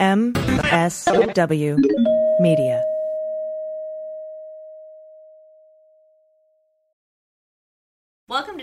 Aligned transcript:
MSW 0.00 1.76
Media. 2.40 2.79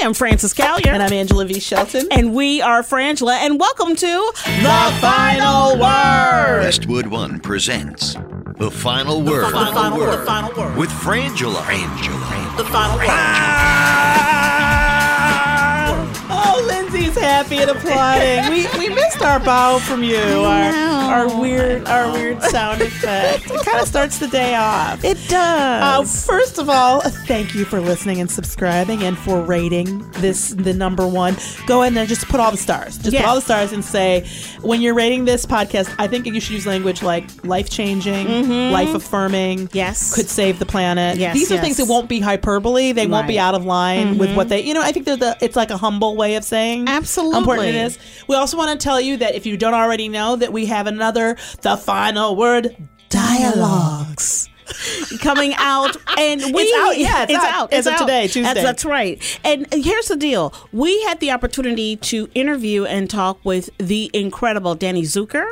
Hi, 0.00 0.04
I'm 0.04 0.14
Frances 0.14 0.54
Callier. 0.54 0.92
And 0.92 1.02
I'm 1.02 1.12
Angela 1.12 1.44
V. 1.44 1.58
Shelton. 1.58 2.06
And 2.12 2.32
we 2.32 2.62
are 2.62 2.84
Frangela, 2.84 3.36
and 3.38 3.58
welcome 3.58 3.96
to 3.96 4.32
The 4.44 4.98
Final 5.00 5.72
Word. 5.72 6.60
Westwood 6.62 7.08
One 7.08 7.40
presents 7.40 8.14
The 8.58 8.70
Final 8.70 9.22
Word. 9.22 9.46
The 9.46 9.50
Final 9.50 9.98
Word. 9.98 10.20
The 10.20 10.24
Final 10.24 10.52
Word. 10.56 10.76
With 10.78 10.90
Frangela. 10.90 11.56
Frangela. 11.62 12.56
The 12.58 12.64
Final 12.66 12.96
Word. 12.98 13.06
Ah! 13.08 13.97
Happy 17.20 17.58
and 17.58 17.70
applauding. 17.70 18.50
We 18.50 18.66
we 18.78 18.94
missed 18.94 19.22
our 19.22 19.40
bow 19.40 19.78
from 19.78 20.02
you. 20.02 20.18
Our 20.18 20.72
our 21.28 21.40
weird 21.40 21.86
our 21.88 22.12
weird 22.12 22.42
sound 22.42 22.80
effect. 22.82 23.50
It 23.50 23.64
kind 23.64 23.80
of 23.80 23.88
starts 23.88 24.18
the 24.18 24.28
day 24.28 24.54
off. 24.54 25.02
It 25.04 25.16
Uh, 25.32 25.98
does. 26.00 26.26
first 26.26 26.58
of 26.58 26.68
all, 26.68 27.00
thank 27.26 27.54
you 27.54 27.64
for 27.64 27.80
listening 27.80 28.20
and 28.20 28.30
subscribing 28.30 29.02
and 29.02 29.16
for 29.18 29.40
rating 29.40 30.08
this 30.12 30.50
the 30.50 30.72
number 30.74 31.06
one. 31.06 31.36
Go 31.66 31.82
ahead 31.82 31.96
and 31.96 32.08
just 32.08 32.26
put 32.28 32.40
all 32.40 32.50
the 32.50 32.56
stars. 32.56 32.96
Just 32.98 33.12
Yeah. 33.12 33.20
put 33.22 33.28
all 33.28 33.34
the 33.36 33.40
stars 33.42 33.72
and 33.72 33.84
say 33.84 34.26
when 34.62 34.80
you're 34.80 34.94
rating 34.94 35.24
this 35.24 35.46
podcast, 35.46 35.88
I 35.98 36.06
think 36.08 36.26
you 36.26 36.40
should 36.40 36.52
use 36.52 36.66
language 36.66 37.02
like 37.02 37.24
life 37.44 37.70
changing, 37.70 38.70
life 38.72 38.94
affirming. 38.94 39.58
Mm-hmm. 39.68 39.76
Yes. 39.76 40.14
could 40.14 40.28
save 40.28 40.58
the 40.58 40.66
planet. 40.66 41.16
Yes, 41.18 41.34
These 41.34 41.50
are 41.50 41.54
yes. 41.54 41.64
things 41.64 41.76
that 41.78 41.86
won't 41.86 42.08
be 42.08 42.20
hyperbole. 42.20 42.92
They 42.92 43.06
won't 43.06 43.26
be 43.26 43.38
out 43.38 43.54
of 43.54 43.64
line 43.64 44.18
with 44.18 44.34
what 44.36 44.48
they. 44.48 44.60
You 44.62 44.74
know, 44.74 44.82
I 44.82 44.92
think 44.92 45.06
they're 45.06 45.16
the. 45.16 45.36
It's 45.40 45.56
like 45.56 45.70
a 45.70 45.76
humble 45.76 46.16
way 46.16 46.34
of 46.36 46.44
saying 46.44 46.88
how 47.16 47.38
important 47.38 47.68
Absolutely. 47.68 47.78
it 47.78 47.86
is. 47.86 47.98
We 48.28 48.36
also 48.36 48.56
want 48.56 48.78
to 48.78 48.82
tell 48.82 49.00
you 49.00 49.16
that 49.18 49.34
if 49.34 49.46
you 49.46 49.56
don't 49.56 49.74
already 49.74 50.08
know, 50.08 50.36
that 50.36 50.52
we 50.52 50.66
have 50.66 50.86
another 50.86 51.36
the 51.62 51.76
final 51.76 52.36
word 52.36 52.76
dialogues. 53.08 54.48
Coming 55.20 55.54
out, 55.56 55.96
and 56.18 56.40
we 56.54 56.62
It's 56.62 56.76
out, 56.78 56.98
yeah, 56.98 57.26
it's 57.28 57.44
out. 57.44 57.72
As 57.72 57.86
of 57.86 57.96
today, 57.96 58.26
Tuesday. 58.26 58.42
That's, 58.42 58.62
that's 58.62 58.84
right. 58.84 59.40
And 59.44 59.66
here's 59.72 60.08
the 60.08 60.16
deal: 60.16 60.52
we 60.72 61.02
had 61.04 61.20
the 61.20 61.30
opportunity 61.30 61.96
to 61.96 62.28
interview 62.34 62.84
and 62.84 63.08
talk 63.10 63.38
with 63.44 63.70
the 63.78 64.10
incredible 64.12 64.74
Danny 64.74 65.02
Zuker, 65.02 65.46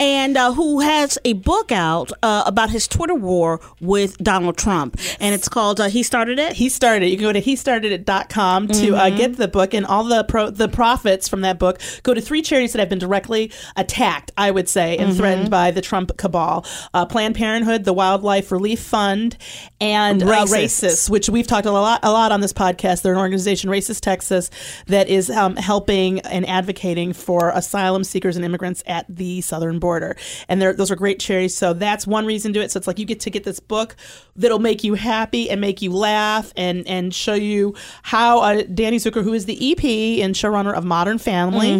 and 0.00 0.36
uh, 0.36 0.52
who 0.52 0.80
has 0.80 1.18
a 1.24 1.34
book 1.34 1.70
out 1.72 2.12
uh, 2.22 2.44
about 2.46 2.70
his 2.70 2.88
Twitter 2.88 3.14
war 3.14 3.60
with 3.80 4.16
Donald 4.18 4.56
Trump, 4.56 4.98
and 5.20 5.34
it's 5.34 5.48
called 5.48 5.80
uh, 5.80 5.88
"He 5.88 6.02
Started 6.02 6.38
It." 6.38 6.54
He 6.54 6.68
started. 6.68 7.08
You 7.08 7.16
can 7.16 7.24
go 7.24 7.32
to 7.32 7.42
hestartedit.com 7.42 8.68
to 8.68 8.94
uh, 8.96 9.06
Mm-hmm. 9.06 9.16
get 9.18 9.36
the 9.36 9.46
book 9.48 9.72
and 9.74 9.86
all 9.86 10.02
the 10.04 10.24
pro, 10.24 10.50
the 10.50 10.68
profits 10.68 11.28
from 11.28 11.42
that 11.42 11.58
book 11.58 11.80
go 12.02 12.12
to 12.12 12.20
three 12.20 12.42
charities 12.42 12.72
that 12.72 12.80
have 12.80 12.88
been 12.88 12.98
directly 12.98 13.52
attacked, 13.76 14.32
I 14.36 14.50
would 14.50 14.68
say, 14.68 14.96
and 14.96 15.10
Mm-hmm. 15.10 15.18
threatened 15.18 15.50
by 15.50 15.70
the 15.70 15.80
Trump 15.80 16.16
cabal: 16.16 16.64
uh, 16.92 17.06
Planned 17.06 17.34
Parenthood, 17.36 17.84
the 17.84 17.92
Wildlife 17.92 18.45
Relief 18.52 18.80
Fund, 18.80 19.36
and 19.80 20.22
uh, 20.22 20.26
RAICES. 20.26 20.52
RAICES, 20.52 21.10
which 21.10 21.28
we've 21.28 21.46
talked 21.46 21.66
a 21.66 21.72
lot 21.72 22.00
a 22.02 22.10
lot 22.10 22.32
on 22.32 22.40
this 22.40 22.52
podcast. 22.52 23.02
They're 23.02 23.12
an 23.12 23.18
organization, 23.18 23.70
RAICES 23.70 24.00
Texas, 24.00 24.50
that 24.86 25.08
is 25.08 25.30
um, 25.30 25.56
helping 25.56 26.20
and 26.20 26.48
advocating 26.48 27.12
for 27.12 27.50
asylum 27.50 28.04
seekers 28.04 28.36
and 28.36 28.44
immigrants 28.44 28.82
at 28.86 29.06
the 29.08 29.40
southern 29.40 29.78
border. 29.78 30.16
And 30.48 30.60
they're, 30.60 30.72
those 30.72 30.90
are 30.90 30.96
great 30.96 31.20
charities. 31.20 31.56
So 31.56 31.72
that's 31.72 32.06
one 32.06 32.26
reason 32.26 32.52
to 32.52 32.58
do 32.58 32.64
it. 32.64 32.70
So 32.70 32.78
it's 32.78 32.86
like 32.86 32.98
you 32.98 33.04
get 33.04 33.20
to 33.20 33.30
get 33.30 33.44
this 33.44 33.60
book 33.60 33.96
that'll 34.36 34.58
make 34.58 34.84
you 34.84 34.94
happy 34.94 35.50
and 35.50 35.60
make 35.60 35.82
you 35.82 35.92
laugh 35.92 36.52
and 36.56 36.86
and 36.86 37.14
show 37.14 37.34
you 37.34 37.74
how 38.02 38.40
uh, 38.40 38.62
Danny 38.62 38.98
Zuker, 38.98 39.22
who 39.22 39.32
is 39.32 39.46
the 39.46 39.72
EP 39.72 39.84
and 40.24 40.34
showrunner 40.34 40.74
of 40.74 40.84
Modern 40.84 41.18
Family, 41.18 41.70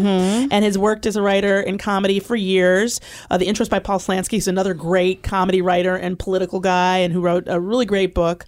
and 0.51 0.65
has 0.65 0.79
worked 0.79 1.07
as 1.07 1.17
a 1.17 1.23
writer 1.23 1.61
in 1.61 1.79
comedy 1.79 2.21
for 2.21 2.37
years. 2.37 3.01
Uh, 3.31 3.37
the 3.37 3.47
Interest 3.47 3.71
by 3.71 3.79
Paul 3.79 3.99
Slansky, 3.99 4.33
who's 4.33 4.49
another 4.49 4.75
great 4.75 5.23
comedy 5.23 5.63
writer 5.63 5.97
and 5.97 6.19
political 6.19 6.56
guy, 6.61 6.99
and 6.99 7.13
who 7.13 7.21
wrote 7.21 7.45
a 7.47 7.61
really 7.61 7.87
great 7.87 8.15
book 8.15 8.47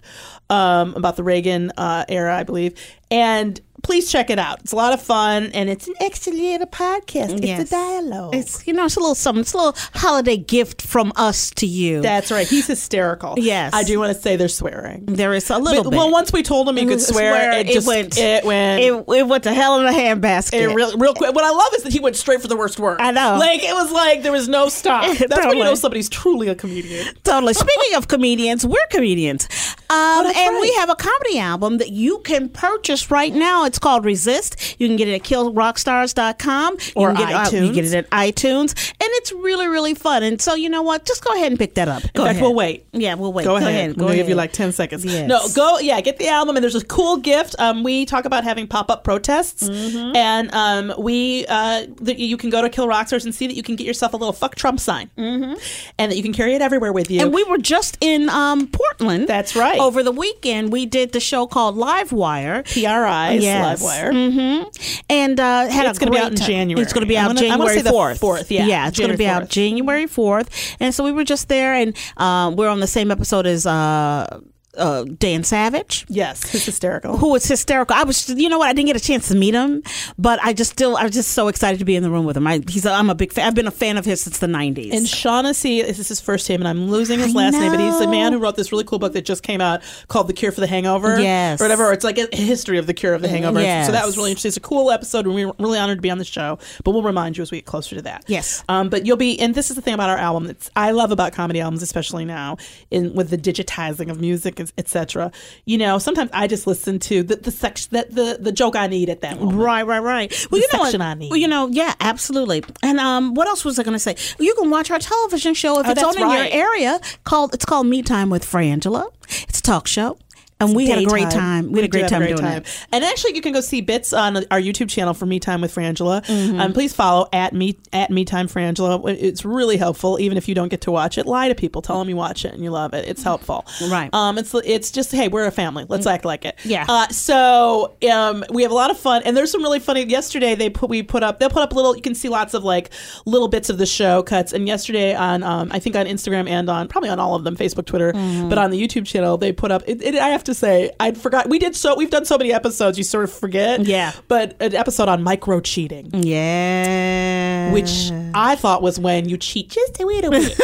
um, 0.49 0.93
about 0.95 1.15
the 1.15 1.23
Reagan 1.23 1.71
uh, 1.77 2.05
era, 2.07 2.35
I 2.35 2.43
believe. 2.43 2.75
And 3.11 3.59
please 3.83 4.11
check 4.11 4.29
it 4.29 4.39
out. 4.39 4.59
It's 4.61 4.71
a 4.71 4.75
lot 4.75 4.93
of 4.93 5.01
fun, 5.01 5.51
and 5.53 5.69
it's 5.69 5.87
an 5.87 5.95
extra 5.99 6.29
podcast. 6.29 7.43
Yes. 7.45 7.61
It's 7.61 7.71
a 7.71 7.75
dialogue. 7.75 8.35
It's 8.35 8.65
you 8.67 8.73
know 8.73 8.85
it's 8.85 8.95
a 8.95 8.99
little 8.99 9.15
something. 9.15 9.41
It's 9.41 9.53
a 9.53 9.57
little 9.57 9.75
holiday 9.93 10.37
gift 10.37 10.81
from 10.81 11.11
us 11.15 11.49
to 11.51 11.65
you. 11.65 12.01
That's 12.01 12.31
right. 12.31 12.47
He's 12.47 12.67
hysterical. 12.67 13.35
Yes. 13.37 13.73
I 13.73 13.83
do 13.83 13.99
want 13.99 14.15
to 14.15 14.21
say 14.21 14.35
they're 14.35 14.47
swearing. 14.47 15.05
there 15.05 15.33
is 15.33 15.49
a 15.49 15.57
little 15.57 15.83
But- 15.83 15.89
bit. 15.91 15.97
Well, 15.97 16.11
once 16.11 16.31
we 16.31 16.43
told 16.43 16.67
him 16.69 16.77
he 16.77 16.85
could 16.85 17.01
swear, 17.13 17.51
it, 17.59 17.67
just 17.67 17.87
went. 17.87 18.17
It 18.17 18.43
went. 18.45 18.81
It, 18.83 18.93
it 19.17 19.27
went 19.27 19.43
to 19.45 19.53
hell 19.53 19.79
in 19.79 19.85
a 19.87 19.91
handbasket. 19.97 20.53
It 20.53 20.67
real, 20.73 20.97
real 20.97 21.13
quick. 21.13 21.33
What 21.33 21.43
I 21.43 21.49
love 21.51 21.73
is 21.75 21.83
that 21.83 21.93
he 21.93 21.99
went 21.99 22.15
straight 22.15 22.41
for 22.41 22.47
the 22.47 22.57
worst 22.57 22.79
word. 22.79 23.01
I 23.01 23.11
know. 23.11 23.37
Like 23.39 23.63
it 23.63 23.73
was 23.73 23.91
like 23.91 24.23
there 24.23 24.31
was 24.31 24.47
no 24.47 24.69
stop. 24.69 25.17
That's 25.17 25.45
when 25.45 25.57
you 25.57 25.63
know 25.63 25.75
somebody's 25.75 26.09
truly 26.09 26.47
a 26.47 26.55
comedian. 26.55 27.07
Totally. 27.23 27.53
Speaking 27.59 27.95
of 27.95 28.07
comedians, 28.07 28.65
we're 28.65 28.77
comedians. 28.91 29.47
Um, 29.89 30.25
that's 30.25 30.37
and 30.37 30.53
right. 30.53 30.61
we 30.61 30.73
have 30.75 30.89
a 30.89 30.95
comedy 30.95 31.39
album 31.39 31.77
that 31.79 31.89
you 31.89 32.19
can 32.19 32.49
purchase 32.49 33.09
right 33.09 33.33
now. 33.33 33.65
It's 33.65 33.79
called 33.79 34.05
Resist. 34.05 34.75
You 34.79 34.87
can 34.87 34.95
get 34.97 35.07
it 35.07 35.15
at 35.15 35.23
killrockstars.com. 35.23 36.73
You 36.79 36.91
Or 36.95 37.13
can 37.13 37.17
get 37.27 37.53
It, 37.53 37.59
uh, 37.61 37.63
you 37.65 37.73
get 37.73 37.85
it 37.85 37.93
at 37.93 38.09
iTunes. 38.11 38.73
And 38.91 39.09
it's 39.13 39.31
really 39.31 39.67
really 39.67 39.93
fun. 39.93 40.23
And 40.23 40.41
so 40.41 40.53
you 40.55 40.69
know 40.69 40.81
what? 40.81 41.05
Just 41.05 41.23
go 41.23 41.33
ahead 41.33 41.51
and 41.51 41.57
pick 41.59 41.75
that 41.75 41.87
up. 41.87 42.03
In 42.03 42.09
Go 42.13 42.23
fact, 42.23 42.31
ahead. 42.31 42.41
we'll 42.43 42.53
wait. 42.55 42.85
Yeah, 42.93 43.15
we'll 43.15 43.33
wait. 43.33 43.45
Go, 43.45 43.55
ahead. 43.55 43.95
Go 43.95 44.03
I'm 44.03 44.07
gonna 44.07 44.15
give 44.15 44.29
you 44.29 44.35
like 44.35 44.51
ten 44.53 44.71
seconds. 44.71 45.03
Yes. 45.05 45.27
No, 45.27 45.47
go. 45.55 45.79
Yeah, 45.79 45.99
get 46.01 46.17
the 46.19 46.27
album, 46.27 46.55
and 46.55 46.63
there's 46.63 46.75
a 46.75 46.85
cool 46.85 47.17
gift. 47.17 47.55
Um, 47.59 47.83
we 47.83 48.05
talk 48.05 48.25
about 48.25 48.43
having 48.43 48.67
pop 48.67 48.89
up 48.91 49.03
protests, 49.03 49.67
Mm-hmm. 49.69 50.15
and 50.15 50.53
um, 50.53 50.93
we 50.97 51.45
uh, 51.47 51.85
you 52.05 52.37
can 52.37 52.49
go 52.49 52.61
to 52.61 52.69
Kill 52.69 52.87
Rockstars 52.87 53.23
and 53.25 53.33
see 53.33 53.47
that 53.47 53.55
you 53.55 53.63
can 53.63 53.75
get 53.75 53.87
yourself 53.87 54.13
a 54.13 54.17
little 54.17 54.33
fuck 54.33 54.55
Trump 54.55 54.79
sign, 54.79 55.09
mm-hmm. 55.17 55.53
and 55.97 56.11
that 56.11 56.15
you 56.15 56.23
can 56.23 56.33
carry 56.33 56.53
it 56.53 56.61
everywhere 56.61 56.93
with 56.93 57.09
you. 57.09 57.21
And 57.21 57.33
we 57.33 57.43
were 57.45 57.57
just 57.57 57.97
in 58.01 58.29
um, 58.29 58.67
Portland. 58.67 59.27
That's 59.27 59.55
right. 59.55 59.78
Over 59.79 60.03
the 60.03 60.11
weekend, 60.11 60.71
we 60.71 60.85
did 60.85 61.11
the 61.11 61.19
show 61.19 61.47
called 61.47 61.75
Live 61.77 62.11
Wire. 62.11 62.63
PRI's 62.63 63.43
Yes. 63.43 63.81
Livewire. 63.81 64.11
Mm-hmm. 64.11 65.01
And 65.09 65.39
uh, 65.39 65.67
had 65.69 65.85
It's 65.87 65.97
a 65.97 66.01
gonna 66.01 66.11
be 66.11 66.17
great 66.17 66.25
out 66.25 66.31
in 66.31 66.37
time. 66.37 66.47
January. 66.47 66.83
It's 66.83 66.93
going 66.93 67.01
to 67.03 67.07
be 67.07 67.17
out 67.17 67.27
gonna- 67.35 67.39
January 67.39 67.77
4th. 67.81 68.19
4th, 68.19 68.49
yeah, 68.49 68.65
Yeah, 68.65 68.87
it's 68.87 68.99
going 68.99 69.11
to 69.11 69.17
be 69.17 69.27
out 69.27 69.49
January 69.49 70.05
4th. 70.05 70.75
And 70.79 70.93
so 70.93 71.03
we 71.03 71.11
were 71.11 71.23
just 71.23 71.47
there, 71.49 71.73
and 71.73 71.95
uh, 72.17 72.51
we're 72.55 72.69
on 72.69 72.79
the 72.79 72.87
same 72.87 73.11
episode 73.11 73.45
as 73.47 73.65
uh, 73.65 74.39
uh, 74.77 75.03
Dan 75.03 75.43
Savage. 75.43 76.05
Yes, 76.09 76.49
hysterical. 76.49 77.17
Who 77.17 77.31
was 77.31 77.45
hysterical? 77.45 77.95
I 77.95 78.03
was, 78.03 78.29
you 78.29 78.49
know 78.49 78.59
what? 78.59 78.69
I 78.69 78.73
didn't 78.73 78.87
get 78.87 78.95
a 78.95 78.99
chance 78.99 79.27
to 79.29 79.35
meet 79.35 79.53
him, 79.53 79.83
but 80.17 80.39
I 80.43 80.53
just 80.53 80.71
still, 80.71 80.97
I 80.97 81.03
was 81.03 81.13
just 81.13 81.31
so 81.31 81.47
excited 81.47 81.79
to 81.79 81.85
be 81.85 81.95
in 81.95 82.03
the 82.03 82.11
room 82.11 82.25
with 82.25 82.37
him. 82.37 82.47
I, 82.47 82.61
he's, 82.67 82.85
a, 82.85 82.91
I'm 82.91 83.09
a 83.09 83.15
big 83.15 83.33
fan. 83.33 83.47
I've 83.47 83.55
been 83.55 83.67
a 83.67 83.71
fan 83.71 83.97
of 83.97 84.05
his 84.05 84.21
since 84.21 84.37
the 84.39 84.47
'90s. 84.47 84.93
And 84.93 85.07
Shaughnessy, 85.07 85.81
this 85.81 85.99
is 85.99 86.07
his 86.07 86.21
first 86.21 86.49
name, 86.49 86.61
and 86.61 86.67
I'm 86.67 86.89
losing 86.89 87.19
his 87.19 87.35
I 87.35 87.37
last 87.37 87.53
name, 87.53 87.71
but 87.71 87.79
he's 87.79 87.99
the 87.99 88.07
man 88.07 88.33
who 88.33 88.39
wrote 88.39 88.55
this 88.55 88.71
really 88.71 88.83
cool 88.83 88.99
book 88.99 89.13
that 89.13 89.25
just 89.25 89.43
came 89.43 89.61
out 89.61 89.81
called 90.07 90.27
The 90.27 90.33
Cure 90.33 90.51
for 90.51 90.61
the 90.61 90.67
Hangover. 90.67 91.19
Yes. 91.19 91.59
Or 91.59 91.65
whatever. 91.65 91.85
Or 91.85 91.93
it's 91.93 92.03
like 92.03 92.17
a 92.17 92.27
history 92.35 92.77
of 92.77 92.87
the 92.87 92.93
cure 92.93 93.13
of 93.13 93.21
the 93.21 93.27
hangover. 93.27 93.61
Yes. 93.61 93.87
So 93.87 93.91
that 93.91 94.05
was 94.05 94.17
really 94.17 94.31
interesting. 94.31 94.49
It's 94.49 94.57
a 94.57 94.61
cool 94.61 94.91
episode, 94.91 95.25
and 95.25 95.35
we 95.35 95.45
are 95.45 95.53
really 95.59 95.79
honored 95.79 95.97
to 95.97 96.01
be 96.01 96.11
on 96.11 96.17
the 96.17 96.25
show. 96.25 96.59
But 96.83 96.91
we'll 96.91 97.03
remind 97.03 97.37
you 97.37 97.41
as 97.41 97.51
we 97.51 97.57
get 97.57 97.65
closer 97.65 97.95
to 97.95 98.01
that. 98.03 98.25
Yes. 98.27 98.63
Um, 98.69 98.89
but 98.89 99.05
you'll 99.05 99.17
be, 99.17 99.39
and 99.39 99.55
this 99.55 99.69
is 99.69 99.75
the 99.75 99.81
thing 99.81 99.93
about 99.93 100.09
our 100.09 100.17
album 100.17 100.45
that's 100.45 100.69
I 100.75 100.91
love 100.91 101.11
about 101.11 101.33
comedy 101.33 101.59
albums, 101.59 101.81
especially 101.81 102.25
now, 102.25 102.57
in 102.91 103.13
with 103.13 103.29
the 103.29 103.37
digitizing 103.37 104.09
of 104.09 104.19
music, 104.19 104.58
etc. 104.77 105.31
You 105.65 105.77
know, 105.77 105.97
sometimes 105.97 106.29
I 106.33 106.47
just 106.47 106.67
listen 106.67 106.99
to 106.99 107.23
the 107.23 107.35
the 107.37 107.51
section 107.51 107.89
that 107.91 108.13
the 108.13 108.37
the 108.39 108.51
joke 108.51 108.75
I 108.75 108.87
need 108.87 109.09
at 109.09 109.21
that 109.21 109.39
moment. 109.39 109.57
Right, 109.59 109.85
right, 109.85 109.99
right. 109.99 110.47
Well, 110.51 110.59
The 110.61 110.67
you 110.71 110.77
know 110.77 110.83
section? 110.85 111.01
I 111.01 111.13
need. 111.13 111.29
Well, 111.29 111.39
you 111.39 111.47
know, 111.47 111.67
yeah, 111.67 111.93
absolutely. 111.99 112.63
And 112.83 112.99
um, 112.99 113.33
what 113.33 113.47
else 113.47 113.63
was 113.65 113.79
I 113.79 113.83
going 113.83 113.93
to 113.95 113.99
say? 113.99 114.15
You 114.39 114.53
can 114.55 114.69
watch 114.69 114.91
our 114.91 114.99
television 114.99 115.53
show 115.53 115.79
if 115.79 115.87
Oh, 115.87 115.91
it's 115.91 116.03
on 116.03 116.15
in 116.17 116.29
your 116.29 116.47
area. 116.51 116.99
Called 117.23 117.53
it's 117.53 117.65
called 117.65 117.87
Me 117.87 118.01
Time 118.01 118.29
with 118.29 118.43
Frangela. 118.43 119.11
It's 119.47 119.59
a 119.59 119.61
talk 119.63 119.87
show, 119.87 120.17
and 120.59 120.75
we 120.75 120.87
had 120.89 120.99
a 120.99 121.05
great 121.05 121.29
time. 121.29 121.71
We 121.71 121.79
had 121.79 121.85
a 121.85 121.91
great 121.91 122.07
time 122.07 122.21
doing 122.25 122.43
it. 122.43 122.85
And 122.91 123.03
actually, 123.03 123.35
you 123.35 123.41
can 123.41 123.53
go 123.53 123.61
see 123.61 123.81
bits 123.81 124.13
on 124.13 124.37
our 124.51 124.59
YouTube 124.59 124.89
channel 124.89 125.13
for 125.13 125.25
Me 125.25 125.39
Time 125.39 125.61
with 125.61 125.73
Frangela. 125.73 126.25
Mm-hmm. 126.25 126.59
Um, 126.59 126.73
please 126.73 126.93
follow 126.93 127.27
at 127.33 127.53
me 127.53 127.77
at 127.93 128.09
Me 128.11 128.25
Time 128.25 128.47
Frangela. 128.47 129.01
It's 129.19 129.45
really 129.45 129.77
helpful, 129.77 130.19
even 130.19 130.37
if 130.37 130.47
you 130.47 130.55
don't 130.55 130.69
get 130.69 130.81
to 130.81 130.91
watch 130.91 131.17
it. 131.17 131.25
Lie 131.25 131.47
to 131.49 131.55
people, 131.55 131.81
tell 131.81 131.99
them 131.99 132.09
you 132.09 132.15
watch 132.15 132.45
it 132.45 132.53
and 132.53 132.63
you 132.63 132.71
love 132.71 132.93
it. 132.93 133.07
It's 133.07 133.23
helpful. 133.23 133.65
Right. 133.89 134.09
Um, 134.13 134.37
it's 134.37 134.53
it's 134.53 134.91
just 134.91 135.11
hey, 135.11 135.27
we're 135.27 135.45
a 135.45 135.51
family. 135.51 135.85
Let's 135.87 136.05
act 136.07 136.25
like 136.25 136.45
it. 136.45 136.57
Yeah. 136.63 136.85
Uh, 136.87 137.07
so 137.09 137.95
um, 138.11 138.43
we 138.51 138.63
have 138.63 138.71
a 138.71 138.75
lot 138.75 138.91
of 138.91 138.97
fun, 138.99 139.21
and 139.25 139.35
there's 139.37 139.51
some 139.51 139.61
really 139.61 139.79
funny. 139.79 140.03
Yesterday 140.05 140.55
they 140.55 140.69
put 140.69 140.89
we 140.89 141.03
put 141.03 141.23
up 141.23 141.39
they'll 141.39 141.49
put 141.49 141.61
up 141.63 141.73
little. 141.73 141.95
You 141.95 142.01
can 142.01 142.15
see 142.15 142.29
lots 142.29 142.53
of 142.53 142.63
like 142.63 142.89
little 143.25 143.47
bits 143.47 143.69
of 143.69 143.77
the 143.77 143.85
show 143.85 144.23
cuts. 144.23 144.51
And 144.53 144.67
yesterday 144.67 145.15
on 145.15 145.43
um, 145.43 145.69
I 145.71 145.79
think 145.79 145.95
on 145.95 146.05
Instagram 146.05 146.49
and 146.49 146.69
on 146.69 146.87
probably 146.87 147.09
on 147.09 147.19
all 147.19 147.35
of 147.35 147.43
them, 147.43 147.55
Facebook, 147.55 147.85
Twitter, 147.85 148.09
Mm-hmm. 148.09 148.49
but 148.49 148.57
on 148.57 148.71
the 148.71 148.81
YouTube 148.81 149.05
channel 149.05 149.37
they 149.37 149.51
put 149.51 149.71
up. 149.71 149.83
It, 149.87 150.01
it, 150.01 150.15
I 150.15 150.29
have 150.29 150.43
to 150.45 150.48
say 150.53 150.91
I'd 150.99 151.17
forgot 151.17 151.49
we 151.49 151.59
did 151.59 151.75
so 151.75 151.95
we've 151.95 152.09
done 152.09 152.25
so 152.25 152.37
many 152.37 152.51
episodes 152.53 152.97
you 152.97 153.03
sort 153.03 153.23
of 153.25 153.31
forget. 153.31 153.81
Yeah. 153.81 154.13
But 154.27 154.55
an 154.61 154.75
episode 154.75 155.07
on 155.09 155.23
micro 155.23 155.59
cheating, 155.59 156.09
Yeah. 156.13 157.71
which 157.71 158.11
I 158.33 158.55
thought 158.55 158.81
was 158.81 158.99
when 158.99 159.27
you 159.29 159.37
cheat 159.37 159.69
just 159.69 159.99
a 159.99 160.05
little 160.05 160.31
bit. 160.31 160.57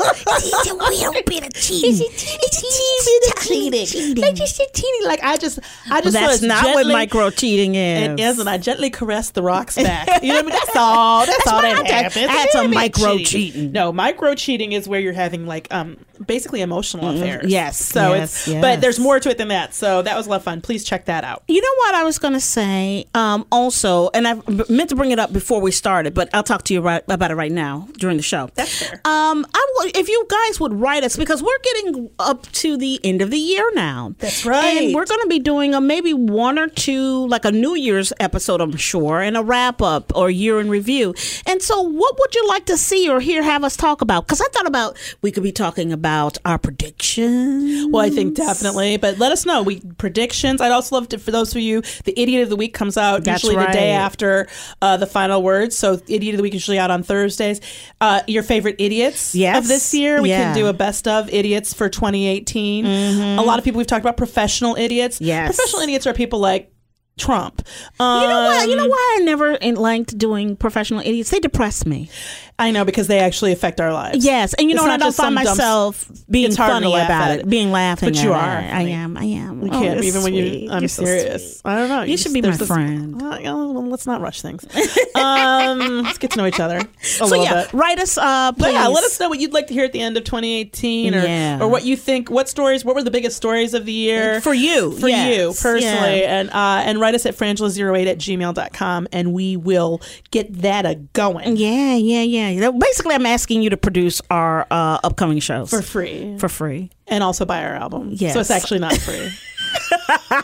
it's 0.00 0.70
a 0.70 0.74
little 0.74 1.22
bit 1.26 1.46
of 1.46 1.54
cheating. 1.54 2.06
It's 2.10 2.62
a 2.62 3.46
teeny 3.46 3.70
bit 3.70 3.82
of 3.82 3.88
cheating. 3.88 4.22
Like 4.22 4.34
just 4.34 4.58
a 4.60 4.68
teeny. 4.72 5.06
Like 5.06 5.22
I 5.22 5.36
just, 5.36 5.58
I 5.90 6.00
just. 6.00 6.14
That's 6.14 6.42
not 6.42 6.64
what 6.74 6.86
micro 6.86 7.30
cheating 7.30 7.74
is. 7.74 8.08
It 8.08 8.20
is, 8.20 8.38
and 8.38 8.48
I 8.48 8.58
gently 8.58 8.90
caressed 8.90 9.34
the 9.34 9.42
rocks 9.42 9.76
back. 9.82 10.22
You 10.22 10.28
know 10.28 10.34
what 10.36 10.44
I 10.44 10.46
mean? 10.48 10.50
That's 10.50 10.76
all. 10.76 11.26
That's, 11.26 11.46
all 11.46 11.62
that 11.62 11.86
happens. 11.86 12.26
That's 12.26 12.54
a 12.54 12.68
micro 12.68 13.16
cheating. 13.18 13.24
cheating. 13.26 13.72
No, 13.72 13.92
micro 13.92 14.34
cheating 14.34 14.72
is 14.72 14.88
where 14.88 15.00
you're 15.00 15.12
having 15.12 15.46
like 15.46 15.68
um 15.72 15.96
basically 16.24 16.60
emotional 16.60 17.08
affairs. 17.08 17.42
Mm-hmm. 17.42 17.48
Yes, 17.48 17.78
So 17.78 18.14
yes, 18.14 18.48
it's 18.48 18.60
but 18.60 18.80
there's 18.80 18.98
more 18.98 19.18
to 19.20 19.30
it 19.30 19.38
than 19.38 19.48
that. 19.48 19.74
So 19.74 20.02
that 20.02 20.16
was 20.16 20.26
a 20.26 20.30
lot 20.30 20.36
of 20.36 20.42
fun. 20.44 20.60
Please 20.60 20.84
check 20.84 21.06
that 21.06 21.24
out. 21.24 21.42
You 21.48 21.60
know 21.60 21.74
what 21.78 21.94
I 21.94 22.04
was 22.04 22.18
going 22.18 22.34
to 22.34 22.40
say? 22.40 23.06
Um, 23.14 23.46
also, 23.50 24.10
and 24.14 24.26
I 24.28 24.34
meant 24.68 24.90
to 24.90 24.96
bring 24.96 25.10
it 25.10 25.18
up 25.18 25.32
before 25.32 25.60
we 25.60 25.70
started, 25.70 26.14
but 26.14 26.28
I'll 26.34 26.42
talk 26.42 26.64
to 26.64 26.74
you 26.74 26.80
right, 26.80 27.02
about 27.08 27.30
it 27.30 27.34
right 27.34 27.52
now 27.52 27.88
during 27.98 28.16
the 28.16 28.22
show. 28.22 28.50
That's 28.54 28.86
fair. 28.86 29.00
Um, 29.04 29.46
I 29.54 29.66
would, 29.78 29.96
if 29.96 30.08
you 30.08 30.26
guys 30.28 30.60
would 30.60 30.74
write 30.74 31.04
us 31.04 31.16
because 31.16 31.42
we're 31.42 31.58
getting 31.62 32.10
up 32.18 32.50
to 32.52 32.76
the 32.76 33.00
end 33.02 33.22
of 33.22 33.30
the 33.30 33.38
year 33.38 33.70
now. 33.74 34.14
That's 34.18 34.44
right. 34.44 34.82
And 34.82 34.94
we're 34.94 35.06
going 35.06 35.22
to 35.22 35.28
be 35.28 35.38
doing 35.38 35.74
a 35.74 35.80
maybe 35.80 36.12
one 36.12 36.58
or 36.58 36.68
two, 36.68 37.26
like 37.28 37.44
a 37.44 37.52
New 37.52 37.74
Year's 37.74 38.12
episode, 38.20 38.60
I'm 38.60 38.76
sure, 38.76 39.20
and 39.20 39.36
a 39.36 39.42
wrap 39.42 39.80
up 39.82 40.12
or 40.14 40.30
year 40.30 40.60
in 40.60 40.68
review. 40.68 41.14
And 41.46 41.62
so, 41.62 41.80
what 41.80 42.18
would 42.18 42.34
you 42.34 42.46
like 42.48 42.66
to 42.66 42.76
see 42.76 43.08
or 43.08 43.20
hear 43.20 43.42
have 43.42 43.64
us 43.64 43.76
talk 43.76 44.00
about? 44.02 44.26
Because 44.26 44.40
I 44.40 44.46
thought 44.52 44.66
about 44.66 44.98
we 45.22 45.30
could 45.30 45.42
be 45.42 45.52
talking 45.52 45.92
about 45.92 46.09
our 46.44 46.58
predictions. 46.58 47.86
Well, 47.90 48.04
I 48.04 48.10
think 48.10 48.34
definitely, 48.34 48.96
but 48.96 49.18
let 49.18 49.32
us 49.32 49.46
know. 49.46 49.62
We 49.62 49.80
predictions. 49.98 50.60
I'd 50.60 50.72
also 50.72 50.96
love 50.96 51.08
to 51.10 51.18
for 51.18 51.30
those 51.30 51.54
of 51.54 51.60
you. 51.60 51.82
The 52.04 52.18
idiot 52.20 52.42
of 52.42 52.50
the 52.50 52.56
week 52.56 52.74
comes 52.74 52.96
out 52.96 53.24
That's 53.24 53.42
usually 53.42 53.64
the 53.64 53.70
day 53.72 53.90
after 53.90 54.48
uh, 54.82 54.96
the 54.96 55.06
final 55.06 55.42
words. 55.42 55.76
So 55.76 56.00
idiot 56.08 56.34
of 56.34 56.38
the 56.38 56.42
week 56.42 56.54
is 56.54 56.60
usually 56.62 56.78
out 56.78 56.90
on 56.90 57.02
Thursdays. 57.02 57.60
Uh, 58.00 58.20
your 58.26 58.42
favorite 58.42 58.76
idiots 58.78 59.34
Yes. 59.34 59.58
of 59.58 59.68
this 59.68 59.94
year. 59.94 60.20
We 60.22 60.30
Yeah. 60.30 60.44
can 60.52 60.54
do 60.56 60.66
a 60.66 60.72
best 60.72 61.06
of 61.08 61.28
idiots 61.32 61.72
for 61.74 61.88
2018. 61.88 62.86
A 62.86 63.42
lot 63.42 63.58
of 63.58 63.64
people 63.64 63.78
we've 63.78 63.86
talked 63.86 64.04
about 64.04 64.16
professional 64.16 64.76
idiots. 64.76 65.16
Mm-hmm. 65.16 65.26
Yes. 65.26 65.56
professional 65.56 65.82
idiots 65.82 66.06
are 66.06 66.12
people 66.14 66.38
like 66.38 66.72
Trump. 67.20 67.62
Um, 68.00 68.22
You 68.22 68.28
know 68.28 68.40
what? 68.42 68.68
You 68.68 68.76
know 68.76 68.86
why 68.86 69.16
I 69.20 69.22
never 69.24 69.58
liked 69.74 70.16
doing 70.18 70.56
professional 70.56 71.00
idiots? 71.00 71.30
They 71.30 71.38
depress 71.38 71.86
me. 71.86 72.10
I 72.58 72.72
know 72.72 72.84
because 72.84 73.06
they 73.06 73.20
actually 73.20 73.52
affect 73.52 73.80
our 73.80 73.90
lives. 73.90 74.22
Yes, 74.22 74.52
and 74.54 74.68
you 74.68 74.76
know 74.76 74.82
what? 74.82 74.90
I 74.90 74.98
don't 74.98 75.14
find 75.14 75.34
myself 75.34 76.04
being 76.28 76.52
funny 76.52 76.92
about 76.94 77.30
it, 77.30 77.40
it. 77.40 77.48
being 77.48 77.72
laughing. 77.72 78.10
But 78.10 78.22
you 78.22 78.34
at 78.34 78.38
are. 78.70 78.76
I 78.76 78.82
am. 78.82 79.16
I 79.16 79.24
am. 79.24 79.62
You 79.62 79.68
Oh, 79.72 79.80
can't 79.80 80.04
even 80.04 80.22
when 80.22 80.34
you. 80.34 80.68
I'm 80.70 80.82
You're 80.82 80.88
so 80.88 81.04
serious. 81.06 81.60
sweet. 81.60 81.70
I 81.70 81.76
don't 81.76 81.88
know. 81.88 82.02
You 82.02 82.12
just- 82.14 82.24
should 82.24 82.34
be 82.34 82.42
my 82.42 82.50
this- 82.54 82.66
friend. 82.68 83.14
Uh, 83.22 83.38
well, 83.42 83.88
let's 83.88 84.06
not 84.06 84.20
rush 84.20 84.42
things. 84.42 84.66
um, 85.14 86.02
let's 86.02 86.18
get 86.18 86.32
to 86.32 86.38
know 86.38 86.46
each 86.46 86.60
other 86.60 86.78
a 86.78 87.04
So 87.04 87.26
little 87.26 87.44
yeah, 87.44 87.62
bit. 87.62 87.72
write 87.72 87.98
us. 87.98 88.18
Uh, 88.18 88.52
please. 88.52 88.72
yeah, 88.74 88.88
let 88.88 89.04
us 89.04 89.18
know 89.18 89.28
what 89.30 89.40
you'd 89.40 89.52
like 89.54 89.68
to 89.68 89.72
hear 89.74 89.84
at 89.84 89.92
the 89.92 90.00
end 90.00 90.16
of 90.18 90.24
2018, 90.24 91.14
or 91.14 91.22
Yeah. 91.24 91.58
or 91.62 91.68
what 91.68 91.84
you 91.84 91.96
think. 91.96 92.30
What 92.30 92.48
stories? 92.48 92.84
What 92.84 92.94
were 92.94 93.02
the 93.02 93.10
biggest 93.10 93.36
stories 93.36 93.74
of 93.74 93.86
the 93.86 93.92
year 93.92 94.40
For 94.42 94.52
you, 94.54 94.92
For 94.98 95.08
yes. 95.08 95.38
you 95.38 95.54
personally, 95.62 96.24
and 96.24 96.50
uh, 96.50 96.82
and 96.84 97.00
write 97.00 97.09
us 97.14 97.26
at 97.26 97.34
frangela08 97.36 98.06
at 98.06 98.18
gmail.com, 98.18 99.08
and 99.12 99.32
we 99.32 99.56
will 99.56 100.00
get 100.30 100.52
that 100.62 100.86
a 100.86 100.94
going 100.94 101.56
Yeah, 101.56 101.94
yeah, 101.94 102.22
yeah. 102.22 102.70
Basically, 102.70 103.14
I'm 103.14 103.26
asking 103.26 103.62
you 103.62 103.70
to 103.70 103.76
produce 103.76 104.20
our 104.30 104.66
uh, 104.70 104.98
upcoming 105.04 105.40
shows 105.40 105.70
for 105.70 105.82
free, 105.82 106.36
for 106.38 106.48
free. 106.48 106.90
and 107.06 107.22
also 107.24 107.44
buy 107.44 107.64
our 107.64 107.74
album. 107.74 108.10
Yes. 108.12 108.34
so 108.34 108.40
it's 108.40 108.50
actually 108.50 108.80
not 108.80 108.96
free. 108.96 109.30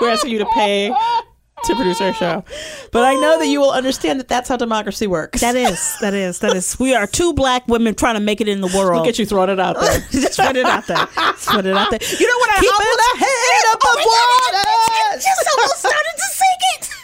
We're 0.00 0.10
asking 0.10 0.32
you 0.32 0.38
to 0.38 0.46
pay 0.54 0.92
to 1.64 1.74
produce 1.74 2.00
our 2.00 2.12
show, 2.12 2.44
but 2.92 3.02
I 3.04 3.14
know 3.14 3.38
that 3.38 3.46
you 3.46 3.60
will 3.60 3.72
understand 3.72 4.20
that 4.20 4.28
that's 4.28 4.48
how 4.48 4.56
democracy 4.56 5.06
works. 5.06 5.40
That 5.40 5.56
is, 5.56 5.96
that 6.00 6.14
is, 6.14 6.38
that 6.40 6.54
is. 6.54 6.78
We 6.78 6.94
are 6.94 7.06
two 7.06 7.32
black 7.32 7.66
women 7.66 7.94
trying 7.94 8.14
to 8.14 8.20
make 8.20 8.40
it 8.40 8.48
in 8.48 8.60
the 8.60 8.68
world. 8.68 8.98
Look 9.00 9.08
at 9.08 9.18
you 9.18 9.26
throwing 9.26 9.50
it 9.50 9.58
out 9.58 9.80
there. 9.80 10.00
Just 10.10 10.38
put 10.38 10.56
it 10.56 10.66
out 10.66 10.86
there. 10.86 11.08
Just 11.16 11.48
put 11.48 11.66
it 11.66 11.74
out 11.76 11.90
there. 11.90 11.98
You 12.02 12.26
know 12.28 12.38
what? 12.38 12.50
I 12.50 12.56
almost- 12.56 12.96
the 12.96 13.18
head 13.24 13.64
Oh 13.66 13.74
above 13.74 13.96
God, 13.96 14.06
water. 14.06 14.68
I 14.68 15.16
just 15.16 15.48
almost 15.56 15.78
started 15.78 16.14
to 16.16 16.28
sing 16.34 16.60
it. 16.76 16.95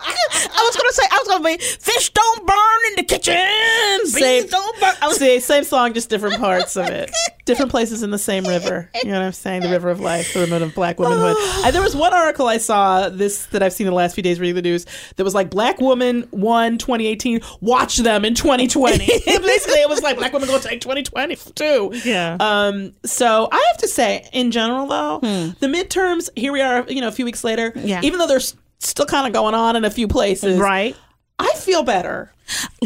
I 0.00 0.62
was 0.66 0.76
gonna 0.76 0.92
say 0.92 1.02
I 1.10 1.18
was 1.18 1.28
gonna 1.28 1.44
be 1.44 1.62
fish 1.62 2.10
don't 2.10 2.46
burn 2.46 2.80
in 2.88 2.94
the 2.96 3.02
kitchen. 3.02 4.06
Same, 4.06 4.46
don't 4.46 4.80
burn. 4.80 4.94
I 5.02 5.08
was 5.08 5.18
see, 5.18 5.40
same 5.40 5.64
song, 5.64 5.94
just 5.94 6.08
different 6.08 6.38
parts 6.38 6.76
of 6.76 6.88
it. 6.88 7.10
Different 7.44 7.70
places 7.70 8.02
in 8.02 8.10
the 8.10 8.18
same 8.18 8.44
river. 8.44 8.88
You 8.94 9.10
know 9.10 9.18
what 9.18 9.26
I'm 9.26 9.32
saying? 9.32 9.62
The 9.62 9.68
river 9.68 9.90
of 9.90 10.00
life, 10.00 10.32
the 10.32 10.40
river 10.40 10.64
of 10.64 10.74
black 10.74 10.98
womanhood. 10.98 11.36
I, 11.64 11.70
there 11.70 11.82
was 11.82 11.94
one 11.94 12.14
article 12.14 12.46
I 12.46 12.56
saw 12.56 13.10
this 13.10 13.46
that 13.46 13.62
I've 13.62 13.72
seen 13.72 13.86
the 13.86 13.92
last 13.92 14.14
few 14.14 14.22
days 14.22 14.40
reading 14.40 14.54
the 14.54 14.62
news 14.62 14.86
that 15.16 15.24
was 15.24 15.34
like 15.34 15.50
black 15.50 15.80
woman 15.80 16.26
won 16.30 16.78
2018. 16.78 17.40
Watch 17.60 17.98
them 17.98 18.24
in 18.24 18.34
2020. 18.34 18.96
Basically, 19.26 19.80
it 19.80 19.88
was 19.88 20.02
like 20.02 20.16
black 20.16 20.32
women 20.32 20.48
gonna 20.48 20.62
take 20.62 20.80
2020 20.80 21.36
too. 21.54 21.90
Yeah. 22.04 22.36
Um. 22.40 22.94
So 23.04 23.48
I 23.52 23.64
have 23.72 23.78
to 23.78 23.88
say, 23.88 24.26
in 24.32 24.50
general, 24.50 24.86
though, 24.86 25.18
the 25.20 25.66
midterms. 25.66 26.30
Here 26.36 26.52
we 26.52 26.62
are. 26.62 26.84
You 26.88 27.00
know, 27.00 27.08
a 27.08 27.12
few 27.12 27.24
weeks 27.24 27.44
later. 27.44 27.72
Yeah. 27.76 28.00
Even 28.02 28.18
though 28.18 28.26
there's 28.26 28.56
still 28.84 29.06
kind 29.06 29.26
of 29.26 29.32
going 29.32 29.54
on 29.54 29.76
in 29.76 29.84
a 29.84 29.90
few 29.90 30.08
places. 30.08 30.58
right. 30.58 30.96
I 31.38 31.52
feel 31.56 31.82
better. 31.82 32.30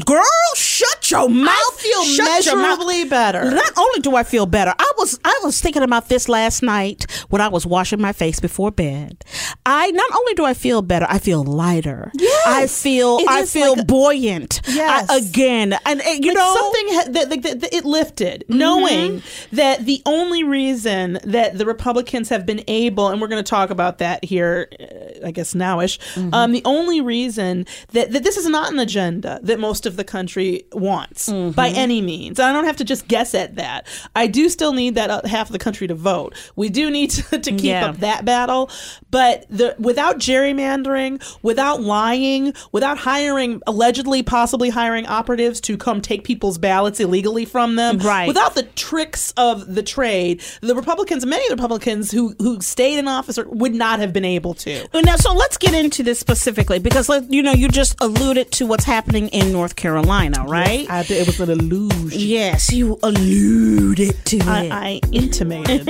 Girl, 0.06 0.22
shut 0.54 1.10
your 1.10 1.28
mouth. 1.28 1.48
I 1.50 1.70
feel 1.76 2.04
Shut 2.04 2.46
your 2.46 2.56
mouth. 2.56 2.78
measurably 2.78 3.04
better. 3.04 3.50
Not 3.50 3.72
only 3.76 4.00
do 4.00 4.14
I 4.16 4.22
feel 4.22 4.46
better, 4.46 4.72
I 4.78 4.87
was 4.98 5.18
I 5.24 5.40
was 5.44 5.60
thinking 5.60 5.82
about 5.82 6.08
this 6.08 6.28
last 6.28 6.62
night 6.62 7.06
when 7.30 7.40
I 7.40 7.48
was 7.48 7.64
washing 7.66 8.00
my 8.00 8.12
face 8.12 8.40
before 8.40 8.70
bed. 8.70 9.24
I 9.66 9.90
not 9.90 10.10
only 10.14 10.34
do 10.34 10.44
I 10.44 10.54
feel 10.54 10.82
better, 10.82 11.06
I 11.08 11.18
feel 11.18 11.44
lighter. 11.44 12.10
Yes. 12.14 12.46
I 12.46 12.66
feel 12.66 13.18
It 13.18 13.28
I 13.28 13.44
feel 13.46 13.72
like 13.74 13.82
a- 13.82 13.84
buoyant. 13.86 14.60
Yes. 14.68 15.08
I- 15.10 15.16
again, 15.18 15.72
and, 15.86 16.00
and 16.02 16.24
you 16.24 16.30
like 16.32 16.38
know 16.38 16.54
something 16.54 16.86
ha- 16.94 17.04
that, 17.10 17.30
like, 17.30 17.42
that, 17.42 17.60
that 17.60 17.74
it 17.74 17.84
lifted, 17.84 18.44
Mm-hmm. 18.48 18.58
knowing 18.58 19.22
that 19.52 19.84
the 19.86 20.02
only 20.06 20.44
reason 20.44 21.18
that 21.24 21.56
the 21.58 21.64
Republicans 21.66 22.28
have 22.28 22.44
been 22.46 22.62
able, 22.68 23.08
and 23.08 23.20
we're 23.20 23.28
going 23.28 23.42
to 23.42 23.48
talk 23.48 23.70
about 23.70 23.98
that 23.98 24.24
here, 24.24 24.68
uh, 24.80 25.26
I 25.26 25.30
guess 25.30 25.54
nowish. 25.54 25.98
Mm-hmm. 26.14 26.34
Um, 26.34 26.52
the 26.52 26.62
only 26.64 27.00
reason 27.00 27.66
that, 27.92 28.12
that 28.12 28.22
this 28.22 28.36
is 28.36 28.46
not 28.46 28.72
an 28.72 28.78
agenda 28.78 29.40
that 29.42 29.58
most 29.60 29.86
of 29.86 29.96
the 29.96 30.04
country 30.04 30.64
wants 30.72 31.28
Mm-hmm. 31.28 31.52
by 31.52 31.68
any 31.70 32.00
means. 32.00 32.38
I 32.40 32.52
don't 32.52 32.64
have 32.64 32.76
to 32.76 32.84
just 32.84 33.08
guess 33.08 33.34
at 33.34 33.56
that. 33.56 33.86
I 34.16 34.26
do 34.26 34.48
still 34.48 34.72
need 34.72 34.87
that 34.94 35.10
uh, 35.10 35.20
half 35.26 35.48
of 35.48 35.52
the 35.52 35.58
country 35.58 35.86
to 35.86 35.94
vote. 35.94 36.34
We 36.56 36.68
do 36.68 36.90
need 36.90 37.10
to, 37.10 37.38
to 37.38 37.50
keep 37.50 37.64
Yeah. 37.64 37.86
up 37.90 37.96
that 37.98 38.24
battle, 38.24 38.70
but 39.10 39.46
the 39.50 39.74
without 39.78 40.18
gerrymandering, 40.18 41.22
without 41.42 41.80
lying, 41.82 42.54
without 42.72 42.98
hiring 42.98 43.60
allegedly, 43.66 44.22
possibly 44.22 44.70
hiring 44.70 45.06
operatives 45.06 45.60
to 45.62 45.76
come 45.76 46.00
take 46.00 46.24
people's 46.24 46.58
ballots 46.58 47.00
illegally 47.00 47.44
from 47.44 47.76
them, 47.76 47.98
Right. 47.98 48.28
Without 48.28 48.54
the 48.54 48.62
tricks 48.64 49.32
of 49.36 49.74
the 49.74 49.82
trade, 49.82 50.42
the 50.60 50.74
Republicans, 50.74 51.24
many 51.26 51.44
of 51.44 51.50
the 51.50 51.56
Republicans 51.56 52.10
who 52.10 52.34
who 52.38 52.60
stayed 52.60 52.98
in 52.98 53.08
office, 53.08 53.38
would 53.46 53.74
not 53.74 53.98
have 54.00 54.12
been 54.12 54.24
able 54.24 54.54
to. 54.54 54.86
Now, 54.94 55.16
so 55.16 55.32
let's 55.34 55.56
get 55.56 55.74
into 55.74 56.02
this 56.02 56.18
specifically 56.18 56.78
because, 56.78 57.08
you 57.28 57.42
know, 57.42 57.52
you 57.52 57.68
just 57.68 57.96
alluded 58.00 58.50
to 58.52 58.66
what's 58.66 58.84
happening 58.84 59.28
in 59.28 59.52
North 59.52 59.76
Carolina, 59.76 60.44
right? 60.46 60.88
I, 60.90 61.00
it 61.08 61.26
was 61.26 61.40
an 61.40 61.50
illusion. 61.50 62.18
yes, 62.20 62.72
you 62.72 62.98
alluded 63.02 64.24
to 64.26 64.36
it. 64.36 64.72
I, 64.78 65.00
intimated, 65.12 65.88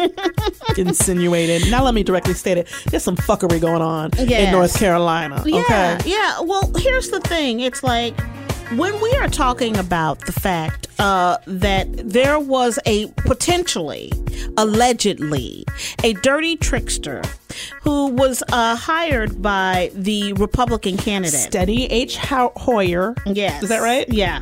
insinuated. 0.76 1.70
Now 1.70 1.84
let 1.84 1.94
me 1.94 2.02
directly 2.02 2.34
state 2.34 2.58
it. 2.58 2.68
There's 2.90 3.02
some 3.04 3.16
fuckery 3.16 3.60
going 3.60 3.82
on 3.82 4.10
in 4.18 4.52
North 4.52 4.78
Carolina. 4.78 5.42
Yeah, 5.46 5.60
Okay. 5.60 5.98
yeah. 6.10 6.40
Well, 6.40 6.70
here's 6.78 7.10
the 7.10 7.20
thing. 7.20 7.60
It's 7.60 7.82
like 7.82 8.18
when 8.76 9.00
we 9.00 9.12
are 9.16 9.28
talking 9.28 9.76
about 9.78 10.20
the 10.26 10.32
fact 10.32 10.86
uh, 10.98 11.38
that 11.46 11.86
there 11.96 12.38
was 12.38 12.78
a 12.86 13.06
potentially, 13.18 14.12
allegedly, 14.56 15.64
a 16.04 16.12
dirty 16.14 16.56
trickster 16.56 17.22
who 17.82 18.08
was 18.08 18.42
uh, 18.52 18.76
hired 18.76 19.40
by 19.40 19.90
the 19.94 20.32
Republican 20.34 20.96
candidate. 20.96 21.38
Steady 21.40 21.86
H. 21.86 22.16
Ho- 22.18 22.52
Hoyer. 22.56 23.14
Yes. 23.26 23.62
Is 23.62 23.68
that 23.70 23.80
right? 23.80 24.06
Yeah. 24.12 24.40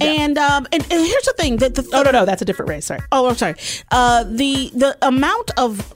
And 0.00 0.38
um 0.38 0.66
and, 0.72 0.82
and 0.82 1.06
here's 1.06 1.24
the 1.24 1.34
thing 1.36 1.58
that 1.58 1.74
the 1.74 1.88
Oh 1.92 2.02
no, 2.02 2.10
no, 2.10 2.24
that's 2.24 2.42
a 2.42 2.44
different 2.44 2.68
race. 2.68 2.86
Sorry. 2.86 3.00
Oh, 3.12 3.28
I'm 3.28 3.36
sorry. 3.36 3.54
Uh, 3.90 4.24
the 4.24 4.70
the 4.74 4.96
amount 5.02 5.50
of 5.56 5.92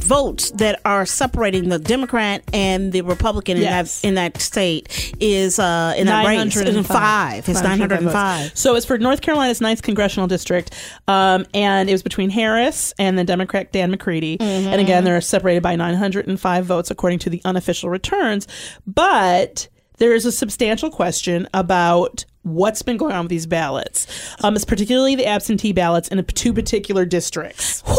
votes 0.00 0.50
that 0.52 0.80
are 0.84 1.06
separating 1.06 1.68
the 1.68 1.78
Democrat 1.78 2.42
and 2.52 2.92
the 2.92 3.00
Republican 3.02 3.56
Yes. 3.56 4.04
in 4.04 4.14
that 4.14 4.28
in 4.28 4.32
that 4.32 4.40
state 4.40 5.14
is 5.20 5.58
uh, 5.58 5.94
in 5.96 6.06
that 6.06 6.26
race 6.26 6.56
is 6.56 6.86
five. 6.86 7.48
It's 7.48 7.62
nine 7.62 7.78
hundred 7.78 8.00
and 8.02 8.10
five. 8.12 8.56
So 8.56 8.76
it's 8.76 8.86
for 8.86 8.98
North 8.98 9.20
Carolina's 9.20 9.60
ninth 9.60 9.82
congressional 9.82 10.26
district, 10.28 10.72
um, 11.08 11.46
and 11.54 11.88
it 11.88 11.92
was 11.92 12.02
between 12.02 12.30
Harris 12.30 12.94
and 12.98 13.18
the 13.18 13.24
Democrat 13.24 13.72
Dan 13.72 13.90
McCready. 13.90 14.38
Mm-hmm. 14.38 14.68
And 14.68 14.80
again, 14.80 15.04
they're 15.04 15.20
separated 15.20 15.62
by 15.62 15.76
905 15.76 16.64
votes 16.66 16.90
according 16.90 17.20
to 17.20 17.30
the 17.30 17.40
unofficial 17.44 17.90
returns. 17.90 18.46
But 18.86 19.68
there 19.98 20.14
is 20.14 20.26
a 20.26 20.32
substantial 20.32 20.90
question 20.90 21.48
about 21.54 22.24
what's 22.42 22.82
been 22.82 22.96
going 22.96 23.12
on 23.12 23.24
with 23.24 23.30
these 23.30 23.46
ballots. 23.46 24.06
Um, 24.44 24.54
it's 24.54 24.64
particularly 24.64 25.16
the 25.16 25.26
absentee 25.26 25.72
ballots 25.72 26.08
in 26.08 26.24
two 26.26 26.52
particular 26.52 27.04
districts. 27.04 27.82
Who 27.86 27.98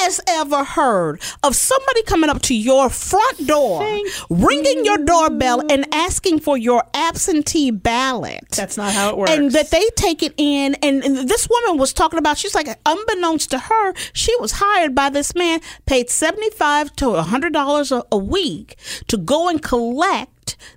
has 0.00 0.20
ever 0.28 0.62
heard 0.62 1.20
of 1.42 1.56
somebody 1.56 2.02
coming 2.04 2.30
up 2.30 2.40
to 2.42 2.54
your 2.54 2.90
front 2.90 3.46
door, 3.46 3.82
ringing 4.30 4.84
your 4.84 4.98
doorbell, 4.98 5.64
and 5.68 5.92
asking 5.92 6.40
for 6.40 6.56
your 6.56 6.84
absentee 6.94 7.72
ballot? 7.72 8.46
That's 8.50 8.76
not 8.76 8.92
how 8.92 9.10
it 9.10 9.16
works. 9.16 9.32
And 9.32 9.50
that 9.52 9.70
they 9.70 9.88
take 9.96 10.22
it 10.22 10.34
in, 10.36 10.76
and, 10.76 11.02
and 11.02 11.28
this 11.28 11.48
woman 11.48 11.78
was 11.78 11.92
talking 11.92 12.20
about. 12.20 12.38
She's 12.38 12.54
like, 12.54 12.68
unbeknownst 12.86 13.50
to 13.50 13.58
her, 13.58 13.94
she 14.12 14.34
was 14.36 14.52
hired 14.52 14.94
by 14.94 15.08
this 15.08 15.34
man, 15.34 15.60
paid 15.86 16.08
seventy-five 16.08 16.94
to 16.96 17.20
hundred 17.22 17.52
dollars 17.52 17.90
a 17.90 18.16
week 18.16 18.76
to 19.08 19.16
go 19.16 19.48
and 19.48 19.60
collect 19.60 20.30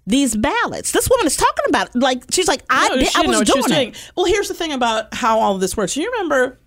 these 0.08 0.36
ballots. 0.36 0.92
This 0.92 1.10
woman 1.10 1.28
is 1.28 1.36
talking 1.38 1.66
about 1.68 1.88
it. 1.88 1.96
like 2.00 2.24
she's 2.32 2.48
like, 2.48 2.64
I 2.70 2.90
No, 2.90 2.98
did, 2.98 3.08
I 3.08 3.22
didn't 3.22 3.32
know 3.32 3.40
was 3.40 3.50
she 3.50 3.62
doing. 3.74 3.96
Well, 4.16 4.26
here's 4.26 4.48
the 4.48 4.54
thing 4.54 4.72
about 4.72 5.14
how 5.14 5.40
all 5.40 5.56
of 5.56 5.62
this 5.62 5.76
works. 5.76 5.98
You 5.98 6.10
remember 6.12 6.60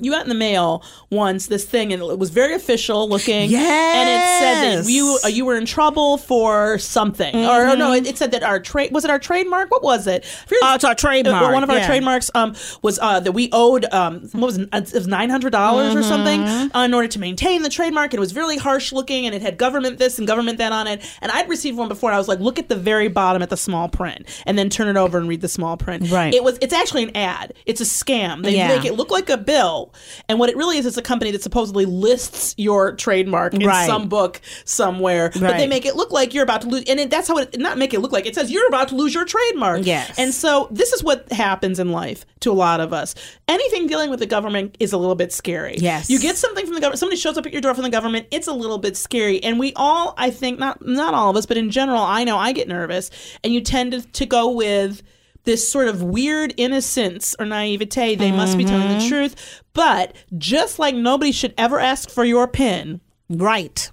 you 0.00 0.10
got 0.12 0.22
in 0.22 0.28
the 0.28 0.34
mail 0.34 0.82
once 1.10 1.46
this 1.46 1.64
thing, 1.64 1.92
and 1.92 2.02
it 2.02 2.18
was 2.18 2.30
very 2.30 2.54
official 2.54 3.08
looking. 3.08 3.50
yes! 3.50 3.96
and 3.96 4.08
it 4.10 4.22
said 4.40 4.84
that 4.84 4.90
you 4.90 5.18
uh, 5.24 5.28
you 5.28 5.44
were 5.44 5.56
in 5.56 5.66
trouble 5.66 6.18
for 6.18 6.78
something, 6.78 7.34
or, 7.34 7.68
or 7.68 7.76
no, 7.76 7.92
it, 7.92 8.06
it 8.06 8.18
said 8.18 8.30
that 8.32 8.42
our 8.42 8.60
trade 8.60 8.92
was 8.92 9.04
it 9.04 9.10
our 9.10 9.18
trademark? 9.18 9.70
What 9.70 9.82
was 9.82 10.06
it? 10.06 10.24
Oh, 10.62 10.74
it's 10.74 10.84
our 10.84 10.94
trademark, 10.94 11.50
Uh, 11.50 11.52
one 11.52 11.62
of 11.64 11.70
our 11.70 11.76
yeah. 11.78 11.86
trademarks 11.86 12.30
um, 12.34 12.54
was 12.82 12.98
uh, 13.00 13.20
that 13.20 13.32
we 13.32 13.48
owed 13.52 13.84
um, 13.92 14.20
what 14.32 14.46
was 14.46 14.58
it, 14.58 14.68
it 14.72 14.92
was 14.94 15.06
nine 15.06 15.30
hundred 15.30 15.50
dollars 15.50 15.94
or 15.94 16.02
something 16.02 16.40
Mm-hmm. 16.40 16.76
uh, 16.76 16.84
in 16.84 16.94
order 16.94 17.08
to 17.08 17.18
maintain 17.18 17.62
the 17.62 17.68
trademark. 17.68 18.12
And 18.12 18.18
it 18.18 18.20
was 18.20 18.34
really 18.36 18.56
harsh 18.56 18.92
looking, 18.92 19.26
and 19.26 19.34
it 19.34 19.42
had 19.42 19.56
government 19.58 19.98
this 19.98 20.18
and 20.18 20.26
government 20.26 20.58
that 20.58 20.72
on 20.72 20.86
it. 20.86 21.02
And 21.20 21.32
I'd 21.32 21.48
received 21.48 21.76
one 21.78 21.88
before, 21.88 22.10
and 22.10 22.14
I 22.14 22.18
was 22.18 22.28
like, 22.28 22.38
look 22.40 22.58
at 22.58 22.68
the 22.68 22.76
very 22.76 23.08
bottom 23.08 23.42
at 23.42 23.50
the 23.50 23.56
small 23.56 23.88
print, 23.88 24.26
and 24.46 24.58
then 24.58 24.68
turn 24.70 24.88
it 24.88 24.96
over 24.96 25.18
and 25.18 25.28
read 25.28 25.40
the 25.40 25.48
small 25.48 25.76
print. 25.76 26.10
Right. 26.10 26.32
It 26.34 26.44
was 26.44 26.58
it's 26.60 26.72
actually 26.74 27.04
an 27.04 27.16
ad. 27.16 27.54
It's 27.66 27.80
a 27.80 27.84
scam. 27.84 28.42
They 28.42 28.56
Yeah. 28.56 28.68
make 28.68 28.84
it 28.84 28.94
look 28.94 29.10
like 29.10 29.28
a 29.30 29.36
bill, 29.36 29.87
and 30.28 30.38
what 30.38 30.50
it 30.50 30.56
really 30.56 30.78
is 30.78 30.86
is 30.86 30.96
a 30.96 31.02
company 31.02 31.30
that 31.30 31.42
supposedly 31.42 31.84
lists 31.84 32.54
your 32.56 32.92
trademark 32.96 33.54
in 33.54 33.64
Right. 33.66 33.86
some 33.86 34.08
book 34.08 34.40
somewhere, 34.64 35.30
but 35.38 35.56
they 35.56 35.66
make 35.66 35.84
it 35.86 35.96
look 35.96 36.10
like 36.12 36.34
you're 36.34 36.44
about 36.44 36.62
to 36.62 36.68
lose. 36.68 36.84
And 36.88 37.00
it, 37.00 37.10
that's 37.10 37.28
how 37.28 37.38
it 37.38 37.58
not 37.58 37.78
make 37.78 37.92
it 37.94 38.00
look 38.00 38.12
like 38.12 38.26
it 38.26 38.34
says 38.34 38.50
you're 38.50 38.66
about 38.68 38.88
to 38.88 38.94
lose 38.94 39.14
your 39.14 39.24
trademark. 39.24 39.84
Yes. 39.84 40.18
And 40.18 40.32
so 40.32 40.68
this 40.70 40.92
is 40.92 41.02
what 41.02 41.30
happens 41.32 41.78
in 41.78 41.92
life 41.92 42.24
to 42.40 42.50
a 42.50 42.54
lot 42.54 42.80
of 42.80 42.92
us. 42.92 43.14
Anything 43.48 43.86
dealing 43.86 44.10
with 44.10 44.20
the 44.20 44.26
government 44.26 44.76
is 44.80 44.92
a 44.92 44.98
little 44.98 45.14
bit 45.14 45.32
scary. 45.32 45.76
Yes. 45.78 46.08
You 46.08 46.18
get 46.18 46.36
something 46.36 46.64
from 46.64 46.74
the 46.74 46.80
government. 46.80 47.00
Somebody 47.00 47.18
shows 47.20 47.36
up 47.36 47.46
at 47.46 47.52
your 47.52 47.60
door 47.60 47.74
from 47.74 47.84
the 47.84 47.90
government. 47.90 48.26
It's 48.30 48.46
a 48.46 48.52
little 48.52 48.78
bit 48.78 48.96
scary. 48.96 49.42
And 49.42 49.58
we 49.58 49.72
all, 49.74 50.14
I 50.16 50.30
think, 50.30 50.58
not 50.58 50.84
not 50.86 51.14
all 51.14 51.30
of 51.30 51.36
us, 51.36 51.46
but 51.46 51.56
in 51.56 51.70
general, 51.70 52.00
I 52.02 52.24
know 52.24 52.36
I 52.38 52.52
get 52.52 52.68
nervous. 52.68 53.10
And 53.42 53.52
you 53.52 53.60
tend 53.60 53.92
to, 53.92 54.02
to 54.02 54.26
go 54.26 54.50
with 54.50 55.02
this 55.48 55.66
sort 55.72 55.88
of 55.88 56.02
weird 56.02 56.52
innocence 56.58 57.34
or 57.38 57.46
naivete. 57.46 58.16
They 58.16 58.30
must 58.30 58.58
be 58.58 58.64
telling 58.66 58.86
Mm-hmm. 58.88 58.98
the 58.98 59.08
truth. 59.08 59.62
But 59.72 60.14
just 60.36 60.78
like 60.78 60.94
nobody 60.94 61.32
should 61.32 61.54
ever 61.56 61.80
ask 61.80 62.10
for 62.10 62.22
your 62.22 62.46
pin, 62.46 63.00
Right. 63.30 63.90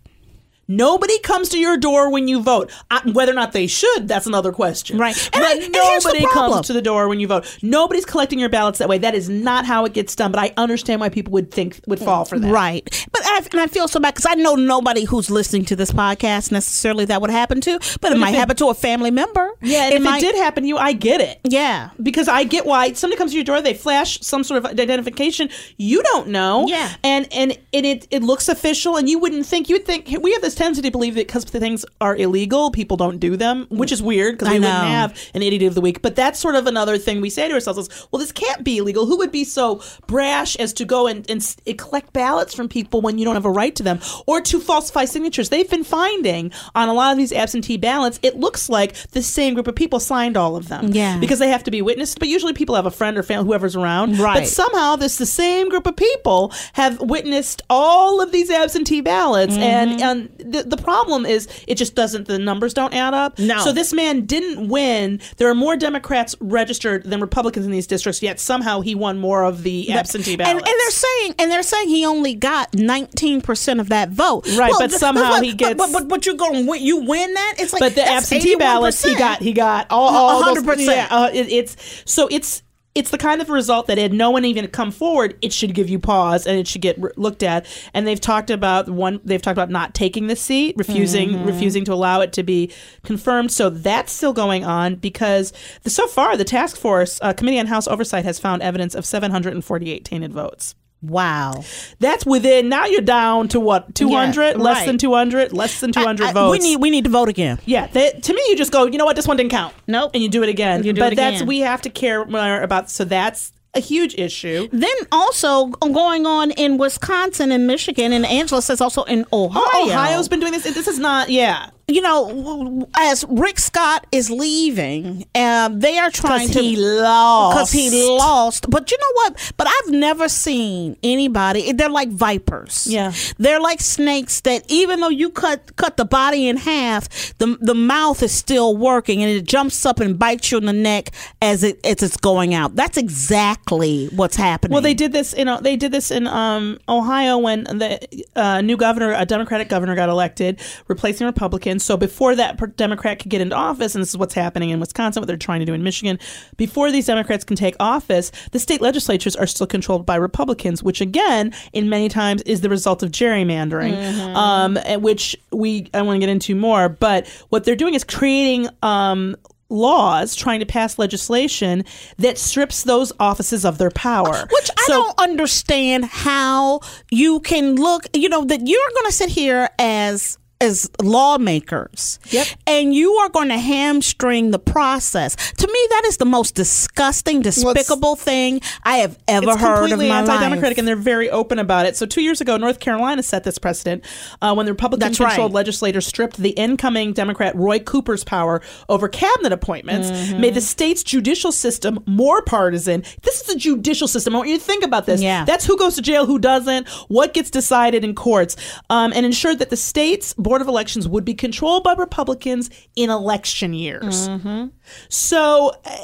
Nobody 0.68 1.20
comes 1.20 1.50
to 1.50 1.60
your 1.60 1.78
door 1.78 2.10
when 2.12 2.28
you 2.28 2.42
vote. 2.42 2.72
Uh, 2.90 3.02
whether 3.14 3.32
or 3.32 3.36
not 3.36 3.52
they 3.52 3.68
should, 3.68 4.08
that's 4.08 4.26
another 4.26 4.52
question. 4.52 4.98
Right. 4.98 5.16
And 5.34 5.42
but 5.42 5.44
I- 5.44 5.52
and 5.54 5.62
here's 5.76 6.04
the 6.04 6.10
nobody 6.14 6.26
comes 6.34 6.68
to 6.68 6.74
the 6.74 6.82
door 6.82 7.08
when 7.08 7.20
you 7.20 7.28
vote. 7.28 7.58
Nobody's 7.62 8.06
collecting 8.06 8.40
your 8.40 8.50
ballots 8.50 8.80
that 8.80 8.90
way. 8.90 8.98
That 8.98 9.14
is 9.16 9.30
not 9.30 9.66
how 9.66 9.86
it 9.86 9.94
gets 9.94 10.16
done. 10.16 10.32
But 10.32 10.40
I 10.42 10.54
understand 10.58 11.02
why 11.02 11.10
people 11.10 11.32
would 11.34 11.52
think 11.52 11.80
would 11.88 12.00
fall 12.00 12.26
for 12.26 12.40
that. 12.40 12.52
Right. 12.52 13.08
But 13.12 13.22
I, 13.26 13.46
and 13.52 13.62
I 13.62 13.68
feel 13.68 13.88
so 13.88 14.00
bad 14.00 14.14
because 14.16 14.26
I 14.26 14.34
know 14.36 14.56
nobody 14.56 15.04
who's 15.04 15.30
listening 15.30 15.66
to 15.66 15.76
this 15.76 15.92
podcast 15.92 16.52
necessarily 16.52 17.06
that 17.06 17.22
would 17.22 17.30
happen 17.32 17.62
to, 17.62 17.80
but 18.02 18.12
it 18.12 18.18
might 18.18 18.34
it- 18.34 18.38
happen 18.38 18.56
to 18.58 18.70
a 18.70 18.74
family 18.74 19.12
member. 19.12 19.52
Yeah, 19.62 19.90
if 19.92 20.02
might- 20.02 20.18
it 20.24 20.32
did 20.32 20.36
happen 20.36 20.64
to 20.64 20.68
you, 20.68 20.78
I 20.78 20.94
get 20.94 21.22
it. 21.22 21.40
Yeah. 21.44 21.92
Because 22.02 22.28
I 22.28 22.44
get 22.44 22.66
why 22.66 22.94
somebody 22.94 23.18
comes 23.18 23.32
to 23.32 23.36
your 23.38 23.44
door, 23.44 23.62
they 23.62 23.74
flash 23.74 24.20
some 24.22 24.44
sort 24.44 24.64
of 24.64 24.72
identification. 24.80 25.50
You 25.78 26.02
don't 26.04 26.30
know. 26.30 26.66
Yeah. 26.68 26.94
And 27.04 27.28
and, 27.32 27.58
and 27.74 27.86
it, 27.86 28.08
it 28.12 28.24
looks 28.24 28.48
official 28.50 28.98
and 28.98 29.08
you 29.10 29.20
wouldn't 29.20 29.46
think 29.46 29.70
you'd 29.70 29.86
think 29.86 30.08
we 30.22 30.32
have 30.34 30.42
this 30.42 30.55
tendency 30.56 30.82
to 30.84 30.92
believe 30.92 31.16
that 31.16 31.28
because 31.28 31.46
the 31.46 31.60
things 31.60 31.86
are 32.02 32.16
illegal, 32.16 32.72
people 32.72 32.98
don't 32.98 33.20
do 33.20 33.36
them, 33.38 33.68
which 33.70 33.92
is 33.92 34.02
weird 34.02 34.36
because 34.38 34.50
we 34.54 34.60
wouldn't 34.60 34.74
have 34.74 35.30
an 35.34 35.42
idiot 35.42 35.64
of 35.64 35.76
the 35.76 35.82
week. 35.82 36.02
But 36.02 36.16
that's 36.16 36.40
sort 36.40 36.56
of 36.56 36.68
another 36.68 36.98
thing 36.98 37.22
we 37.22 37.30
say 37.30 37.48
to 37.48 37.54
ourselves 37.54 37.80
is, 37.80 38.08
well, 38.12 38.20
this 38.20 38.32
can't 38.32 38.64
be 38.64 38.78
illegal. 38.78 39.06
Who 39.06 39.18
would 39.18 39.32
be 39.32 39.44
so 39.44 39.82
brash 40.08 40.56
as 40.58 40.74
to 40.74 40.86
go 40.86 41.08
and, 41.08 41.30
and 41.30 41.56
collect 41.78 42.14
ballots 42.14 42.54
from 42.56 42.68
people 42.70 43.02
when 43.02 43.18
you 43.18 43.26
don't 43.26 43.36
have 43.36 43.46
a 43.46 43.52
right 43.52 43.76
to 43.76 43.84
them 43.84 44.00
or 44.26 44.42
to 44.42 44.60
falsify 44.60 45.06
signatures? 45.06 45.50
They've 45.50 45.70
been 45.70 45.84
finding 45.84 46.52
on 46.74 46.90
a 46.90 46.94
lot 46.94 47.12
of 47.12 47.18
these 47.18 47.32
absentee 47.32 47.78
ballots, 47.78 48.20
it 48.24 48.38
looks 48.38 48.70
like 48.70 48.96
the 49.12 49.22
same 49.22 49.54
group 49.54 49.68
of 49.68 49.76
people 49.76 50.00
signed 50.00 50.38
all 50.38 50.56
of 50.56 50.68
them. 50.68 50.90
Yeah. 50.92 51.18
Because 51.20 51.40
they 51.40 51.50
have 51.50 51.64
to 51.66 51.72
be 51.72 51.82
witnessed, 51.82 52.20
but 52.20 52.28
usually 52.28 52.54
people 52.54 52.76
have 52.76 52.86
a 52.86 52.92
friend 52.92 53.18
or 53.18 53.24
family, 53.24 53.46
whoever's 53.48 53.76
around. 53.76 54.18
Right. 54.20 54.40
But 54.42 54.48
somehow 54.48 54.96
this 54.96 55.18
the 55.18 55.26
same 55.26 55.70
group 55.70 55.86
of 55.88 55.96
people 55.96 56.52
have 56.74 57.00
witnessed 57.02 57.62
all 57.70 58.22
of 58.22 58.32
these 58.32 58.50
absentee 58.50 59.02
ballots, 59.02 59.56
Mm-hmm. 59.56 59.62
and 59.62 60.02
and 60.02 60.45
the, 60.52 60.64
the 60.64 60.78
problem 60.78 61.26
is 61.26 61.48
it 61.68 61.76
just 61.76 61.96
doesn't 61.96 62.28
the 62.28 62.40
numbers 62.40 62.74
don't 62.74 62.94
add 62.94 63.14
up. 63.14 63.40
No. 63.40 63.60
So 63.60 63.72
this 63.72 63.94
man 63.94 64.26
didn't 64.26 64.68
win. 64.70 65.20
There 65.38 65.50
are 65.50 65.56
more 65.56 65.76
Democrats 65.76 66.36
registered 66.40 67.04
than 67.04 67.20
Republicans 67.22 67.66
in 67.66 67.72
these 67.72 67.88
districts, 67.88 68.22
yet 68.22 68.40
somehow 68.40 68.82
he 68.82 68.96
won 68.96 69.18
more 69.18 69.44
of 69.44 69.64
the 69.64 69.92
absentee 69.92 70.34
And, 70.34 70.40
ballots. 70.40 70.70
and 70.70 70.80
they're 70.80 70.92
saying, 70.92 71.36
and 71.40 71.52
they're 71.52 71.64
saying 71.64 71.90
he 71.90 72.06
only 72.06 72.36
got 72.36 72.74
nineteen 72.76 73.42
percent 73.42 73.80
of 73.80 73.90
that 73.90 74.10
vote. 74.10 74.48
Right, 74.56 74.74
but 74.78 74.88
th- 74.90 75.00
somehow 75.00 75.32
but- 75.38 75.44
he 75.44 75.54
gets- 75.54 75.76
But, 75.78 75.92
but, 75.92 76.08
but 76.08 76.26
you're 76.26 76.36
going, 76.36 76.66
win, 76.68 76.82
you 76.84 76.98
win 76.98 77.34
that? 77.34 77.56
It's 77.60 77.74
like 77.74 77.80
but 77.80 77.96
the 77.96 78.04
absentee 78.08 78.56
ballots 78.56 79.04
he 79.04 79.16
got 79.16 79.42
he 79.42 79.54
got 79.54 79.88
all, 79.90 80.10
all 80.44 80.56
100%. 80.56 80.86
Yeah, 80.86 81.08
uh, 81.10 81.30
it, 81.34 81.48
it's 81.50 82.04
so 82.06 82.28
it's 82.30 82.62
it's 82.96 83.12
the 83.12 83.18
kind 83.18 83.42
of 83.42 83.50
result 83.50 83.88
that 83.88 83.98
had 83.98 84.14
no 84.14 84.32
one 84.32 84.46
even 84.46 84.68
come 84.68 84.90
forward, 84.90 85.38
it 85.42 85.52
should 85.52 85.74
give 85.76 85.90
you 85.90 86.00
pause 86.00 86.48
and 86.48 86.58
it 86.58 86.66
should 86.68 86.82
get 86.82 86.98
re- 87.00 87.12
looked 87.18 87.44
at. 87.44 87.66
And 87.94 88.08
they've 88.08 88.20
talked 88.20 88.50
about 88.50 88.90
one. 88.90 89.20
They've 89.26 89.42
talked 89.42 89.58
about 89.58 89.70
not 89.70 89.94
taking 89.94 90.28
the 90.28 90.36
seat, 90.36 90.76
refusing 90.78 91.30
Mm-hmm. 91.32 91.46
refusing 91.46 91.86
to 91.86 91.94
allow 91.94 92.22
it 92.22 92.32
to 92.34 92.44
be 92.44 92.72
confirmed. 93.04 93.52
So 93.52 93.70
that's 93.70 94.12
still 94.12 94.34
going 94.34 94.64
on 94.64 94.96
because 94.96 95.52
the, 95.84 95.90
so 95.90 96.08
far 96.08 96.38
the 96.38 96.44
task 96.46 96.78
force 96.78 97.20
uh, 97.22 97.34
committee 97.34 97.60
on 97.60 97.68
House 97.68 97.88
oversight 97.88 98.24
has 98.26 98.40
found 98.40 98.62
evidence 98.62 98.96
of 98.96 99.06
748 99.06 100.06
tainted 100.06 100.32
votes. 100.34 100.76
Wow. 101.02 101.64
That's 102.00 102.26
within. 102.26 102.70
Now 102.70 102.86
you're 102.86 103.02
down 103.02 103.48
to 103.50 103.60
what? 103.60 103.94
200, 103.96 104.58
less 104.58 104.78
right. 104.78 104.86
than 104.88 104.98
200, 104.98 105.54
less 105.54 105.80
than 105.80 105.92
200 105.92 106.26
I- 106.26 106.30
I- 106.30 106.34
votes. 106.34 106.52
We 106.52 106.68
need 106.68 106.78
we 106.78 106.90
need 106.90 107.04
to 107.04 107.10
vote 107.10 107.30
again. 107.30 107.60
Yeah, 107.66 107.88
that, 107.88 108.24
to 108.24 108.34
me, 108.34 108.42
you 108.48 108.56
just 108.56 108.72
go. 108.72 108.86
You 108.86 108.98
know 108.98 109.06
what? 109.06 109.16
This 109.16 109.28
one 109.28 109.38
didn't 109.38 109.52
count. 109.52 109.74
Nope. 109.88 110.12
and 110.14 110.24
you 110.24 110.30
do 110.30 110.44
it 110.44 110.50
again. 110.50 110.84
You 110.84 110.94
do 110.94 111.02
but 111.02 111.14
it 111.14 111.16
that's 111.16 111.44
we 111.44 111.60
have 111.60 111.82
to 111.84 111.90
care 111.90 112.26
more 112.26 112.62
about. 112.62 112.90
So 112.90 113.06
that's 113.06 113.52
a 113.76 113.80
huge 113.80 114.16
issue. 114.16 114.68
Then 114.72 114.96
also 115.12 115.72
uh, 115.82 115.90
going 115.90 116.26
on 116.26 116.52
in 116.52 116.78
Wisconsin 116.78 117.52
and 117.52 117.68
Michigan, 117.68 118.14
and 118.14 118.26
Angela 118.26 118.62
says 118.62 118.82
also 118.82 119.04
in 119.04 119.26
Ohio. 119.32 119.62
Oh, 119.66 119.90
Ohio's 119.90 120.30
been 120.30 120.40
doing 120.40 120.54
this. 120.54 120.64
This 120.64 120.88
is 120.88 120.98
not. 120.98 121.30
Yeah, 121.30 121.70
you 121.88 122.02
know, 122.02 122.88
as 122.98 123.24
Rick 123.30 123.60
Scott 123.60 124.08
is 124.12 124.32
leaving, 124.32 125.26
um, 125.36 125.80
they 125.80 126.00
are 126.00 126.10
trying 126.10 126.50
to 126.50 126.60
he 126.60 126.76
lost. 126.78 127.56
because 127.56 127.72
he 127.72 128.04
lost. 128.18 128.70
But 128.70 128.90
you 128.90 128.98
know 128.98 129.12
what? 129.14 129.54
But 129.56 129.68
I've 129.68 129.92
never 129.92 130.28
seen 130.28 130.98
anybody. 131.04 131.72
They're 131.74 131.90
like 131.90 132.10
vipers. 132.10 132.88
Yeah. 132.88 133.14
they're 133.38 133.60
like 133.60 133.82
snakes 133.82 134.42
that 134.42 134.64
even 134.68 135.00
though 135.00 135.10
you 135.10 135.30
cut 135.30 135.76
cut 135.76 135.98
the 135.98 136.06
body 136.06 136.48
in 136.48 136.58
half, 136.58 137.38
the 137.38 137.56
the 137.62 137.76
mouth 137.76 138.24
is 138.24 138.32
still 138.32 138.76
working 138.76 139.22
and 139.22 139.32
it 139.32 139.44
jumps 139.46 139.86
up 139.86 140.00
and 140.00 140.18
bites 140.18 140.52
you 140.52 140.58
in 140.58 140.66
the 140.66 140.74
neck 140.74 141.12
as 141.40 141.64
it 141.64 141.86
as 141.86 142.02
it's 142.02 142.18
going 142.18 142.56
out. 142.56 142.76
That's 142.76 142.98
exactly 142.98 144.08
what's 144.08 144.36
happening. 144.36 144.74
Well, 144.74 144.82
they 144.82 144.96
did 144.96 145.12
this. 145.12 145.36
You 145.38 145.46
know, 145.46 145.62
they 145.62 145.76
did 145.76 145.92
this 145.92 146.10
in 146.10 146.26
um, 146.26 146.80
Ohio 146.90 147.38
when 147.38 147.66
the 147.66 148.26
uh, 148.36 148.62
new 148.62 148.76
governor, 148.76 149.14
a 149.16 149.26
Democratic 149.26 149.70
governor, 149.70 149.96
got 149.96 150.10
elected, 150.10 150.60
replacing 150.88 151.28
Republicans. 151.76 151.86
So 151.86 151.98
before 151.98 152.36
that 152.36 152.76
Democrat 152.78 153.20
could 153.20 153.30
get 153.30 153.42
into 153.42 153.56
office, 153.56 153.96
and 153.96 154.02
this 154.02 154.10
is 154.10 154.18
what's 154.18 154.34
happening 154.34 154.70
in 154.70 154.80
Wisconsin, 154.80 155.22
what 155.22 155.28
they're 155.28 155.38
trying 155.38 155.60
to 155.60 155.66
do 155.66 155.74
in 155.74 155.84
Michigan, 155.84 156.20
before 156.58 156.92
these 156.92 157.06
Democrats 157.06 157.44
can 157.44 157.56
take 157.56 157.76
office, 157.80 158.32
the 158.52 158.60
state 158.60 158.82
legislatures 158.82 159.36
are 159.36 159.48
still 159.48 159.68
controlled 159.68 160.06
by 160.06 160.16
Republicans, 160.16 160.84
which 160.84 161.02
again, 161.02 161.54
in 161.74 161.90
many 161.90 162.10
times, 162.10 162.42
is 162.44 162.62
the 162.62 162.70
result 162.70 163.04
of 163.04 163.12
gerrymandering, 163.12 163.96
um, 164.36 164.78
which 165.02 165.36
we 165.52 165.90
I 165.94 166.02
want 166.02 166.16
to 166.16 166.20
get 166.20 166.30
into 166.30 166.56
more. 166.56 166.90
But 166.90 167.28
what 167.50 167.64
they're 167.64 167.76
doing 167.76 167.94
is 167.94 168.04
creating. 168.04 168.70
Um, 168.82 169.36
laws 169.68 170.36
trying 170.36 170.60
to 170.60 170.66
pass 170.66 171.00
legislation 171.00 171.84
that 172.20 172.38
strips 172.38 172.84
those 172.84 173.12
offices 173.20 173.66
of 173.66 173.80
their 173.80 173.90
power 173.90 174.46
Which 174.52 174.70
I 174.78 174.84
So- 174.86 174.94
don't 174.94 175.20
understand 175.20 176.06
how 176.06 176.82
you 177.10 177.40
can 177.40 177.76
look, 177.76 178.06
you 178.14 178.30
know, 178.30 178.46
that 178.46 178.60
you're 178.68 178.90
going 178.94 179.06
to 179.08 179.12
sit 179.12 179.30
here 179.30 179.68
as 179.80 180.38
as 180.66 180.90
lawmakers 181.02 182.20
Yep. 182.32 182.48
and 182.66 182.94
you 182.94 183.14
are 183.14 183.30
going 183.30 183.50
to 183.50 183.58
hamstring 183.58 184.52
the 184.52 184.60
process 184.60 185.36
to 185.54 185.68
me 185.68 185.80
that 185.90 186.04
is 186.06 186.18
the 186.18 186.26
most 186.26 186.56
disgusting 186.56 187.42
despicable 187.42 188.16
thing 188.16 188.62
i 188.84 188.98
have 188.98 189.18
ever 189.28 189.52
it's 189.52 189.62
heard 189.62 189.84
of 189.84 189.90
completely 189.90 190.10
anti-democratic 190.10 190.64
life 190.64 190.78
and 190.80 190.88
they're 190.88 190.96
very 190.96 191.30
open 191.30 191.60
about 191.60 191.86
it 191.86 191.96
so 191.96 192.06
two 192.06 192.22
years 192.22 192.42
ago 192.42 192.58
north 192.58 192.80
carolina 192.80 193.22
set 193.22 193.44
this 193.44 193.58
precedent 193.58 194.04
uh, 194.42 194.54
when 194.54 194.66
the 194.66 194.72
republican 194.72 195.08
That's 195.08 195.20
right. 195.20 195.30
controlled 195.30 195.54
legislators 195.54 196.06
stripped 196.08 196.38
the 196.38 196.50
incoming 196.52 197.14
democrat 197.14 197.56
roy 197.56 197.80
cooper's 197.80 198.24
power 198.24 198.62
over 198.90 199.08
cabinet 199.08 199.52
appointments 199.52 200.10
Mm-hmm. 200.16 200.42
made 200.42 200.54
the 200.54 200.62
state's 200.62 201.04
judicial 201.04 201.52
system 201.52 202.00
more 202.06 202.42
partisan 202.42 203.04
this 203.24 203.42
is 203.42 203.44
the 203.44 203.56
judicial 203.56 204.08
system 204.08 204.34
i 204.36 204.38
want 204.40 204.50
you 204.50 204.58
to 204.58 204.64
think 204.64 204.84
about 204.84 205.06
this 205.06 205.22
Yeah. 205.22 205.46
that's 205.46 205.66
who 205.66 205.78
goes 205.78 205.96
to 205.96 206.02
jail 206.02 206.26
who 206.26 206.40
doesn't 206.40 206.88
what 207.08 207.34
gets 207.34 207.50
decided 207.50 208.04
in 208.04 208.16
courts 208.16 208.56
um, 208.90 209.12
and 209.14 209.26
ensured 209.26 209.60
that 209.60 209.70
the 209.70 209.78
state's 209.78 210.34
board 210.34 210.55
of 210.62 210.68
elections 210.68 211.08
would 211.08 211.26
be 211.26 211.34
controlled 211.34 211.84
by 211.84 211.94
republicans 211.94 212.70
in 212.96 213.10
election 213.10 213.74
years 213.74 214.28
Mm-hmm. 214.30 214.68
so 215.10 215.72
uh, 215.86 215.98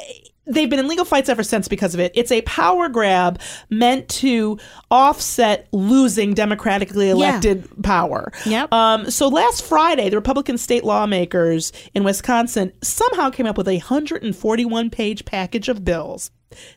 they've 0.46 0.68
been 0.68 0.78
in 0.80 0.88
legal 0.88 1.04
fights 1.04 1.28
ever 1.28 1.44
since 1.44 1.68
because 1.68 1.94
of 1.94 2.00
it. 2.00 2.10
It's 2.16 2.32
a 2.32 2.42
power 2.42 2.88
grab 2.88 3.40
meant 3.70 4.08
to 4.08 4.58
offset 4.90 5.68
losing 5.72 6.34
democratically 6.34 7.10
elected 7.10 7.68
power. 7.84 8.32
Yep. 8.44 8.72
Um, 8.72 9.08
so 9.08 9.28
last 9.28 9.64
Friday, 9.64 10.08
the 10.08 10.16
Republican 10.16 10.58
state 10.58 10.82
lawmakers 10.82 11.72
in 11.94 12.02
Wisconsin 12.02 12.72
somehow 12.82 13.30
came 13.30 13.46
up 13.46 13.56
with 13.56 13.68
a 13.68 13.76
141 13.76 14.90
page 14.90 15.24
package 15.24 15.68
of 15.68 15.84
bills 15.84 16.30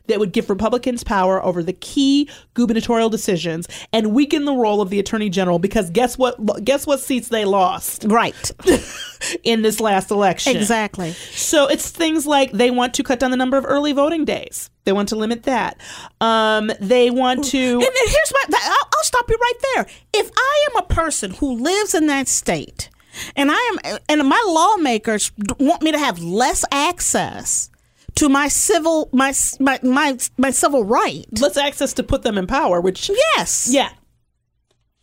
that 0.06 0.18
would 0.18 0.32
give 0.32 0.50
Republicans 0.50 1.04
power 1.04 1.42
over 1.44 1.62
the 1.62 1.72
key 1.72 2.28
gubernatorial 2.54 3.08
decisions 3.08 3.68
and 3.92 4.14
weaken 4.14 4.44
the 4.44 4.54
role 4.54 4.80
of 4.80 4.90
the 4.90 4.98
attorney 4.98 5.30
general 5.30 5.58
because 5.58 5.90
guess 5.90 6.16
what 6.18 6.64
guess 6.64 6.86
what 6.86 7.00
seats 7.00 7.28
they 7.28 7.44
lost 7.44 8.04
right 8.04 8.50
in 9.44 9.62
this 9.62 9.80
last 9.80 10.10
election. 10.10 10.56
exactly 10.56 11.12
So 11.12 11.66
it's 11.66 11.90
things 11.90 12.26
like 12.26 12.52
they 12.52 12.70
want 12.70 12.94
to 12.94 13.02
cut 13.02 13.20
down 13.20 13.30
the 13.30 13.36
number 13.36 13.56
of 13.56 13.64
early 13.66 13.92
voting 13.92 14.24
days. 14.24 14.70
They 14.84 14.92
want 14.92 15.08
to 15.08 15.16
limit 15.16 15.42
that. 15.44 15.80
Um, 16.20 16.70
they 16.80 17.10
want 17.10 17.44
to. 17.46 17.58
and 17.58 17.82
then 17.82 18.06
here's 18.06 18.32
my 18.32 18.58
I'll, 18.62 18.88
I'll 18.94 19.02
stop 19.04 19.28
you 19.28 19.36
right 19.40 19.54
there 19.74 19.86
if 20.12 20.30
i 20.36 20.66
am 20.70 20.76
a 20.82 20.86
person 20.86 21.32
who 21.32 21.62
lives 21.62 21.94
in 21.94 22.06
that 22.06 22.28
state 22.28 22.88
and 23.34 23.50
i 23.50 23.78
am 23.84 23.98
and 24.08 24.28
my 24.28 24.42
lawmakers 24.46 25.32
want 25.58 25.82
me 25.82 25.92
to 25.92 25.98
have 25.98 26.22
less 26.22 26.64
access 26.70 27.70
to 28.16 28.28
my 28.28 28.48
civil 28.48 29.08
my 29.12 29.32
my 29.60 29.78
my, 29.82 30.18
my 30.36 30.50
civil 30.50 30.84
right 30.84 31.26
Let's 31.40 31.56
access 31.56 31.92
to 31.94 32.02
put 32.02 32.22
them 32.22 32.36
in 32.36 32.46
power, 32.46 32.80
which 32.80 33.08
yes 33.08 33.68
yeah. 33.70 33.90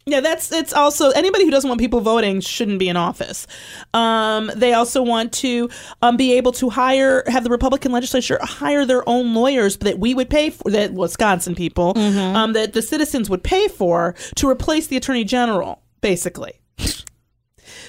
Yeah, 0.06 0.20
that's 0.20 0.52
it's 0.52 0.74
also 0.74 1.12
anybody 1.12 1.46
who 1.46 1.52
doesn't 1.52 1.68
want 1.68 1.80
people 1.80 2.02
voting 2.02 2.42
shouldn't 2.42 2.80
be 2.80 2.90
in 2.90 2.98
office. 2.98 3.48
Um, 3.94 4.52
they 4.54 4.74
also 4.74 5.02
want 5.02 5.32
to 5.34 5.70
um, 6.02 6.18
be 6.18 6.34
able 6.34 6.52
to 6.54 6.70
hire, 6.70 7.24
have 7.28 7.46
the 7.46 7.50
Republican 7.50 7.94
legislature 7.94 8.38
hire 8.42 8.86
their 8.86 9.08
own 9.08 9.34
lawyers 9.34 9.78
that 9.78 10.00
we 10.00 10.14
would 10.14 10.30
pay 10.30 10.50
for, 10.50 10.70
that 10.72 10.94
Wisconsin 10.94 11.56
people, 11.56 11.98
um, 12.36 12.52
that 12.52 12.74
the 12.74 12.82
citizens 12.82 13.30
would 13.30 13.44
pay 13.44 13.70
for 13.70 14.14
to 14.36 14.50
replace 14.50 14.88
the 14.88 14.98
attorney 14.98 15.24
general, 15.24 15.82
basically. 16.02 16.60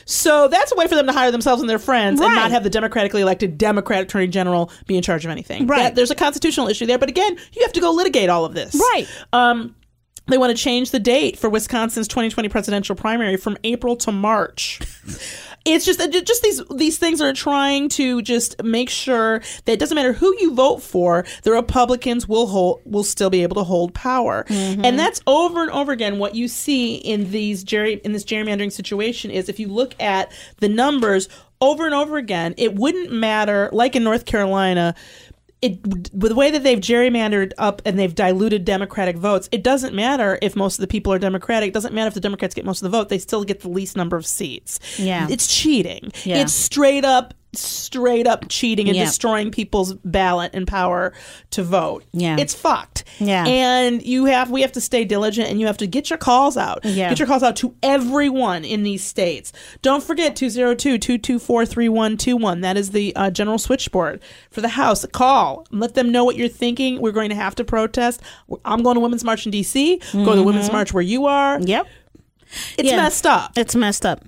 So 0.04 0.48
that's 0.48 0.72
a 0.72 0.76
way 0.76 0.86
for 0.86 0.94
them 0.94 1.06
to 1.06 1.12
hire 1.12 1.30
themselves 1.30 1.60
and 1.62 1.68
their 1.70 1.78
friends 1.78 2.20
and 2.20 2.34
not 2.34 2.50
have 2.50 2.62
the 2.64 2.70
democratically 2.70 3.22
elected 3.22 3.56
Democrat 3.58 4.02
attorney 4.02 4.26
general 4.28 4.70
be 4.86 4.96
in 4.96 5.02
charge 5.02 5.24
of 5.24 5.30
anything. 5.30 5.66
Right. 5.66 5.84
That- 5.84 5.94
there's 5.94 6.10
a 6.10 6.14
constitutional 6.14 6.68
issue 6.68 6.86
there, 6.86 6.98
but 6.98 7.08
again, 7.08 7.36
you 7.52 7.62
have 7.62 7.72
to 7.72 7.80
go 7.80 7.90
litigate 7.92 8.28
all 8.28 8.44
of 8.44 8.54
this. 8.54 8.74
Right. 8.74 9.06
Um, 9.32 9.74
they 10.26 10.38
want 10.38 10.56
to 10.56 10.62
change 10.62 10.90
the 10.90 10.98
date 11.00 11.38
for 11.38 11.50
Wisconsin's 11.50 12.08
2020 12.08 12.48
presidential 12.48 12.96
primary 12.96 13.36
from 13.36 13.56
April 13.64 13.94
to 13.96 14.12
March. 14.12 14.80
It's 15.64 15.84
just 15.86 15.98
just 15.98 16.42
these 16.42 16.62
these 16.74 16.98
things 16.98 17.20
are 17.20 17.32
trying 17.32 17.88
to 17.90 18.20
just 18.20 18.62
make 18.62 18.90
sure 18.90 19.40
that 19.64 19.72
it 19.72 19.78
doesn't 19.78 19.94
matter 19.94 20.12
who 20.12 20.34
you 20.38 20.54
vote 20.54 20.82
for, 20.82 21.24
the 21.42 21.52
Republicans 21.52 22.28
will 22.28 22.46
hold 22.46 22.82
will 22.84 23.04
still 23.04 23.30
be 23.30 23.42
able 23.42 23.56
to 23.56 23.64
hold 23.64 23.94
power, 23.94 24.44
mm-hmm. 24.48 24.84
and 24.84 24.98
that's 24.98 25.22
over 25.26 25.62
and 25.62 25.70
over 25.70 25.92
again. 25.92 26.18
What 26.18 26.34
you 26.34 26.48
see 26.48 26.96
in 26.96 27.30
these 27.30 27.64
gerry 27.64 27.94
in 28.04 28.12
this 28.12 28.24
gerrymandering 28.24 28.72
situation 28.72 29.30
is 29.30 29.48
if 29.48 29.58
you 29.58 29.68
look 29.68 30.00
at 30.00 30.30
the 30.58 30.68
numbers 30.68 31.28
over 31.60 31.86
and 31.86 31.94
over 31.94 32.18
again, 32.18 32.54
it 32.58 32.74
wouldn't 32.74 33.10
matter. 33.10 33.70
Like 33.72 33.96
in 33.96 34.04
North 34.04 34.26
Carolina, 34.26 34.94
it 35.64 36.12
with 36.12 36.30
the 36.30 36.34
way 36.34 36.50
that 36.50 36.62
they've 36.62 36.78
gerrymandered 36.78 37.52
up 37.56 37.80
and 37.86 37.98
they've 37.98 38.14
diluted 38.14 38.64
Democratic 38.64 39.16
votes, 39.16 39.48
it 39.50 39.62
doesn't 39.62 39.94
matter 39.94 40.38
if 40.42 40.54
most 40.54 40.76
of 40.76 40.82
the 40.82 40.86
people 40.86 41.12
are 41.12 41.18
Democratic. 41.18 41.68
It 41.68 41.74
doesn't 41.74 41.94
matter 41.94 42.08
if 42.08 42.14
the 42.14 42.20
Democrats 42.20 42.54
get 42.54 42.64
most 42.64 42.82
of 42.82 42.90
the 42.90 42.96
vote; 42.96 43.08
they 43.08 43.18
still 43.18 43.44
get 43.44 43.60
the 43.60 43.70
least 43.70 43.96
number 43.96 44.16
of 44.16 44.26
seats. 44.26 44.78
Yeah. 44.98 45.26
it's 45.30 45.46
cheating. 45.46 46.12
Yeah. 46.24 46.38
It's 46.38 46.52
straight 46.52 47.04
up, 47.04 47.34
straight 47.56 48.26
up 48.26 48.46
cheating 48.48 48.88
and 48.88 48.96
Yeah. 48.96 49.04
destroying 49.04 49.50
people's 49.50 49.94
ballot 50.04 50.50
and 50.54 50.66
power 50.66 51.12
to 51.50 51.62
vote. 51.62 52.04
Yeah. 52.12 52.36
it's 52.38 52.54
fucked. 52.54 53.04
Yeah. 53.18 53.44
and 53.46 54.02
you 54.02 54.24
have 54.26 54.50
we 54.50 54.62
have 54.62 54.72
to 54.72 54.80
stay 54.80 55.04
diligent 55.04 55.48
and 55.50 55.60
you 55.60 55.66
have 55.66 55.76
to 55.78 55.86
get 55.86 56.10
your 56.10 56.18
calls 56.18 56.56
out. 56.56 56.80
Yeah. 56.84 57.08
get 57.10 57.18
your 57.18 57.28
calls 57.28 57.42
out 57.42 57.56
to 57.56 57.74
everyone 57.82 58.64
in 58.64 58.82
these 58.82 59.04
states. 59.04 59.52
Don't 59.82 60.02
forget 60.02 60.36
202-224-3121. 60.36 62.62
That 62.62 62.76
is 62.76 62.90
the 62.90 63.14
uh, 63.16 63.30
general 63.30 63.58
switchboard 63.58 64.20
for 64.50 64.60
the 64.60 64.68
House. 64.68 65.04
Call. 65.12 65.66
Let 65.70 65.94
them 65.94 66.10
know 66.10 66.24
what 66.24 66.36
you're 66.36 66.48
thinking. 66.48 67.00
We're 67.00 67.12
going 67.12 67.30
to 67.30 67.36
have 67.36 67.54
to 67.56 67.64
protest. 67.64 68.20
I'm 68.64 68.82
going 68.82 68.94
to 68.94 69.00
Women's 69.00 69.24
March 69.24 69.46
in 69.46 69.52
D.C. 69.52 70.00
Go 70.12 70.30
to 70.30 70.36
the 70.36 70.42
Women's 70.42 70.72
March 70.72 70.92
where 70.92 71.02
you 71.02 71.26
are. 71.26 71.60
yep 71.60 71.86
It's 72.78 72.88
Yeah. 72.90 72.96
messed 72.96 73.26
up. 73.26 73.52
it's 73.56 73.74
messed 73.74 74.06
up 74.06 74.24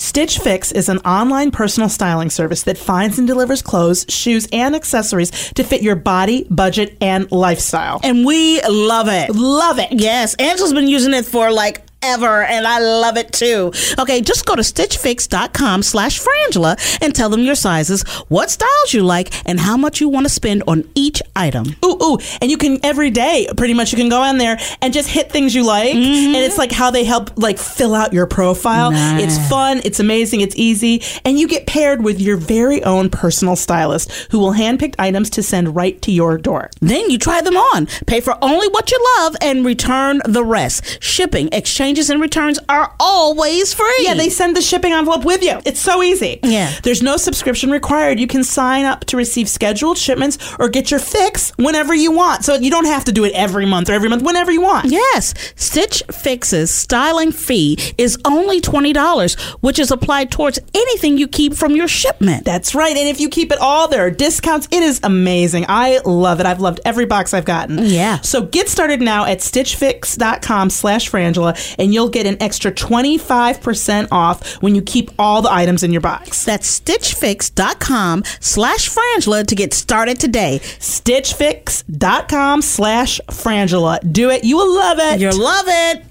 Stitch 0.00 0.38
Fix 0.38 0.72
is 0.72 0.88
an 0.88 0.96
online 1.00 1.50
personal 1.50 1.90
styling 1.90 2.30
service 2.30 2.62
that 2.62 2.78
finds 2.78 3.18
and 3.18 3.28
delivers 3.28 3.60
clothes, 3.60 4.06
shoes, 4.08 4.48
and 4.50 4.74
accessories 4.74 5.30
to 5.52 5.62
fit 5.62 5.82
your 5.82 5.94
body, 5.94 6.46
budget, 6.48 6.96
and 7.02 7.30
lifestyle. 7.30 8.00
and 8.02 8.24
we 8.24 8.62
love 8.62 9.08
it 9.08 9.28
Love 9.34 9.78
it. 9.78 9.88
Yes, 9.92 10.34
Angela's 10.36 10.72
been 10.72 10.88
using 10.88 11.12
it 11.12 11.26
for 11.26 11.52
like 11.52 11.82
ever, 12.02 12.42
and 12.42 12.66
I 12.66 12.78
love 12.80 13.16
it 13.16 13.32
too. 13.32 13.72
Okay, 13.98 14.20
just 14.20 14.46
go 14.46 14.56
to 14.56 14.62
stitchfix.com 14.62 15.82
slash 15.82 16.20
frangela 16.20 16.98
and 17.02 17.14
tell 17.14 17.28
them 17.28 17.40
your 17.40 17.54
sizes, 17.54 18.02
what 18.28 18.50
styles 18.50 18.92
you 18.92 19.02
like, 19.02 19.32
and 19.48 19.60
how 19.60 19.76
much 19.76 20.00
you 20.00 20.08
want 20.08 20.26
to 20.26 20.30
spend 20.30 20.62
on 20.66 20.84
each 20.94 21.22
item. 21.36 21.76
Ooh, 21.84 21.98
ooh. 22.02 22.18
And 22.40 22.50
you 22.50 22.56
can 22.56 22.78
every 22.84 23.10
day, 23.10 23.46
pretty 23.56 23.74
much, 23.74 23.92
you 23.92 23.98
can 23.98 24.08
go 24.08 24.24
in 24.24 24.38
there 24.38 24.58
and 24.82 24.92
just 24.92 25.08
hit 25.08 25.30
things 25.30 25.54
you 25.54 25.64
like. 25.64 25.94
Mm-hmm. 25.94 26.34
And 26.34 26.36
it's 26.36 26.58
like 26.58 26.72
how 26.72 26.90
they 26.90 27.04
help 27.04 27.30
like 27.36 27.58
fill 27.58 27.94
out 27.94 28.12
your 28.12 28.26
profile. 28.26 28.90
It's 28.92 29.38
fun, 29.48 29.80
it's 29.84 30.00
amazing, 30.00 30.40
it's 30.40 30.56
easy. 30.56 31.02
And 31.24 31.38
you 31.38 31.48
get 31.48 31.66
paired 31.66 32.02
with 32.02 32.20
your 32.20 32.36
very 32.36 32.82
own 32.82 33.10
personal 33.10 33.56
stylist 33.56 34.10
who 34.30 34.38
will 34.38 34.52
handpick 34.52 34.94
items 34.98 35.30
to 35.30 35.42
send 35.42 35.74
right 35.74 36.00
to 36.02 36.12
your 36.12 36.38
door. 36.38 36.70
Then 36.80 37.10
you 37.10 37.18
try 37.18 37.40
them 37.40 37.56
on, 37.56 37.86
pay 38.06 38.20
for 38.20 38.36
only 38.42 38.68
what 38.68 38.90
you 38.90 39.04
love, 39.18 39.36
and 39.40 39.64
return 39.64 40.20
the 40.24 40.44
rest. 40.44 41.02
Shipping, 41.02 41.48
exchanges, 41.90 42.10
and 42.10 42.20
returns 42.20 42.58
are 42.68 42.94
always 43.00 43.74
free. 43.74 43.94
Yeah, 44.00 44.14
they 44.14 44.28
send 44.28 44.56
the 44.56 44.62
shipping 44.62 44.92
envelope 44.92 45.24
with 45.24 45.42
you. 45.42 45.58
It's 45.64 45.80
so 45.80 46.02
easy. 46.02 46.38
Yeah. 46.42 46.72
There's 46.82 47.02
no 47.02 47.16
subscription 47.16 47.70
required. 47.70 48.20
You 48.20 48.26
can 48.28 48.44
sign 48.44 48.84
up 48.84 49.04
to 49.06 49.16
receive 49.16 49.48
scheduled 49.48 49.98
shipments 49.98 50.38
or 50.58 50.68
get 50.68 50.90
your 50.90 51.00
fix 51.00 51.50
whenever 51.56 51.92
you 51.94 52.12
want. 52.12 52.44
So 52.44 52.54
you 52.54 52.70
don't 52.70 52.84
have 52.86 53.04
to 53.06 53.12
do 53.12 53.24
it 53.24 53.32
every 53.34 53.66
month 53.66 53.90
or 53.90 53.92
every 53.92 54.08
month, 54.08 54.22
whenever 54.22 54.52
you 54.52 54.60
want. 54.60 54.86
Yes, 54.86 55.34
Stitch 55.56 56.02
Fix's 56.12 56.70
styling 56.70 57.32
fee 57.32 57.76
is 57.98 58.16
only 58.24 58.60
$20, 58.60 59.40
which 59.60 59.78
is 59.78 59.90
applied 59.90 60.30
towards 60.30 60.58
anything 60.74 61.18
you 61.18 61.26
keep 61.26 61.54
from 61.54 61.74
your 61.74 61.88
shipment. 61.88 62.44
That's 62.44 62.74
right. 62.74 62.96
And 62.96 63.08
if 63.08 63.20
you 63.20 63.28
keep 63.28 63.50
it 63.50 63.58
all, 63.58 63.88
there 63.88 64.06
are 64.06 64.10
discounts. 64.10 64.68
It 64.70 64.82
is 64.82 65.00
amazing. 65.02 65.66
I 65.68 65.98
love 66.04 66.38
it. 66.40 66.46
I've 66.46 66.60
loved 66.60 66.80
every 66.84 67.06
box 67.06 67.34
I've 67.34 67.44
gotten. 67.44 67.78
Yeah. 67.78 68.20
So 68.20 68.42
get 68.42 68.68
started 68.68 69.00
now 69.00 69.24
at 69.24 69.38
stitchfix.com 69.38 70.70
slash 70.70 71.10
frangela 71.10 71.56
and 71.80 71.92
you'll 71.92 72.10
get 72.10 72.26
an 72.26 72.40
extra 72.40 72.70
25% 72.70 74.08
off 74.12 74.62
when 74.62 74.76
you 74.76 74.82
keep 74.82 75.10
all 75.18 75.42
the 75.42 75.52
items 75.52 75.82
in 75.82 75.90
your 75.90 76.02
box. 76.02 76.44
That's 76.44 76.78
stitchfix.com 76.78 78.22
slash 78.38 78.90
frangela 78.90 79.44
to 79.46 79.54
get 79.56 79.74
started 79.74 80.20
today. 80.20 80.60
Stitchfix.com 80.62 82.62
slash 82.62 83.20
frangela. 83.28 84.12
Do 84.12 84.30
it. 84.30 84.44
You 84.44 84.58
will 84.58 84.74
love 84.74 84.98
it. 85.00 85.18
You'll 85.18 85.42
love 85.42 85.64
it. 85.66 86.04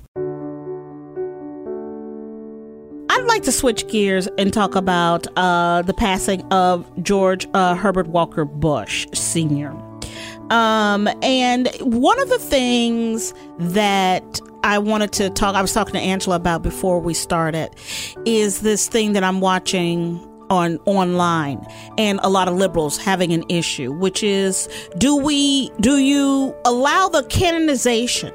I'd 3.11 3.25
like 3.25 3.43
to 3.43 3.51
switch 3.51 3.87
gears 3.87 4.27
and 4.37 4.53
talk 4.53 4.75
about 4.75 5.27
uh, 5.37 5.81
the 5.83 5.93
passing 5.93 6.41
of 6.51 6.85
George 7.03 7.47
uh, 7.53 7.75
Herbert 7.75 8.07
Walker 8.07 8.45
Bush 8.45 9.07
Sr. 9.13 9.73
Um, 10.49 11.07
and 11.21 11.69
one 11.81 12.19
of 12.19 12.29
the 12.29 12.39
things 12.39 13.33
that 13.59 14.41
I 14.63 14.79
wanted 14.79 15.11
to 15.13 15.29
talk, 15.29 15.55
I 15.55 15.61
was 15.61 15.73
talking 15.73 15.93
to 15.93 15.99
Angela 15.99 16.35
about 16.35 16.61
before 16.63 16.99
we 16.99 17.13
started, 17.13 17.69
is 18.25 18.61
this 18.61 18.87
thing 18.87 19.13
that 19.13 19.23
I'm 19.23 19.41
watching 19.41 20.25
on 20.49 20.79
online 20.85 21.63
and 21.97 22.19
a 22.23 22.29
lot 22.29 22.47
of 22.47 22.55
liberals 22.55 22.97
having 22.97 23.31
an 23.33 23.43
issue, 23.49 23.91
which 23.91 24.23
is 24.23 24.67
do 24.97 25.15
we, 25.15 25.69
do 25.79 25.97
you 25.97 26.55
allow 26.65 27.07
the 27.07 27.23
canonization 27.23 28.33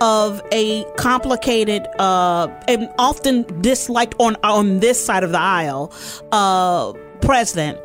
of 0.00 0.40
a 0.52 0.84
complicated 0.96 1.86
uh, 1.98 2.48
and 2.68 2.88
often 2.98 3.42
disliked 3.60 4.14
on 4.18 4.36
on 4.44 4.80
this 4.80 5.04
side 5.04 5.24
of 5.24 5.32
the 5.32 5.40
aisle 5.40 5.92
uh, 6.32 6.92
president 7.20 7.78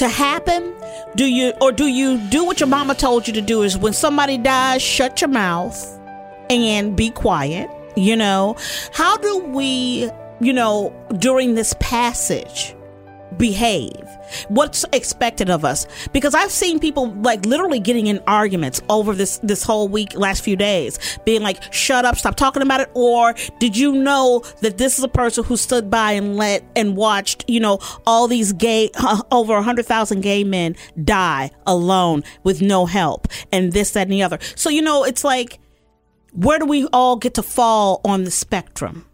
to 0.00 0.08
happen 0.08 0.74
do 1.14 1.24
you 1.24 1.52
or 1.60 1.72
do 1.72 1.86
you 1.86 2.18
do 2.28 2.44
what 2.44 2.60
your 2.60 2.68
mama 2.68 2.94
told 2.94 3.26
you 3.26 3.32
to 3.32 3.40
do 3.40 3.62
is 3.62 3.78
when 3.78 3.92
somebody 3.92 4.36
dies 4.36 4.82
shut 4.82 5.20
your 5.20 5.28
mouth 5.28 5.78
and 6.50 6.96
be 6.96 7.10
quiet 7.10 7.70
you 7.96 8.16
know? 8.16 8.56
How 8.92 9.16
do 9.16 9.38
we 9.38 10.10
you 10.40 10.52
know 10.52 10.92
during 11.18 11.54
this 11.54 11.74
passage 11.80 12.74
behave. 13.36 14.08
What's 14.48 14.84
expected 14.92 15.50
of 15.50 15.64
us? 15.64 15.86
Because 16.12 16.34
i've 16.34 16.50
seen 16.50 16.78
people 16.78 17.12
like 17.22 17.44
literally 17.46 17.80
getting 17.80 18.06
in 18.06 18.20
arguments 18.26 18.80
over 18.88 19.14
this 19.14 19.38
this 19.38 19.62
whole 19.62 19.88
week 19.88 20.14
last 20.14 20.42
few 20.42 20.56
days 20.56 20.98
being 21.24 21.42
like 21.42 21.72
shut 21.72 22.04
up 22.04 22.16
stop 22.16 22.36
talking 22.36 22.62
about 22.62 22.80
it 22.80 22.90
or 22.94 23.34
did 23.58 23.76
you 23.76 23.92
know 23.92 24.42
that 24.60 24.78
this 24.78 24.98
is 24.98 25.04
a 25.04 25.08
person 25.08 25.44
who 25.44 25.56
stood 25.56 25.90
by 25.90 26.12
and 26.12 26.36
let 26.36 26.64
and 26.76 26.96
watched 26.96 27.44
you 27.48 27.60
know 27.60 27.78
all 28.06 28.28
these 28.28 28.52
gay 28.52 28.90
uh, 28.98 29.22
over 29.30 29.54
100,000 29.54 30.20
gay 30.20 30.44
men 30.44 30.76
die 31.04 31.50
alone 31.66 32.22
with 32.44 32.60
no 32.62 32.86
help 32.86 33.28
and 33.52 33.72
this 33.72 33.92
that 33.92 34.02
and 34.02 34.12
the 34.12 34.22
other. 34.22 34.38
So 34.54 34.70
you 34.70 34.82
know 34.82 35.04
it's 35.04 35.24
like 35.24 35.58
where 36.32 36.58
do 36.58 36.66
we 36.66 36.86
all 36.92 37.16
get 37.16 37.34
to 37.34 37.42
fall 37.42 38.00
on 38.04 38.24
the 38.24 38.30
spectrum 38.30 39.06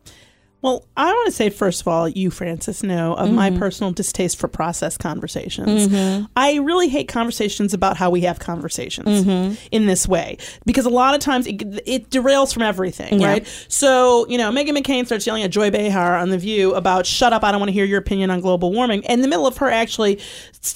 Well, 0.67 0.85
I 0.97 1.13
want 1.13 1.27
to 1.27 1.33
say, 1.33 1.49
first 1.49 1.81
of 1.83 1.87
all, 1.87 2.09
you, 2.09 2.29
Frances, 2.29 2.83
know 2.83 3.15
of 3.15 3.31
my 3.31 3.51
personal 3.53 3.93
distaste 3.93 4.37
for 4.37 4.49
process 4.49 4.99
conversations. 4.99 5.95
I 6.37 6.57
really 6.57 6.89
hate 6.89 7.07
conversations 7.07 7.73
about 7.73 7.97
how 7.97 8.11
we 8.11 8.23
have 8.23 8.41
conversations 8.41 9.57
in 9.71 9.87
this 9.87 10.09
way 10.09 10.39
because 10.65 10.85
a 10.85 10.91
lot 10.91 11.15
of 11.15 11.21
times 11.21 11.47
it, 11.47 11.63
it 11.87 12.11
derails 12.11 12.53
from 12.53 12.65
everything, 12.65 13.21
Yeah. 13.21 13.29
right? 13.29 13.67
So, 13.69 14.27
you 14.29 14.39
know, 14.39 14.51
Meghan 14.51 14.77
McCain 14.77 15.07
starts 15.07 15.25
yelling 15.25 15.45
at 15.45 15.53
Joy 15.53 15.71
Behar 15.71 16.17
on 16.17 16.31
The 16.31 16.39
View 16.39 16.75
about, 16.75 17.07
shut 17.07 17.33
up, 17.33 17.45
I 17.45 17.53
don't 17.53 17.61
want 17.61 17.69
to 17.69 17.73
hear 17.73 17.85
your 17.85 18.01
opinion 18.01 18.33
on 18.33 18.41
global 18.41 18.73
warming. 18.73 19.05
In 19.05 19.21
the 19.21 19.29
middle 19.29 19.47
of 19.47 19.57
her 19.59 19.71
actually 19.71 20.19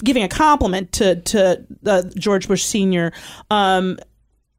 giving 0.05 0.23
a 0.23 0.29
compliment 0.29 0.93
to, 0.93 1.17
to 1.21 1.67
uh, 1.85 2.03
George 2.17 2.47
Bush 2.47 2.63
Sr., 2.63 3.11
um, 3.51 3.99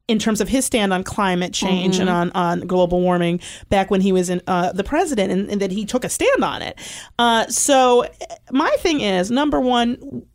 in 0.08 0.18
terms 0.18 0.40
of 0.40 0.48
his 0.48 0.64
stand 0.64 0.92
on 0.92 1.04
climate 1.04 1.52
change 1.52 1.98
and 1.98 2.10
on, 2.10 2.30
on 2.32 2.60
global 2.66 3.00
warming 3.00 3.40
back 3.68 3.90
when 3.90 4.00
he 4.00 4.12
was 4.12 4.28
in 4.28 4.42
uh, 4.46 4.72
the 4.72 4.84
president 4.84 5.30
and, 5.32 5.48
and 5.48 5.62
that 5.62 5.70
he 5.70 5.84
took 5.86 6.04
a 6.04 6.08
stand 6.08 6.42
on 6.44 6.60
it. 6.60 6.78
Uh, 7.18 7.46
so 7.46 8.04
my 8.50 8.74
thing 8.80 9.00
is 9.00 9.30
number 9.30 9.60
one, 9.60 10.26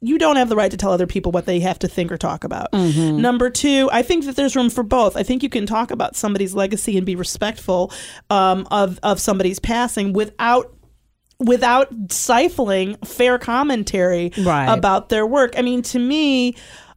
you 0.00 0.16
don't 0.18 0.36
have 0.36 0.48
the 0.48 0.56
right 0.56 0.70
to 0.70 0.78
tell 0.78 0.90
other 0.92 1.06
people 1.06 1.30
what 1.30 1.44
they 1.44 1.60
have 1.60 1.78
to 1.80 1.86
think 1.86 2.10
or 2.10 2.16
talk 2.16 2.42
about. 2.44 2.72
Number 2.72 3.50
two, 3.50 3.90
I 3.92 4.00
think 4.00 4.24
that 4.24 4.34
there's 4.36 4.56
room 4.56 4.70
for 4.70 4.82
both. 4.82 5.14
I 5.14 5.22
think 5.22 5.42
you 5.42 5.50
can 5.50 5.66
talk 5.66 5.90
about 5.90 6.16
somebody's 6.16 6.54
legacy 6.54 6.96
and 6.96 7.04
be 7.04 7.14
respectful 7.14 7.92
um, 8.30 8.66
of 8.70 8.98
of 9.02 9.20
somebody's 9.20 9.58
passing 9.58 10.14
without 10.14 10.74
without 11.38 11.88
stifling 12.10 12.96
fair 13.04 13.38
commentary 13.38 14.32
Right. 14.38 14.72
about 14.72 15.10
their 15.10 15.26
work. 15.26 15.52
I 15.58 15.62
mean, 15.62 15.82
to 15.82 15.98
me. 15.98 16.56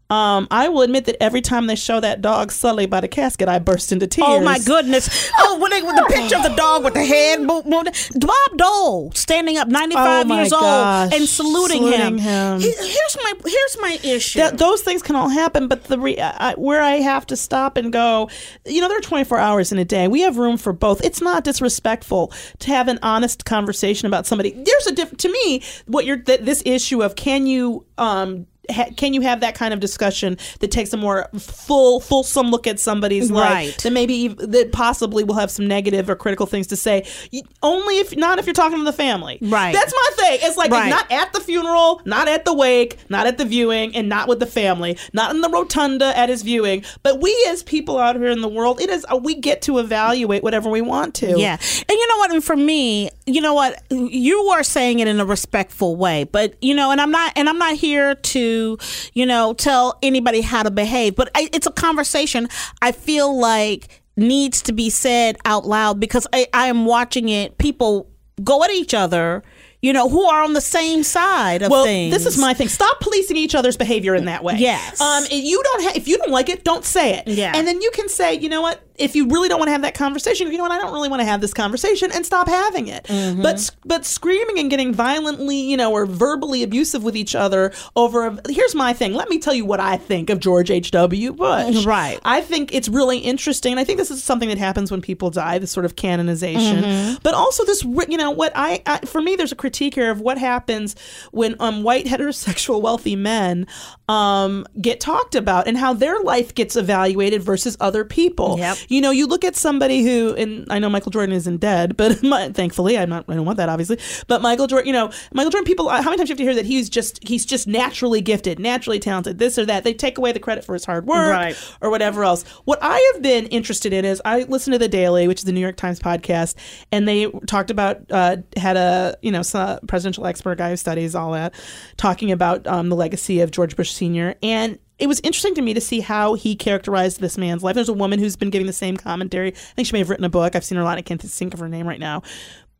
Um, 0.09 0.47
I 0.51 0.69
will 0.69 0.81
admit 0.83 1.05
that 1.05 1.21
every 1.23 1.41
time 1.41 1.65
they 1.65 1.75
show 1.75 1.99
that 1.99 2.21
dog 2.21 2.51
Sully 2.51 2.85
by 2.85 2.99
the 3.01 3.07
casket, 3.07 3.47
I 3.47 3.57
burst 3.57 3.91
into 3.91 4.05
tears. 4.05 4.27
Oh 4.29 4.41
my 4.41 4.59
goodness! 4.59 5.31
Oh, 5.39 5.57
when 5.59 5.71
they 5.71 5.81
with 5.81 5.95
the 5.95 6.05
picture 6.13 6.35
of 6.35 6.43
the 6.43 6.53
dog 6.55 6.83
with 6.83 6.93
the 6.93 7.03
head, 7.03 7.47
Bob 7.47 8.57
Dole 8.57 9.11
standing 9.13 9.57
up, 9.57 9.67
ninety 9.69 9.95
five 9.95 10.29
Oh 10.29 10.35
years 10.35 10.49
gosh. 10.51 11.05
old, 11.05 11.13
and 11.19 11.27
saluting, 11.27 11.77
Saluting 11.83 11.99
him. 11.99 12.17
him. 12.19 12.59
He- 12.59 12.67
here's 12.71 13.17
my 13.23 13.33
here's 13.45 13.77
my 13.81 13.99
issue. 14.03 14.39
That, 14.39 14.57
those 14.59 14.81
things 14.81 15.01
can 15.01 15.15
all 15.15 15.29
happen, 15.29 15.67
but 15.67 15.85
the 15.85 15.97
re- 15.97 16.19
I, 16.19 16.53
where 16.55 16.81
I 16.81 16.97
have 16.97 17.25
to 17.27 17.35
stop 17.37 17.75
and 17.77 17.91
go, 17.91 18.29
you 18.65 18.81
know, 18.81 18.89
there 18.89 18.97
are 18.97 19.01
24 19.01 19.39
hours 19.39 19.71
in 19.71 19.79
a 19.79 19.85
day. 19.85 20.07
We 20.07 20.21
have 20.21 20.37
room 20.37 20.57
for 20.57 20.73
both. 20.73 21.03
It's 21.03 21.21
not 21.21 21.43
disrespectful 21.43 22.31
to 22.59 22.67
have 22.67 22.87
an 22.87 22.99
honest 23.01 23.45
conversation 23.45 24.05
about 24.07 24.25
somebody. 24.27 24.51
There's 24.51 24.87
a 24.87 24.91
diff- 24.93 25.17
to 25.17 25.31
me 25.31 25.63
what 25.87 26.05
you're 26.05 26.17
th- 26.17 26.41
this 26.41 26.61
issue 26.65 27.01
of 27.01 27.15
can 27.15 27.47
you 27.47 27.85
um 27.97 28.45
ha- 28.71 28.89
can 28.95 29.13
you 29.13 29.21
have 29.21 29.41
that 29.41 29.55
kind 29.55 29.73
of 29.73 29.79
discussion 29.79 30.37
that 30.59 30.71
takes 30.71 30.93
a 30.93 30.97
more 30.97 31.29
full 31.37 31.99
fulsome 31.99 32.49
look 32.51 32.67
at 32.67 32.79
somebody's 32.79 33.29
life 33.31 33.51
Right. 33.51 33.77
that 33.83 33.91
maybe 33.91 34.29
that 34.29 34.71
possibly 34.71 35.23
will 35.23 35.35
have 35.35 35.51
some 35.51 35.67
negative 35.67 36.09
or 36.09 36.15
critical 36.15 36.45
things 36.45 36.67
to 36.67 36.75
say 36.75 37.05
Y- 37.31 37.41
only 37.61 37.99
if 37.99 38.15
not 38.15 38.39
if 38.39 38.45
you're 38.45 38.53
talking 38.53 38.77
to 38.77 38.83
the 38.83 38.93
family 38.93 39.37
Right. 39.41 39.73
that's 39.73 39.93
my 39.93 40.09
thing 40.15 40.39
it's 40.43 40.57
like 40.57 40.71
Right. 40.71 40.89
not 40.89 41.11
at 41.11 41.33
the 41.33 41.39
funeral, 41.41 42.01
not 42.05 42.27
at 42.27 42.45
the 42.45 42.53
wake, 42.53 42.97
not 43.09 43.27
at 43.27 43.37
the 43.37 43.45
viewing, 43.45 43.95
and 43.95 44.07
not 44.09 44.27
with 44.27 44.39
the 44.39 44.45
family, 44.45 44.97
not 45.13 45.31
in 45.35 45.41
the 45.41 45.49
rotunda 45.49 46.17
at 46.17 46.29
his 46.29 46.41
viewing. 46.41 46.83
But 47.03 47.21
we 47.21 47.35
as 47.49 47.61
people 47.63 47.97
out 47.97 48.15
here 48.15 48.27
in 48.29 48.41
the 48.41 48.47
world, 48.47 48.79
it 48.81 48.89
is 48.89 49.05
uh, 49.11 49.17
we 49.17 49.35
get 49.35 49.61
to 49.63 49.77
evaluate 49.79 50.41
whatever 50.43 50.69
we 50.69 50.81
want 50.81 51.13
to. 51.15 51.37
Yeah. 51.39 51.57
And 51.59 51.89
you 51.89 52.07
know 52.07 52.17
what? 52.17 52.31
And 52.31 52.43
for 52.43 52.55
me, 52.55 53.09
you 53.25 53.41
know 53.41 53.53
what? 53.53 53.81
You 53.89 54.39
are 54.53 54.63
saying 54.63 54.99
it 54.99 55.07
in 55.07 55.19
a 55.19 55.25
respectful 55.25 55.95
way, 55.95 56.25
but 56.25 56.55
you 56.61 56.73
know, 56.73 56.91
and 56.91 56.99
I'm 56.99 57.11
not, 57.11 57.33
and 57.35 57.47
I'm 57.47 57.57
not 57.57 57.75
here 57.75 58.15
to, 58.15 58.77
you 59.13 59.25
know, 59.25 59.53
tell 59.53 59.97
anybody 60.01 60.41
how 60.41 60.63
to 60.63 60.71
behave, 60.71 61.15
but 61.15 61.29
I, 61.35 61.49
it's 61.53 61.67
a 61.67 61.71
conversation 61.71 62.47
I 62.81 62.91
feel 62.91 63.37
like 63.39 64.01
needs 64.15 64.61
to 64.63 64.73
be 64.73 64.89
said 64.89 65.37
out 65.45 65.65
loud 65.65 65.99
because 65.99 66.27
I, 66.33 66.47
I 66.53 66.67
am 66.67 66.85
watching 66.85 67.29
it, 67.29 67.57
people 67.57 68.09
go 68.43 68.63
at 68.63 68.71
each 68.71 68.93
other, 68.93 69.43
you 69.81 69.91
know, 69.91 70.07
who 70.07 70.23
are 70.23 70.43
on 70.43 70.53
the 70.53 70.61
same 70.61 71.03
side 71.03 71.61
of 71.61 71.69
well, 71.69 71.83
things. 71.83 72.13
this 72.13 72.25
is 72.25 72.37
my 72.37 72.53
thing. 72.53 72.69
Stop 72.69 73.01
policing 73.01 73.35
each 73.35 73.53
other's 73.53 73.75
behavior 73.75 74.15
in 74.15 74.25
that 74.25 74.43
way. 74.43 74.55
Yes. 74.57 75.01
Um, 75.01 75.23
if 75.25 75.43
you 75.43 75.61
don't 75.61 75.83
ha- 75.83 75.91
if 75.95 76.07
you 76.07 76.17
don't 76.17 76.31
like 76.31 76.49
it, 76.49 76.63
don't 76.63 76.85
say 76.85 77.17
it. 77.17 77.27
Yeah. 77.27 77.51
And 77.55 77.67
then 77.67 77.81
you 77.81 77.91
can 77.91 78.07
say, 78.07 78.35
you 78.35 78.49
know 78.49 78.61
what? 78.61 78.81
If 78.95 79.15
you 79.15 79.27
really 79.27 79.49
don't 79.49 79.59
want 79.59 79.67
to 79.69 79.73
have 79.73 79.81
that 79.81 79.95
conversation, 79.95 80.51
you 80.51 80.57
know 80.57 80.63
what? 80.63 80.71
I 80.71 80.77
don't 80.77 80.93
really 80.93 81.09
want 81.09 81.21
to 81.21 81.25
have 81.25 81.41
this 81.41 81.53
conversation, 81.53 82.11
and 82.11 82.25
stop 82.25 82.47
having 82.47 82.87
it. 82.87 83.05
Mm-hmm. 83.05 83.41
But 83.41 83.69
but 83.85 84.05
screaming 84.05 84.59
and 84.59 84.69
getting 84.69 84.93
violently, 84.93 85.59
you 85.59 85.77
know, 85.77 85.91
or 85.91 86.05
verbally 86.05 86.63
abusive 86.63 87.03
with 87.03 87.15
each 87.17 87.33
other 87.35 87.73
over. 87.95 88.25
A, 88.27 88.39
here's 88.49 88.75
my 88.75 88.93
thing. 88.93 89.13
Let 89.13 89.29
me 89.29 89.39
tell 89.39 89.53
you 89.53 89.65
what 89.65 89.79
I 89.79 89.97
think 89.97 90.29
of 90.29 90.39
George 90.39 90.69
H. 90.69 90.91
W. 90.91 91.33
Bush. 91.33 91.85
Right. 91.85 92.19
I 92.23 92.41
think 92.41 92.73
it's 92.73 92.87
really 92.87 93.17
interesting, 93.19 93.77
I 93.77 93.83
think 93.83 93.97
this 93.97 94.11
is 94.11 94.23
something 94.23 94.49
that 94.49 94.57
happens 94.57 94.91
when 94.91 95.01
people 95.01 95.29
die. 95.29 95.57
This 95.57 95.71
sort 95.71 95.85
of 95.85 95.95
canonization, 95.95 96.83
Mm-hmm. 96.83 97.15
but 97.23 97.33
also 97.33 97.65
this. 97.65 97.83
You 97.83 98.17
know 98.17 98.31
what? 98.31 98.51
I, 98.55 98.81
I 98.85 98.99
for 98.99 99.21
me, 99.21 99.35
there's 99.35 99.51
a 99.51 99.55
critique 99.55 99.95
here 99.95 100.11
of 100.11 100.21
what 100.21 100.37
happens 100.37 100.95
when 101.31 101.55
um, 101.59 101.83
white 101.83 102.05
heterosexual 102.13 102.81
wealthy 102.81 103.15
men 103.15 103.65
um, 104.07 104.65
get 104.81 104.99
talked 104.99 105.35
about 105.35 105.67
and 105.67 105.77
how 105.77 105.93
their 105.93 106.19
life 106.21 106.53
gets 106.53 106.75
evaluated 106.75 107.41
versus 107.41 107.75
other 107.79 108.03
people. 108.05 108.57
Yep. 108.57 108.77
You 108.89 109.01
know, 109.01 109.11
you 109.11 109.27
look 109.27 109.43
at 109.43 109.55
somebody 109.55 110.03
who, 110.03 110.35
and 110.35 110.65
I 110.71 110.79
know 110.79 110.89
Michael 110.89 111.11
Jordan 111.11 111.35
isn't 111.35 111.57
dead, 111.57 111.95
but 111.97 112.21
my, 112.23 112.49
thankfully, 112.49 112.97
I'm 112.97 113.09
not. 113.09 113.25
I 113.27 113.35
don't 113.35 113.45
want 113.45 113.57
that, 113.57 113.69
obviously. 113.69 113.99
But 114.27 114.41
Michael 114.41 114.67
Jordan, 114.67 114.87
you 114.87 114.93
know, 114.93 115.11
Michael 115.33 115.51
Jordan. 115.51 115.65
People, 115.65 115.89
how 115.89 116.01
many 116.03 116.17
times 116.17 116.29
you 116.29 116.33
have 116.33 116.37
to 116.37 116.43
hear 116.43 116.55
that 116.55 116.65
he's 116.65 116.89
just 116.89 117.25
he's 117.27 117.45
just 117.45 117.67
naturally 117.67 118.21
gifted, 118.21 118.59
naturally 118.59 118.99
talented, 118.99 119.39
this 119.39 119.57
or 119.57 119.65
that? 119.65 119.83
They 119.83 119.93
take 119.93 120.17
away 120.17 120.31
the 120.31 120.39
credit 120.39 120.63
for 120.65 120.73
his 120.73 120.85
hard 120.85 121.05
work, 121.05 121.31
Right. 121.31 121.55
or 121.81 121.89
whatever 121.89 122.23
else. 122.23 122.43
What 122.65 122.79
I 122.81 123.11
have 123.13 123.21
been 123.21 123.47
interested 123.47 123.93
in 123.93 124.05
is 124.05 124.21
I 124.25 124.43
listen 124.43 124.71
to 124.73 124.79
the 124.79 124.87
Daily, 124.87 125.27
which 125.27 125.39
is 125.39 125.45
the 125.45 125.51
New 125.53 125.61
York 125.61 125.77
Times 125.77 125.99
podcast, 125.99 126.55
and 126.91 127.07
they 127.07 127.29
talked 127.47 127.71
about 127.71 128.01
uh, 128.11 128.37
had 128.57 128.77
a 128.77 129.17
you 129.21 129.31
know 129.31 129.41
presidential 129.87 130.25
expert 130.25 130.57
guy 130.57 130.69
who 130.69 130.77
studies 130.77 131.15
all 131.15 131.31
that, 131.31 131.53
talking 131.97 132.31
about 132.31 132.65
um, 132.67 132.89
the 132.89 132.95
legacy 132.95 133.41
of 133.41 133.51
George 133.51 133.75
Bush 133.75 133.91
Senior, 133.91 134.35
and 134.43 134.79
it 135.03 135.07
was 135.07 135.19
interesting 135.19 135.53
to 135.55 135.61
me 135.61 135.73
to 135.73 135.81
see 135.81 135.99
how 135.99 136.35
he 136.35 136.55
characterized 136.55 137.19
this 137.19 137.37
man's 137.37 137.61
life. 137.61 137.75
There's 137.75 137.89
a 137.89 137.93
woman 137.93 138.19
who's 138.19 138.37
been 138.37 138.49
giving 138.49 138.67
the 138.67 138.71
same 138.71 138.95
commentary. 138.95 139.49
I 139.49 139.73
think 139.75 139.85
she 139.85 139.91
may 139.91 139.99
have 139.99 140.09
written 140.09 140.23
a 140.23 140.29
book. 140.29 140.55
I've 140.55 140.63
seen 140.63 140.77
her 140.77 140.81
a 140.81 140.85
lot. 140.85 140.97
I 140.97 141.01
can't 141.01 141.21
think 141.21 141.53
of 141.53 141.59
her 141.59 141.67
name 141.67 141.85
right 141.85 141.99
now. 141.99 142.21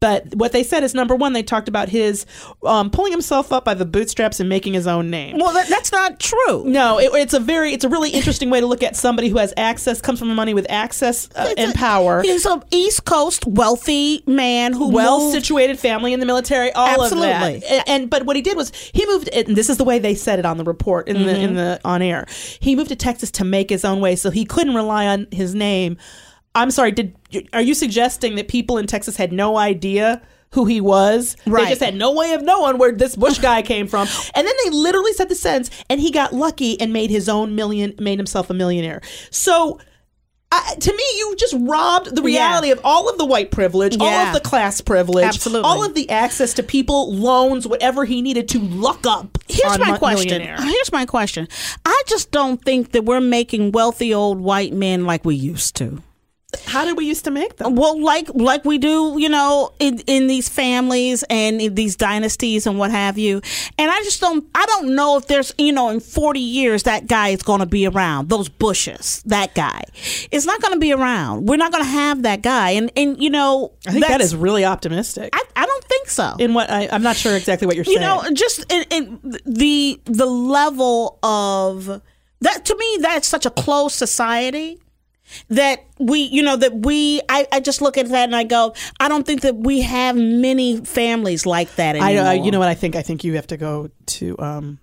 But 0.03 0.35
what 0.35 0.51
they 0.51 0.63
said 0.63 0.83
is 0.83 0.93
number 0.93 1.15
one, 1.15 1.31
they 1.31 1.43
talked 1.43 1.69
about 1.69 1.87
his 1.87 2.25
um, 2.63 2.89
pulling 2.89 3.13
himself 3.13 3.53
up 3.53 3.63
by 3.63 3.73
the 3.73 3.85
bootstraps 3.85 4.41
and 4.41 4.49
making 4.49 4.73
his 4.73 4.85
own 4.85 5.09
name. 5.09 5.37
well, 5.37 5.53
that, 5.53 5.69
that's 5.69 5.93
not 5.93 6.19
true. 6.19 6.65
No, 6.65 6.99
it, 6.99 7.09
it's 7.13 7.33
a 7.33 7.39
very, 7.39 7.71
it's 7.71 7.85
a 7.85 7.89
really 7.89 8.09
interesting 8.09 8.49
way 8.49 8.59
to 8.59 8.65
look 8.65 8.83
at 8.83 8.97
somebody 8.97 9.29
who 9.29 9.37
has 9.37 9.53
access, 9.55 10.01
comes 10.01 10.19
from 10.19 10.35
money 10.35 10.53
with 10.53 10.67
access 10.69 11.29
uh, 11.37 11.53
and 11.57 11.73
power, 11.73 12.21
He's 12.21 12.45
an 12.45 12.61
East 12.69 13.05
Coast 13.05 13.45
wealthy 13.47 14.25
man 14.27 14.73
who 14.73 14.89
well 14.89 15.31
situated 15.31 15.79
family 15.79 16.11
in 16.11 16.19
the 16.19 16.25
military, 16.25 16.73
all 16.73 17.01
Absolutely. 17.01 17.31
of 17.31 17.61
that. 17.61 17.71
And, 17.71 17.83
and 17.87 18.09
but 18.09 18.25
what 18.25 18.35
he 18.35 18.41
did 18.41 18.57
was 18.57 18.73
he 18.91 19.05
moved, 19.05 19.29
and 19.29 19.55
this 19.55 19.69
is 19.69 19.77
the 19.77 19.85
way 19.85 19.99
they 19.99 20.15
said 20.15 20.37
it 20.37 20.45
on 20.45 20.57
the 20.57 20.65
report 20.65 21.07
in 21.07 21.25
the 21.25 21.39
in 21.39 21.53
the 21.53 21.79
on 21.85 22.01
air. 22.01 22.25
He 22.59 22.75
moved 22.75 22.89
to 22.89 22.97
Texas 22.97 23.31
to 23.31 23.45
make 23.45 23.69
his 23.69 23.85
own 23.85 24.01
way, 24.01 24.17
so 24.17 24.31
he 24.31 24.43
couldn't 24.43 24.75
rely 24.75 25.07
on 25.07 25.27
his 25.31 25.55
name. 25.55 25.95
I'm 26.55 26.71
sorry. 26.71 26.91
Did 26.91 27.15
are 27.51 27.61
you 27.61 27.73
suggesting 27.73 28.35
that 28.35 28.47
people 28.47 28.77
in 28.77 28.87
Texas 28.87 29.17
had 29.17 29.31
no 29.31 29.57
idea? 29.57 30.21
Who 30.51 30.65
he 30.65 30.81
was, 30.81 31.35
they 31.47 31.69
just 31.69 31.81
had 31.81 31.95
no 31.95 32.13
way 32.13 32.33
of 32.33 32.43
knowing 32.43 32.77
where 32.77 32.91
this 32.91 33.15
Bush 33.15 33.39
guy 33.39 33.63
came 33.63 33.87
from, 33.87 34.07
and 34.35 34.45
then 34.45 34.53
they 34.63 34.69
literally 34.69 35.11
said 35.13 35.27
the 35.27 35.33
sentence, 35.33 35.71
and 35.89 35.99
he 35.99 36.11
got 36.11 36.31
lucky 36.31 36.79
and 36.79 36.93
made 36.93 37.09
his 37.09 37.27
own 37.27 37.55
million, 37.55 37.95
made 37.97 38.19
himself 38.19 38.51
a 38.51 38.53
millionaire. 38.53 39.01
So, 39.31 39.79
I, 40.51 40.75
to 40.75 40.91
me, 40.95 41.03
you 41.17 41.35
just 41.39 41.55
robbed 41.57 42.15
the 42.15 42.21
reality 42.21 42.69
of 42.69 42.79
all 42.83 43.09
of 43.09 43.17
the 43.17 43.25
white 43.25 43.49
privilege, 43.49 43.97
all 43.99 44.07
of 44.27 44.33
the 44.35 44.39
class 44.39 44.79
privilege, 44.79 45.25
Absolutely. 45.25 45.67
all 45.67 45.83
of 45.83 45.95
the 45.95 46.07
access 46.11 46.53
to 46.53 46.61
people, 46.61 47.11
loans, 47.11 47.67
whatever 47.67 48.05
he 48.05 48.21
needed 48.21 48.47
to 48.49 48.59
luck 48.59 49.07
up. 49.07 49.39
Here's 49.49 49.79
my 49.79 49.97
question. 49.97 50.39
Here's 50.39 50.91
my 50.91 51.07
question. 51.07 51.47
I 51.83 52.03
just 52.05 52.29
don't 52.29 52.63
think 52.63 52.91
that 52.91 53.05
we're 53.05 53.21
making 53.21 53.71
wealthy 53.71 54.13
old 54.13 54.39
white 54.39 54.73
men 54.73 55.05
like 55.05 55.25
we 55.25 55.33
used 55.33 55.75
to. 55.77 56.03
How 56.65 56.85
did 56.85 56.97
we 56.97 57.05
used 57.05 57.25
to 57.25 57.31
make 57.31 57.57
them? 57.57 57.75
Well, 57.75 58.01
like 58.01 58.29
like 58.33 58.65
we 58.65 58.77
do, 58.77 59.15
you 59.17 59.29
know, 59.29 59.73
in, 59.79 59.99
in 60.07 60.27
these 60.27 60.49
families 60.49 61.23
and 61.29 61.59
these 61.75 61.95
dynasties 61.95 62.65
and 62.67 62.77
what 62.79 62.91
have 62.91 63.17
you. 63.17 63.41
And 63.77 63.91
I 63.91 63.99
just 64.03 64.19
don't 64.21 64.45
I 64.55 64.65
don't 64.65 64.95
know 64.95 65.17
if 65.17 65.27
there's, 65.27 65.53
you 65.57 65.71
know, 65.71 65.89
in 65.89 65.99
40 65.99 66.39
years 66.39 66.83
that 66.83 67.07
guy 67.07 67.29
is 67.29 67.41
going 67.43 67.59
to 67.59 67.65
be 67.65 67.85
around. 67.87 68.29
Those 68.29 68.49
bushes, 68.49 69.21
that 69.25 69.53
guy. 69.55 69.83
It's 70.31 70.45
not 70.45 70.61
going 70.61 70.73
to 70.73 70.79
be 70.79 70.93
around. 70.93 71.47
We're 71.47 71.57
not 71.57 71.71
going 71.71 71.83
to 71.83 71.89
have 71.89 72.23
that 72.23 72.41
guy. 72.41 72.71
And 72.71 72.91
and 72.95 73.21
you 73.21 73.29
know, 73.29 73.71
I 73.87 73.91
think 73.91 74.07
that's- 74.07 74.33
really 74.33 74.65
optimistic. 74.65 75.29
I, 75.33 75.43
I 75.55 75.65
don't 75.65 75.83
think 75.85 76.09
so. 76.09 76.35
in 76.39 76.53
what 76.53 76.69
I, 76.69 76.87
I'm 76.91 77.03
not 77.03 77.15
sure 77.15 77.35
exactly 77.35 77.67
what 77.67 77.75
you're 77.75 77.85
saying. 77.85 77.97
you 77.97 78.03
know 78.03 78.23
just 78.33 78.65
in, 78.71 78.83
in 78.89 79.19
the 79.45 80.01
the 80.05 80.25
level 80.25 81.19
of 81.23 82.01
that 82.41 82.65
to 82.65 82.75
me 82.77 82.97
that's 83.01 83.27
such 83.27 83.45
a 83.45 83.49
closed 83.49 83.95
society 83.95 84.79
that 85.49 85.85
we 85.99 86.19
you 86.19 86.43
know 86.43 86.57
that 86.57 86.85
we 86.85 87.21
I, 87.29 87.47
I 87.51 87.59
just 87.59 87.81
look 87.81 87.97
at 87.97 88.09
that 88.09 88.25
and 88.25 88.35
i 88.35 88.43
go 88.43 88.73
i 88.99 89.07
don't 89.07 89.25
think 89.25 89.41
that 89.41 89.55
we 89.55 89.81
have 89.81 90.15
many 90.15 90.83
families 90.83 91.45
like 91.45 91.73
that 91.75 91.95
I, 91.95 92.15
anymore 92.15 92.25
uh, 92.25 92.31
you 92.33 92.51
know 92.51 92.59
what 92.59 92.69
I 92.69 92.75
think? 92.75 92.95
I 92.95 93.01
think 93.01 93.23
you 93.23 93.35
have 93.35 93.47
to 93.47 93.57
go 93.57 93.89
to 94.05 94.39
um, 94.39 94.79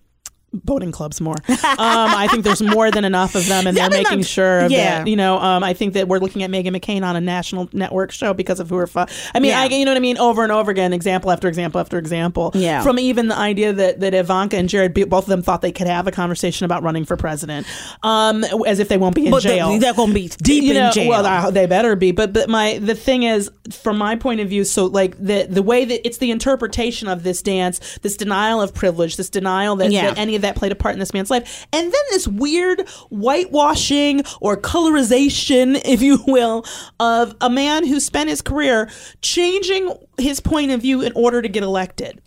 boating 0.52 0.92
clubs 0.92 1.20
more. 1.20 1.36
um, 1.48 1.56
I 1.78 2.26
think 2.30 2.44
there's 2.44 2.62
more 2.62 2.90
than 2.90 3.04
enough 3.04 3.34
of 3.34 3.46
them, 3.46 3.66
and 3.66 3.76
they're 3.76 3.90
making 3.90 4.22
sure 4.22 4.60
of 4.60 4.70
yeah. 4.70 4.98
that. 4.98 5.06
You 5.06 5.16
know, 5.16 5.38
um, 5.38 5.62
I 5.62 5.74
think 5.74 5.94
that 5.94 6.08
we're 6.08 6.18
looking 6.18 6.42
at 6.42 6.50
Meghan 6.50 6.76
McCain 6.76 7.02
on 7.02 7.16
a 7.16 7.20
national 7.20 7.68
network 7.72 8.10
show 8.12 8.34
because 8.34 8.60
of 8.60 8.68
who 8.68 8.76
her. 8.76 8.86
Fa- 8.86 9.08
I 9.34 9.40
mean, 9.40 9.50
Yeah. 9.50 9.60
I, 9.60 9.64
you 9.66 9.84
know 9.84 9.92
what 9.92 9.96
I 9.96 10.00
mean? 10.00 10.18
Over 10.18 10.42
and 10.42 10.52
over 10.52 10.70
again, 10.70 10.92
example 10.92 11.30
after 11.30 11.48
example 11.48 11.80
after 11.80 11.98
example. 11.98 12.50
Yeah. 12.54 12.82
From 12.82 12.98
even 12.98 13.28
the 13.28 13.36
idea 13.36 13.72
that 13.72 14.00
that 14.00 14.14
Ivanka 14.14 14.56
and 14.56 14.68
Jared, 14.68 14.94
both 14.94 15.24
of 15.24 15.26
them 15.26 15.42
thought 15.42 15.62
they 15.62 15.72
could 15.72 15.86
have 15.86 16.06
a 16.06 16.10
conversation 16.12 16.64
about 16.64 16.82
running 16.82 17.04
for 17.04 17.16
president, 17.16 17.66
um, 18.02 18.44
as 18.66 18.78
if 18.78 18.88
they 18.88 18.98
won't 18.98 19.14
be 19.14 19.26
in 19.26 19.30
but 19.30 19.42
jail 19.42 19.70
they, 19.70 19.78
they're 19.78 19.94
going 19.94 20.08
to 20.08 20.14
be 20.14 20.28
deep 20.42 20.64
you 20.64 20.74
know, 20.74 20.88
in 20.88 20.92
jail 20.92 21.08
Well, 21.10 21.52
they 21.52 21.66
better 21.66 21.96
be. 21.96 22.12
But 22.12 22.32
but 22.32 22.48
my 22.48 22.78
the 22.78 22.94
thing 22.94 23.22
is, 23.22 23.50
from 23.72 23.98
my 23.98 24.16
point 24.16 24.40
of 24.40 24.48
view, 24.48 24.64
so 24.64 24.86
like 24.86 25.16
the 25.18 25.46
the 25.48 25.62
way 25.62 25.84
that 25.84 26.06
it's 26.06 26.18
the 26.18 26.30
interpretation 26.30 27.08
of 27.08 27.22
this 27.22 27.42
dance, 27.42 27.98
this 28.02 28.16
denial 28.16 28.60
of 28.60 28.74
privilege, 28.74 29.16
this 29.16 29.30
denial 29.30 29.76
that, 29.76 29.90
Yeah. 29.92 30.08
that 30.08 30.18
any 30.18 30.36
that 30.40 30.56
played 30.56 30.72
a 30.72 30.76
part 30.76 30.94
in 30.94 30.98
this 30.98 31.12
man's 31.12 31.30
life, 31.30 31.66
and 31.72 31.84
then 31.84 32.02
this 32.10 32.26
weird 32.26 32.88
whitewashing 33.10 34.22
or 34.40 34.56
colorization, 34.56 35.80
if 35.84 36.02
you 36.02 36.22
will, 36.26 36.64
of 36.98 37.34
a 37.40 37.50
man 37.50 37.86
who 37.86 38.00
spent 38.00 38.28
his 38.28 38.42
career 38.42 38.90
changing 39.22 39.92
his 40.18 40.40
point 40.40 40.70
of 40.70 40.80
view 40.80 41.02
in 41.02 41.12
order 41.14 41.42
to 41.42 41.48
get 41.48 41.62
elected. 41.62 42.20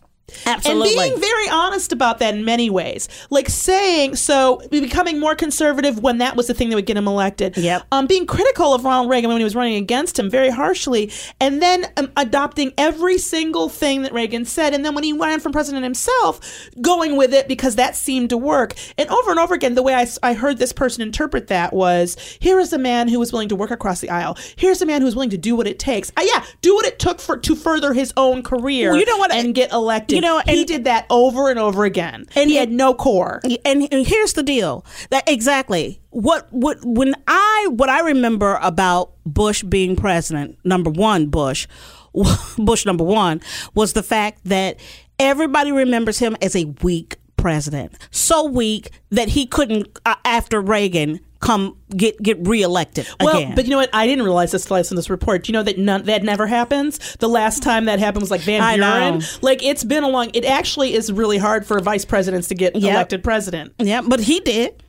Absolutely. 0.46 0.90
And 0.90 0.98
being 0.98 1.20
very 1.20 1.50
honest 1.50 1.92
about 1.92 2.20
that 2.20 2.34
in 2.34 2.46
many 2.46 2.70
ways. 2.70 3.08
Like 3.30 3.50
saying, 3.50 4.16
so 4.16 4.62
becoming 4.72 5.20
more 5.20 5.36
conservative 5.36 6.00
when 6.00 6.20
that 6.20 6.36
was 6.36 6.48
the 6.48 6.54
thing 6.54 6.70
that 6.70 6.76
would 6.76 6.86
get 6.86 6.98
him 6.98 7.08
elected. 7.08 7.58
Yep. 7.58 7.84
Um, 7.92 8.08
being 8.08 8.26
critical 8.26 8.74
of 8.74 8.86
Ronald 8.86 9.10
Reagan 9.10 9.30
when 9.30 9.40
he 9.40 9.44
was 9.44 9.56
running 9.56 9.76
against 9.76 10.18
him 10.18 10.30
very 10.30 10.50
harshly. 10.50 11.12
And 11.40 11.62
then 11.62 11.86
um, 11.98 12.12
adopting 12.18 12.74
every 12.78 13.18
single 13.18 13.70
thing 13.70 14.04
that 14.04 14.14
Reagan 14.14 14.46
said. 14.46 14.74
And 14.74 14.86
then 14.86 14.96
when 14.96 15.04
he 15.04 15.14
ran 15.14 15.40
for 15.40 15.50
president 15.50 15.84
himself, 15.84 16.70
going 16.82 17.18
with 17.18 17.34
it 17.34 17.48
because 17.48 17.76
that 17.76 17.96
seemed 17.96 18.30
to 18.30 18.38
work. 18.38 18.74
And 18.98 19.10
over 19.10 19.32
and 19.32 19.40
over 19.40 19.54
again, 19.54 19.76
the 19.76 19.84
way 19.84 19.94
I, 19.94 20.08
I 20.24 20.34
heard 20.34 20.58
this 20.58 20.74
person 20.74 21.02
interpret 21.02 21.48
that 21.48 21.74
was 21.74 22.18
here 22.40 22.60
is 22.60 22.74
a 22.74 22.78
man 22.78 23.08
who 23.08 23.20
was 23.20 23.32
willing 23.32 23.50
to 23.50 23.56
work 23.56 23.72
across 23.72 24.00
the 24.00 24.10
aisle. 24.10 24.38
Here's 24.56 24.82
a 24.82 24.86
man 24.86 25.02
who 25.02 25.06
was 25.06 25.16
willing 25.16 25.32
to 25.32 25.38
do 25.38 25.56
what 25.56 25.68
it 25.68 25.80
takes. 25.80 26.12
Uh, 26.18 26.24
yeah, 26.26 26.46
do 26.62 26.74
what 26.76 26.86
it 26.86 26.98
took 27.00 27.20
for 27.20 27.38
to 27.38 27.56
further 27.56 27.94
his 27.94 28.14
own 28.18 28.42
career 28.42 28.92
Well, 28.92 29.00
you 29.00 29.06
know 29.06 29.18
what? 29.18 29.32
and 29.32 29.54
get 29.54 29.72
elected. 29.72 30.13
You 30.16 30.22
know, 30.22 30.42
he 30.48 30.66
did 30.66 30.86
that 30.86 31.06
over 31.10 31.50
and 31.50 31.60
over 31.60 31.86
again, 31.86 32.26
and 32.36 32.50
he 32.50 32.56
had 32.56 32.72
no 32.72 32.94
core. 32.94 33.42
and, 33.66 33.88
and 33.92 34.08
here's 34.08 34.34
the 34.34 34.44
deal. 34.44 34.86
That 35.10 35.28
exactly. 35.28 36.02
What 36.10 36.48
what 36.52 36.78
when 36.84 37.16
i 37.28 37.68
what 37.72 37.90
i 37.90 38.02
remember 38.02 38.60
about 38.62 39.14
bush 39.26 39.64
being 39.64 39.96
president 39.96 40.60
number 40.64 40.92
one 40.92 41.26
bush 41.26 41.68
bush 42.58 42.86
number 42.86 43.04
one 43.04 43.42
was 43.74 43.94
the 43.94 44.04
fact 44.04 44.42
that 44.46 44.80
everybody 45.20 45.72
remembers 45.72 46.20
him 46.20 46.38
as 46.42 46.56
a 46.56 46.66
weak 46.84 47.18
president. 47.38 47.98
So 48.12 48.46
weak 48.46 48.90
that 49.10 49.30
he 49.30 49.46
couldn't 49.46 49.88
uh, 50.06 50.16
after 50.24 50.62
reagan 50.62 51.20
come 51.44 51.78
get 51.96 52.22
get 52.22 52.38
reelected 52.48 53.08
Well, 53.20 53.38
again 53.38 53.56
but 53.56 53.66
you 53.66 53.72
know 53.72 53.78
what? 53.78 53.90
I 53.94 54.08
didn't 54.08 54.24
realize 54.24 54.52
this 54.52 54.66
till 54.66 54.76
I 54.76 54.80
listened 54.80 54.98
this 54.98 55.10
report. 55.10 55.44
Do 55.44 55.52
you 55.52 55.54
know 55.54 55.64
that 55.64 55.78
none, 55.78 56.04
that 56.04 56.24
never 56.24 56.48
happens? 56.48 57.16
The 57.18 57.28
last 57.30 57.62
time 57.64 57.86
that 57.86 58.00
happened 58.00 58.22
was 58.22 58.32
like 58.32 58.42
Van 58.42 58.80
Buren. 58.80 59.22
Like 59.42 59.64
it's 59.64 59.84
been 59.84 60.04
a 60.04 60.10
long. 60.10 60.32
It 60.34 60.46
actually 60.46 60.94
is 60.94 61.12
really 61.12 61.38
hard 61.38 61.66
for 61.66 61.80
vice 61.80 62.06
presidents 62.06 62.48
to 62.50 62.56
get 62.56 62.76
Yep. 62.76 62.92
elected 62.94 63.24
president. 63.24 63.74
yeah 63.80 64.02
but 64.02 64.20
he 64.20 64.40
did 64.42 64.83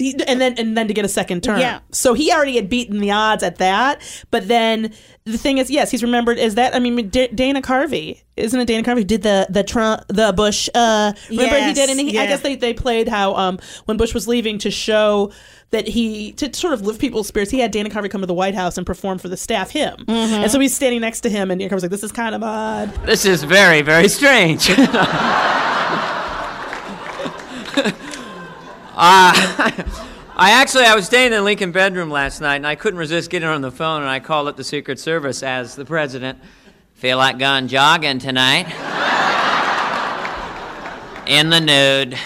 and 0.00 0.40
then 0.40 0.54
and 0.58 0.76
then 0.76 0.88
to 0.88 0.94
get 0.94 1.04
a 1.04 1.08
second 1.08 1.42
term. 1.42 1.60
Yeah. 1.60 1.80
So 1.92 2.14
he 2.14 2.32
already 2.32 2.56
had 2.56 2.68
beaten 2.68 2.98
the 2.98 3.10
odds 3.10 3.42
at 3.42 3.56
that. 3.58 4.00
But 4.30 4.48
then 4.48 4.92
the 5.24 5.38
thing 5.38 5.58
is, 5.58 5.70
yes, 5.70 5.90
he's 5.90 6.02
remembered 6.02 6.38
as 6.38 6.54
that. 6.56 6.74
I 6.74 6.78
mean, 6.78 7.08
D- 7.08 7.28
Dana 7.28 7.62
Carvey, 7.62 8.22
isn't 8.36 8.58
it? 8.58 8.64
Dana 8.66 8.82
Carvey 8.82 9.06
did 9.06 9.22
the 9.22 9.46
the 9.50 9.62
Trump 9.62 10.02
the 10.08 10.32
Bush. 10.32 10.68
Uh, 10.74 11.12
remember 11.28 11.58
he 11.60 11.72
did, 11.74 11.90
and 11.90 12.00
he, 12.00 12.18
I 12.18 12.26
guess 12.26 12.40
they 12.40 12.56
they 12.56 12.74
played 12.74 13.08
how 13.08 13.34
um 13.34 13.58
when 13.84 13.96
Bush 13.96 14.14
was 14.14 14.26
leaving 14.26 14.58
to 14.58 14.70
show. 14.70 15.32
That 15.72 15.86
he 15.86 16.32
to 16.32 16.52
sort 16.52 16.72
of 16.72 16.82
lift 16.82 17.00
people's 17.00 17.28
spirits. 17.28 17.52
He 17.52 17.60
had 17.60 17.70
Dana 17.70 17.90
Carvey 17.90 18.10
come 18.10 18.22
to 18.22 18.26
the 18.26 18.34
White 18.34 18.56
House 18.56 18.76
and 18.76 18.84
perform 18.84 19.18
for 19.18 19.28
the 19.28 19.36
staff 19.36 19.70
him, 19.70 19.94
Mm-hmm. 19.98 20.42
and 20.42 20.50
so 20.50 20.58
he's 20.58 20.74
standing 20.74 21.00
next 21.00 21.20
to 21.20 21.30
him, 21.30 21.48
and 21.52 21.60
Dana 21.60 21.70
Carvey's 21.70 21.82
like, 21.82 21.92
"This 21.92 22.02
is 22.02 22.10
kind 22.10 22.34
of 22.34 22.42
odd." 22.42 22.92
This 23.06 23.24
is 23.24 23.44
very, 23.44 23.80
very 23.80 24.08
strange. 24.08 24.68
Uh, 28.92 29.32
I 30.36 30.52
actually 30.52 30.84
I 30.84 30.94
was 30.94 31.06
staying 31.06 31.26
in 31.26 31.32
the 31.32 31.42
Lincoln 31.42 31.72
bedroom 31.72 32.10
last 32.10 32.40
night 32.40 32.56
and 32.56 32.66
I 32.66 32.74
couldn't 32.74 32.98
resist 32.98 33.30
getting 33.30 33.48
on 33.48 33.60
the 33.60 33.70
phone 33.70 34.02
and 34.02 34.10
I 34.10 34.20
called 34.20 34.48
up 34.48 34.56
the 34.56 34.64
Secret 34.64 34.98
Service 34.98 35.42
as 35.42 35.76
the 35.76 35.84
president. 35.84 36.38
Feel 36.94 37.18
like 37.18 37.38
going 37.38 37.68
jogging 37.68 38.18
tonight? 38.18 38.66
in 41.26 41.50
the 41.50 41.60
nude. 41.60 42.18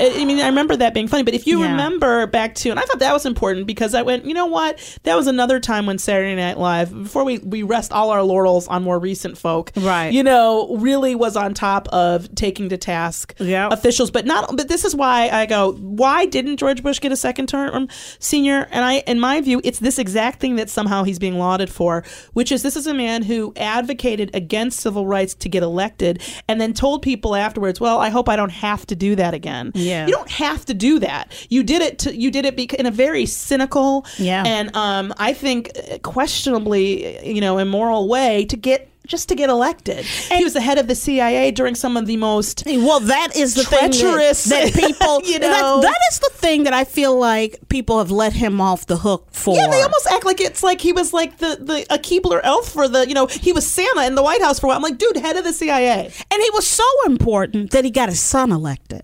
I 0.00 0.24
mean, 0.24 0.40
I 0.40 0.46
remember 0.46 0.76
that 0.76 0.94
being 0.94 1.08
funny, 1.08 1.22
but 1.22 1.34
if 1.34 1.46
you 1.46 1.60
Yeah. 1.60 1.70
remember 1.72 2.26
back 2.26 2.54
to, 2.56 2.70
and 2.70 2.78
I 2.78 2.82
thought 2.82 3.00
that 3.00 3.12
was 3.12 3.26
important 3.26 3.66
because 3.66 3.94
I 3.94 4.02
went, 4.02 4.24
you 4.24 4.34
know 4.34 4.46
what? 4.46 4.78
That 5.02 5.16
was 5.16 5.26
another 5.26 5.60
time 5.60 5.86
when 5.86 5.98
Saturday 5.98 6.34
Night 6.34 6.58
Live, 6.58 6.90
before 7.02 7.24
we, 7.24 7.38
we 7.38 7.62
rest 7.62 7.92
all 7.92 8.10
our 8.10 8.22
laurels 8.22 8.66
on 8.68 8.82
more 8.82 8.98
recent 8.98 9.36
folk, 9.36 9.72
Right. 9.76 10.12
You 10.12 10.22
know, 10.22 10.76
really 10.76 11.14
was 11.14 11.36
on 11.36 11.52
top 11.54 11.86
of 11.88 12.34
taking 12.34 12.68
to 12.70 12.76
task 12.78 13.34
Yep. 13.38 13.72
officials. 13.72 14.10
But 14.10 14.24
not, 14.26 14.56
but 14.56 14.68
this 14.68 14.84
is 14.84 14.94
why 14.96 15.28
I 15.30 15.46
go, 15.46 15.72
why 15.74 16.24
didn't 16.26 16.56
George 16.56 16.82
Bush 16.82 16.98
get 17.00 17.12
a 17.12 17.16
second 17.16 17.48
term 17.48 17.74
um, 17.74 17.88
senior? 18.18 18.68
And 18.70 18.84
I, 18.84 18.98
in 19.06 19.20
my 19.20 19.40
view, 19.40 19.60
it's 19.64 19.78
this 19.80 19.98
exact 19.98 20.40
thing 20.40 20.56
that 20.56 20.70
somehow 20.70 21.04
he's 21.04 21.18
being 21.18 21.38
lauded 21.38 21.68
for, 21.70 22.04
which 22.32 22.50
is 22.52 22.62
this 22.62 22.76
is 22.76 22.86
a 22.86 22.94
man 22.94 23.22
who 23.22 23.52
advocated 23.56 24.30
against 24.34 24.80
civil 24.80 25.06
rights 25.06 25.34
to 25.34 25.48
get 25.48 25.62
elected 25.62 26.22
and 26.48 26.60
then 26.60 26.72
told 26.72 27.02
people 27.02 27.34
afterwards, 27.36 27.80
well, 27.80 27.98
I 27.98 28.08
hope 28.10 28.28
I 28.28 28.36
don't 28.36 28.50
have 28.52 28.86
to 28.86 28.96
do 28.96 29.14
that 29.16 29.34
again. 29.34 29.72
Yeah. 29.74 29.89
You 30.06 30.12
don't 30.12 30.30
have 30.30 30.64
to 30.66 30.74
do 30.74 30.98
that. 31.00 31.32
You 31.48 31.62
did 31.62 31.82
it 31.82 31.98
to 32.00 32.14
you 32.16 32.30
did 32.30 32.44
it 32.44 32.56
bec- 32.56 32.74
in 32.74 32.86
a 32.86 32.90
very 32.90 33.26
cynical 33.26 34.06
Yeah. 34.18 34.42
and 34.46 34.74
um 34.76 35.12
I 35.18 35.32
think 35.32 35.70
questionably, 36.02 37.26
you 37.26 37.40
know, 37.40 37.58
immoral 37.58 38.08
way 38.08 38.44
to 38.46 38.56
get 38.56 38.86
just 39.06 39.28
to 39.28 39.34
get 39.34 39.50
elected. 39.50 40.04
he 40.04 40.44
was 40.44 40.52
the 40.52 40.60
head 40.60 40.78
of 40.78 40.86
the 40.86 40.94
CIA 40.94 41.50
during 41.50 41.74
some 41.74 41.96
of 41.96 42.06
the 42.06 42.16
most 42.16 42.62
Well, 42.66 43.00
that 43.00 43.34
is 43.34 43.54
the 43.54 43.64
Treacherous, 43.64 44.46
thing 44.46 44.66
that, 44.66 44.72
that 44.74 44.86
people, 44.86 45.22
you 45.24 45.38
that- 45.40 45.60
know. 45.60 45.80
that 45.80 45.98
is 46.12 46.20
the 46.20 46.30
thing 46.34 46.62
that 46.64 46.72
I 46.74 46.84
feel 46.84 47.18
like 47.18 47.58
people 47.68 47.98
have 47.98 48.12
let 48.12 48.32
him 48.34 48.60
off 48.60 48.86
the 48.86 48.98
hook 48.98 49.26
for. 49.32 49.56
Yeah, 49.56 49.66
they 49.68 49.82
almost 49.82 50.06
act 50.12 50.24
like 50.24 50.40
it's 50.40 50.62
like 50.62 50.80
he 50.80 50.92
was 50.92 51.12
like 51.12 51.38
the, 51.38 51.56
the 51.60 51.86
a 51.92 51.98
Keebler 51.98 52.40
elf 52.44 52.68
for 52.68 52.86
the 52.86 53.08
you 53.08 53.14
know 53.14 53.26
he 53.26 53.52
was 53.52 53.66
Santa 53.66 54.06
in 54.06 54.14
the 54.14 54.22
White 54.22 54.42
House 54.42 54.60
for 54.60 54.66
a 54.66 54.68
while. 54.68 54.76
I'm 54.76 54.82
like, 54.82 54.98
dude, 54.98 55.16
head 55.16 55.36
of 55.36 55.42
the 55.44 55.52
CIA. 55.52 56.04
and 56.30 56.42
he 56.46 56.50
was 56.52 56.66
so 56.66 56.84
important 57.06 57.72
that 57.72 57.84
he 57.84 57.90
got 57.90 58.08
his 58.10 58.20
son 58.20 58.52
elected. 58.52 59.02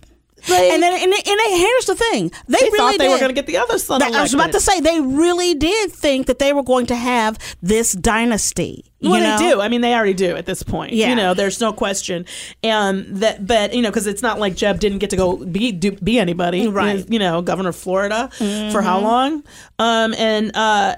And 0.49 0.83
then, 0.83 0.93
and, 0.93 1.13
and 1.13 1.13
then 1.41 1.59
here's 1.59 1.85
the 1.87 1.95
thing: 1.95 2.31
they, 2.49 2.59
They 2.59 2.65
really 2.67 2.79
thought 2.79 2.99
they 2.99 3.09
were 3.09 3.19
going 3.19 3.29
to 3.31 3.35
get 3.35 3.47
the 3.47 3.59
other 3.59 3.79
son. 3.79 4.01
That- 4.01 4.15
I 4.15 4.23
was 4.23 4.35
about 4.35 4.53
to 4.53 4.61
say 4.61 4.81
they 4.81 5.01
really 5.01 5.55
did 5.55 5.93
think 5.93 6.27
that 6.27 6.39
they 6.39 6.53
were 6.53 6.63
going 6.63 6.87
to 6.87 6.97
have 6.97 7.39
this 7.63 7.93
dynasty. 7.93 8.85
You 8.99 9.11
Well, 9.11 9.21
know? 9.21 9.39
they 9.39 9.51
do. 9.55 9.61
I 9.61 9.69
mean, 9.69 9.83
they 9.83 9.95
already 9.95 10.15
do 10.15 10.37
at 10.37 10.47
this 10.47 10.63
point. 10.63 10.93
Yeah. 10.95 11.11
You 11.11 11.17
know, 11.17 11.35
there's 11.35 11.61
no 11.61 11.73
question. 11.73 12.25
And 12.63 13.07
that, 13.17 13.47
but 13.47 13.75
you 13.75 13.83
know, 13.83 13.91
because 13.91 14.07
it's 14.07 14.23
not 14.23 14.39
like 14.41 14.57
Jeb 14.57 14.81
didn't 14.81 14.99
get 14.99 15.11
to 15.11 15.17
go 15.17 15.37
be 15.45 15.71
do, 15.73 15.93
be 15.93 16.19
anybody. 16.19 16.67
Right. 16.69 17.05
You 17.11 17.19
know, 17.19 17.43
governor 17.43 17.69
of 17.71 17.77
Florida 17.77 18.31
for 18.73 18.83
how 18.83 19.01
long? 19.01 19.45
Um, 19.79 20.15
and 20.15 20.51
uh, 20.57 20.95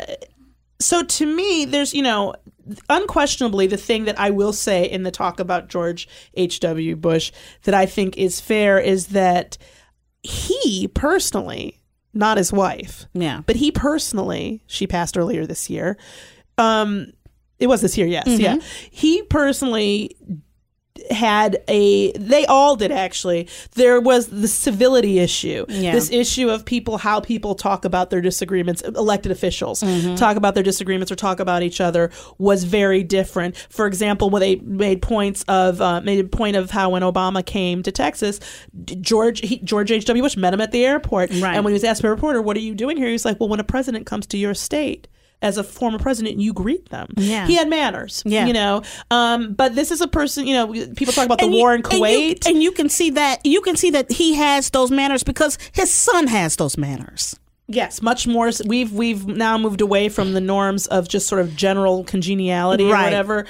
so 0.81 1.03
to 1.03 1.27
me, 1.27 1.65
there's 1.65 1.93
you 1.93 2.03
know, 2.03 2.35
unquestionably 2.91 3.67
the 3.67 3.77
thing 3.77 4.05
that 4.05 4.19
I 4.19 4.31
will 4.31 4.53
say 4.53 4.85
in 4.85 5.03
the 5.03 5.11
talk 5.11 5.41
about 5.41 5.69
George 5.69 6.09
H. 6.35 6.61
W. 6.61 6.97
Bush 6.97 7.33
that 7.65 7.75
I 7.75 7.87
think 7.87 8.17
is 8.17 8.41
fair 8.41 8.79
is 8.79 9.09
that 9.09 9.59
he 10.23 10.89
personally, 10.89 11.81
not 12.15 12.37
his 12.39 12.53
wife, 12.53 13.07
Yeah. 13.15 13.43
but 13.47 13.57
he 13.57 13.71
personally, 13.71 14.63
she 14.67 14.87
passed 14.87 15.17
earlier 15.17 15.47
this 15.47 15.71
year. 15.71 15.97
Um, 16.59 17.13
it 17.59 17.67
was 17.69 17.81
this 17.81 17.97
year, 17.97 18.07
yes, 18.07 18.27
Mm-hmm. 18.27 18.41
yeah. 18.41 18.57
He 18.91 19.23
personally 19.25 20.17
had 21.11 21.63
a 21.69 22.13
they 22.13 22.45
all 22.47 22.77
did 22.77 22.93
actually 22.93 23.49
there 23.75 24.01
was 24.01 24.29
the 24.29 24.49
civility 24.49 25.19
issue 25.19 25.65
Yeah. 25.69 25.93
this 25.93 26.11
issue 26.11 26.49
of 26.51 26.65
people 26.65 26.99
how 26.99 27.21
people 27.21 27.55
talk 27.55 27.85
about 27.85 28.11
their 28.11 28.21
disagreements 28.21 28.83
elected 28.83 29.33
officials 29.33 29.83
Mm-hmm. 29.83 30.15
talk 30.17 30.37
about 30.37 30.55
their 30.55 30.63
disagreements 30.63 31.11
or 31.13 31.17
talk 31.17 31.41
about 31.41 31.63
each 31.63 31.81
other 31.81 32.11
was 32.39 32.65
very 32.65 33.03
different 33.03 33.57
for 33.71 33.87
example 33.87 34.31
when 34.31 34.41
they 34.41 34.57
made 34.57 35.03
points 35.03 35.45
of 35.49 35.81
uh, 35.81 36.01
made 36.01 36.25
a 36.25 36.29
point 36.29 36.57
of 36.57 36.71
how 36.71 36.91
when 36.91 37.03
obama 37.03 37.45
came 37.45 37.83
to 37.83 37.93
texas 37.93 38.41
george 39.01 39.41
he, 39.41 39.59
george 39.59 39.91
h.w 39.91 40.23
bush 40.23 40.37
met 40.37 40.53
him 40.55 40.61
at 40.61 40.73
the 40.73 40.85
airport 40.85 41.31
Right. 41.31 41.55
and 41.55 41.65
when 41.65 41.73
he 41.73 41.75
was 41.75 41.85
asked 41.85 42.03
by 42.03 42.09
a 42.09 42.11
reporter 42.11 42.41
what 42.43 42.57
are 42.57 42.61
you 42.61 42.75
doing 42.75 42.97
here 42.97 43.07
he 43.07 43.13
was 43.13 43.25
like 43.25 43.39
well 43.41 43.49
when 43.49 43.61
a 43.61 43.65
president 43.65 44.07
comes 44.07 44.27
to 44.29 44.39
your 44.39 44.55
state 44.55 45.09
as 45.41 45.57
a 45.57 45.63
former 45.65 45.99
president, 45.99 46.39
you 46.41 46.53
greet 46.53 46.89
them. 46.89 47.09
Yeah. 47.17 47.47
He 47.47 47.55
had 47.57 47.69
manners. 47.69 48.23
Yeah. 48.27 48.47
You 48.47 48.53
know, 48.53 48.83
um, 49.11 49.53
but 49.55 49.75
this 49.75 49.91
is 49.91 50.01
a 50.01 50.09
person, 50.09 50.47
you 50.47 50.55
know, 50.55 50.67
people 50.97 51.13
talk 51.15 51.27
about 51.27 51.39
the 51.39 51.45
And 51.45 51.55
you- 51.55 51.61
war 51.61 51.75
in 51.75 51.83
and 51.85 51.93
you- 51.93 52.01
Kuwait. 52.01 52.47
and 52.47 52.63
you, 52.63 52.73
can 52.73 52.89
see 52.89 53.11
that 53.11 53.45
you 53.45 53.61
can 53.61 53.77
see 53.77 53.91
that 53.91 54.11
he 54.11 54.35
has 54.35 54.71
those 54.71 54.91
manners 54.91 55.23
because 55.23 55.57
his 55.73 55.91
son 55.93 56.27
has 56.27 56.57
those 56.57 56.77
manners. 56.77 57.37
Yes, 57.71 58.01
much 58.01 58.27
more. 58.27 58.51
We've 58.65 58.91
we've 58.93 59.27
now 59.27 59.59
moved 59.59 59.83
away 59.83 60.09
from 60.09 60.33
the 60.33 60.41
norms 60.41 60.87
of 60.87 61.07
just 61.07 61.29
sort 61.29 61.43
of 61.43 61.55
general 61.55 62.03
congeniality 62.03 62.85
or 62.85 62.97
whatever. 62.97 63.45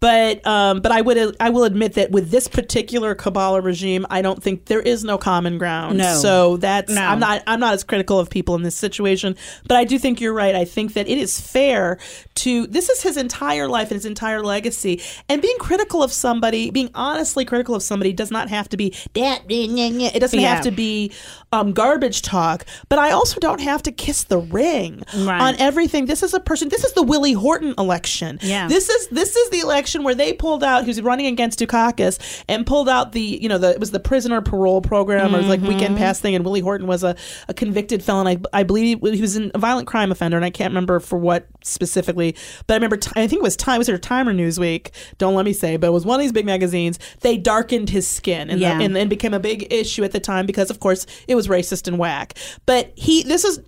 But 0.00 0.46
um, 0.46 0.80
but 0.80 0.92
I 0.92 1.00
would 1.00 1.36
I 1.40 1.48
will 1.48 1.64
admit 1.64 1.94
that 1.94 2.10
with 2.10 2.30
this 2.30 2.46
particular 2.46 3.14
Kabbalah 3.14 3.62
regime, 3.62 4.04
I 4.10 4.20
don't 4.20 4.42
think 4.42 4.66
there 4.66 4.82
is 4.82 5.02
no 5.02 5.16
common 5.16 5.56
ground. 5.56 5.96
No. 5.96 6.16
So 6.18 6.56
that's 6.58 6.92
No. 6.92 7.00
I'm 7.00 7.18
not 7.20 7.42
I'm 7.46 7.60
not 7.60 7.72
as 7.72 7.84
critical 7.84 8.18
of 8.18 8.28
people 8.28 8.54
in 8.54 8.62
this 8.64 8.74
situation. 8.74 9.34
But 9.66 9.78
I 9.78 9.84
do 9.84 9.98
think 9.98 10.20
you're 10.20 10.34
right. 10.34 10.54
I 10.54 10.66
think 10.66 10.92
that 10.94 11.08
it 11.08 11.16
is 11.16 11.40
fair 11.40 11.98
to 12.36 12.66
this 12.66 12.90
is 12.90 13.02
his 13.02 13.16
entire 13.16 13.66
life 13.66 13.88
and 13.90 13.96
his 13.96 14.04
entire 14.04 14.42
legacy. 14.42 15.00
And 15.30 15.40
being 15.40 15.56
critical 15.58 16.02
of 16.02 16.12
somebody, 16.12 16.70
being 16.70 16.90
honestly 16.94 17.46
critical 17.46 17.74
of 17.74 17.82
somebody, 17.82 18.12
does 18.12 18.30
not 18.30 18.50
have 18.50 18.68
to 18.70 18.76
be 18.76 18.94
that. 19.14 19.42
It 19.48 20.20
doesn't 20.20 20.38
Yeah. 20.38 20.54
have 20.56 20.64
to 20.64 20.70
be 20.70 21.12
um, 21.52 21.72
garbage 21.72 22.20
talk. 22.20 22.66
But 22.90 22.98
I 22.98 23.12
also 23.12 23.38
don't 23.40 23.60
have 23.60 23.82
to 23.84 23.92
kiss 23.92 24.24
the 24.24 24.38
ring 24.38 25.02
Right. 25.16 25.40
on 25.40 25.54
everything. 25.58 26.06
This 26.06 26.22
is 26.22 26.34
a 26.34 26.40
person. 26.40 26.68
This 26.68 26.84
is 26.84 26.92
the 26.92 27.02
Willie 27.02 27.32
Horton 27.32 27.74
election. 27.78 28.38
Yeah. 28.42 28.68
This 28.68 28.88
is 28.90 29.08
this 29.08 29.34
is 29.36 29.50
the 29.50 29.60
election 29.60 29.83
where 30.02 30.14
they 30.14 30.32
pulled 30.32 30.64
out. 30.64 30.82
He 30.84 30.88
was 30.88 31.02
running 31.02 31.26
against 31.26 31.58
Dukakis 31.58 32.42
and 32.48 32.66
pulled 32.66 32.88
out 32.88 33.12
the 33.12 33.20
you 33.20 33.48
know 33.48 33.58
the 33.58 33.70
it 33.70 33.80
was 33.80 33.90
the 33.90 34.00
prisoner 34.00 34.40
parole 34.40 34.80
program 34.80 35.34
or 35.34 35.42
like 35.42 35.60
Mm-hmm. 35.60 35.68
weekend 35.68 35.96
pass 35.96 36.20
thing. 36.20 36.34
And 36.34 36.44
Willie 36.44 36.60
Horton 36.60 36.86
was 36.86 37.04
a, 37.04 37.14
a 37.48 37.54
convicted 37.54 38.02
felon. 38.02 38.26
I, 38.26 38.38
I 38.52 38.62
believe 38.62 39.00
he 39.02 39.20
was 39.20 39.36
a 39.36 39.50
violent 39.56 39.86
crime 39.86 40.10
offender, 40.12 40.36
and 40.36 40.44
I 40.44 40.50
can't 40.50 40.70
remember 40.70 41.00
for 41.00 41.18
what 41.18 41.46
specifically. 41.62 42.34
But 42.66 42.74
I 42.74 42.76
remember 42.76 42.98
I 43.16 43.26
think 43.26 43.40
it 43.40 43.42
was 43.42 43.56
Time 43.56 43.78
was 43.78 43.88
it 43.88 44.02
Time 44.02 44.28
or 44.28 44.34
Newsweek. 44.34 44.90
Don't 45.18 45.34
let 45.34 45.44
me 45.44 45.52
say, 45.52 45.76
but 45.76 45.88
it 45.88 45.92
was 45.92 46.04
one 46.06 46.18
of 46.18 46.24
these 46.24 46.32
big 46.32 46.46
magazines. 46.46 46.98
They 47.20 47.36
darkened 47.36 47.90
his 47.90 48.06
skin 48.06 48.50
and, 48.50 48.60
Yeah. 48.60 48.80
and 48.80 48.96
and 48.96 49.10
became 49.10 49.34
a 49.34 49.40
big 49.40 49.72
issue 49.72 50.04
at 50.04 50.12
the 50.12 50.20
time 50.20 50.46
because 50.46 50.70
of 50.70 50.80
course 50.80 51.06
it 51.28 51.34
was 51.34 51.48
racist 51.48 51.86
and 51.88 51.98
whack. 51.98 52.34
But 52.66 52.92
he 52.96 53.22
this 53.22 53.44
is 53.44 53.60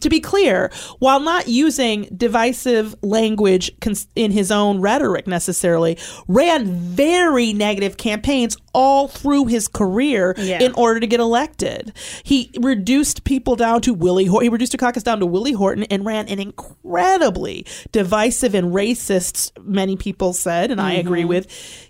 to 0.00 0.08
be 0.08 0.20
clear, 0.20 0.70
while 0.98 1.20
not 1.20 1.48
using 1.48 2.08
divisive 2.16 2.94
language 3.02 3.70
in 4.16 4.30
his 4.30 4.50
own 4.50 4.80
rhetoric 4.80 5.26
necessarily, 5.26 5.98
ran 6.28 6.66
very 6.66 7.52
negative 7.52 7.96
campaigns 7.96 8.56
all 8.74 9.08
through 9.08 9.46
his 9.46 9.68
career 9.68 10.34
Yeah. 10.36 10.62
in 10.62 10.72
order 10.72 11.00
to 11.00 11.06
get 11.06 11.20
elected. 11.20 11.92
He 12.22 12.50
reduced 12.60 13.24
people 13.24 13.56
down 13.56 13.80
to 13.82 13.94
Willie 13.94 14.26
Horton. 14.26 14.46
He 14.46 14.50
reduced 14.50 14.74
a 14.74 14.76
caucus 14.76 15.02
down 15.02 15.20
to 15.20 15.26
Willie 15.26 15.52
Horton 15.52 15.84
and 15.84 16.04
ran 16.04 16.28
an 16.28 16.40
incredibly 16.40 17.64
divisive 17.92 18.54
and 18.54 18.72
racist, 18.72 19.52
many 19.62 19.96
people 19.96 20.32
said, 20.32 20.70
and 20.70 20.80
I 20.80 20.96
mm-hmm. 20.96 21.06
agree 21.06 21.24
with, 21.24 21.46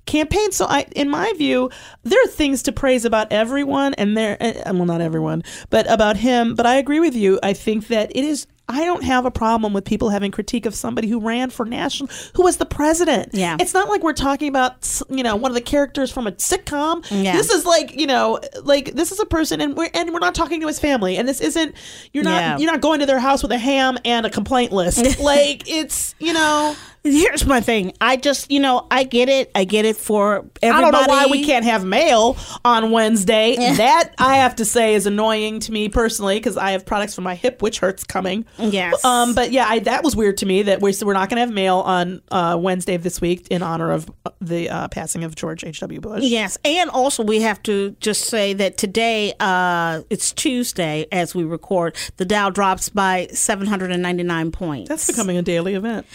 campaign. 0.07 0.53
So 0.53 0.67
I, 0.69 0.87
in 0.95 1.09
my 1.09 1.33
view, 1.37 1.71
there 2.03 2.23
are 2.23 2.29
things 2.29 2.63
to 2.65 2.73
praise 2.73 3.05
about 3.05 3.33
everyone 3.33 3.95
and 3.95 4.17
there, 4.17 4.37
well, 4.67 4.85
not 4.85 5.01
everyone, 5.01 5.43
but 5.71 5.91
about 5.91 6.19
him. 6.19 6.55
But 6.55 6.67
I 6.67 6.77
agree 6.77 7.01
with 7.01 7.17
you. 7.17 7.41
I 7.43 7.55
think 7.55 7.89
that 7.89 8.11
it 8.15 8.25
is 8.25 8.47
I 8.69 8.85
don't 8.87 9.05
have 9.05 9.27
a 9.27 9.31
problem 9.31 9.75
with 9.75 9.85
people 9.85 10.09
having 10.09 10.31
critique 10.31 10.65
of 10.65 10.75
somebody 10.75 11.07
who 11.09 11.21
ran 11.21 11.51
for 11.51 11.67
national, 11.67 12.09
who 12.35 12.43
was 12.43 12.57
the 12.57 12.65
president. 12.65 13.31
Yeah. 13.35 13.57
It's 13.61 13.75
not 13.75 13.89
like 13.91 14.03
we're 14.03 14.15
talking 14.15 14.49
about, 14.49 15.03
you 15.11 15.23
know, 15.23 15.37
one 15.37 15.51
of 15.51 15.55
the 15.55 15.61
characters 15.61 16.11
from 16.11 16.27
a 16.27 16.33
sitcom. 16.33 17.05
Yeah. 17.11 17.37
This 17.37 17.51
is 17.51 17.67
like, 17.67 17.95
you 17.99 18.07
know, 18.07 18.41
like 18.63 18.95
this 18.95 19.13
is 19.13 19.21
a 19.21 19.27
person 19.27 19.61
and 19.61 19.77
we're, 19.77 19.91
and 19.93 20.13
we're 20.15 20.19
not 20.19 20.35
talking 20.35 20.61
to 20.63 20.67
his 20.67 20.79
family. 20.79 21.19
And 21.19 21.29
this 21.29 21.43
isn't, 21.43 21.75
you're 22.15 22.25
not, 22.25 22.41
Yeah. 22.41 22.59
you're 22.59 22.73
not 22.73 22.81
going 22.81 23.01
to 23.01 23.07
their 23.07 23.21
house 23.21 23.43
with 23.43 23.53
a 23.53 23.59
ham 23.59 23.99
and 24.05 24.25
a 24.25 24.31
complaint 24.31 24.73
list. 24.73 25.19
like 25.21 25.69
it's, 25.69 26.15
you 26.19 26.33
know, 26.33 26.75
Here's 27.07 27.45
my 27.45 27.61
thing. 27.61 27.93
I 28.01 28.17
just, 28.17 28.51
you 28.51 28.61
know, 28.61 28.87
I 28.91 29.05
get 29.05 29.29
it. 29.29 29.51
I 29.55 29.65
get 29.65 29.85
it 29.85 29.99
for 29.99 30.47
everybody. 30.63 30.69
I 30.71 30.81
don't 30.81 30.93
know 30.93 31.07
why 31.07 31.27
we 31.31 31.45
can't 31.45 31.67
have 31.67 31.85
mail 31.85 32.39
on 32.65 32.93
Wednesday. 32.93 33.57
That 33.57 34.15
I 34.17 34.37
have 34.37 34.57
to 34.57 34.65
say 34.65 34.95
is 34.95 35.07
annoying 35.07 35.61
to 35.61 35.73
me 35.73 35.91
personally 35.91 36.37
because 36.37 36.57
I 36.57 36.71
have 36.71 36.87
products 36.87 37.15
for 37.15 37.21
my 37.21 37.35
hip, 37.35 37.61
which 37.61 37.79
hurts 37.79 38.05
coming. 38.05 38.47
Yes. 38.59 39.05
Um. 39.05 39.35
But 39.35 39.53
yeah, 39.53 39.67
I, 39.69 39.81
that 39.81 40.03
was 40.03 40.17
weird 40.17 40.39
to 40.39 40.47
me 40.47 40.63
that 40.63 40.81
we're 40.81 40.95
we're 41.03 41.13
not 41.13 41.29
going 41.29 41.37
to 41.37 41.41
have 41.43 41.53
mail 41.53 41.81
on 41.81 42.23
uh, 42.31 42.57
Wednesday 42.59 42.95
of 42.95 43.03
this 43.03 43.21
week 43.21 43.49
in 43.49 43.63
honor 43.63 43.91
of 43.91 44.11
uh, 44.25 44.31
the 44.41 44.71
uh, 44.71 44.89
passing 44.89 45.25
of 45.25 45.35
George 45.35 45.63
H. 45.63 45.81
W. 45.81 46.01
Bush. 46.01 46.23
Yes, 46.25 46.57
and 46.65 46.89
also 46.89 47.23
we 47.23 47.43
have 47.43 47.63
to 47.65 47.91
just 48.01 48.23
say 48.29 48.55
that 48.55 48.79
today, 48.79 49.35
uh, 49.41 50.01
it's 50.09 50.33
Tuesday 50.33 51.07
as 51.13 51.35
we 51.35 51.45
record. 51.45 51.97
The 52.17 52.25
Dow 52.25 52.49
drops 52.49 52.89
by 52.89 53.27
799 53.31 54.53
points. 54.53 54.89
That's 54.89 55.07
becoming 55.07 55.37
a 55.37 55.43
daily 55.43 55.75
event. 55.75 56.07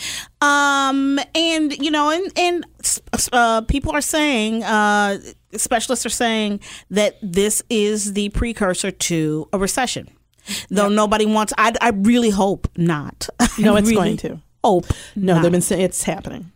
Um, 0.41 0.78
and 1.35 1.77
you 1.77 1.91
know, 1.91 2.09
and 2.09 2.31
and 2.37 2.65
uh, 3.33 3.61
people 3.61 3.91
are 3.91 4.01
saying, 4.01 4.63
uh, 4.63 5.17
specialists 5.55 6.05
are 6.05 6.09
saying 6.09 6.59
that 6.89 7.17
this 7.21 7.61
is 7.69 8.13
the 8.13 8.29
precursor 8.29 8.91
to 8.91 9.47
a 9.53 9.57
recession. 9.57 10.07
Though 10.69 10.89
nobody 10.89 11.25
wants, 11.25 11.53
I, 11.57 11.73
I 11.79 11.89
really 11.89 12.31
hope 12.31 12.67
not. 12.75 13.29
No, 13.59 13.75
it's 13.77 13.89
really 13.89 13.95
going 13.95 14.17
to. 14.17 14.41
Hope 14.63 14.87
No, 15.15 15.35
not. 15.35 15.43
they've 15.43 15.51
been 15.51 15.61
saying 15.61 15.81
it's 15.81 16.03
happening. 16.03 16.51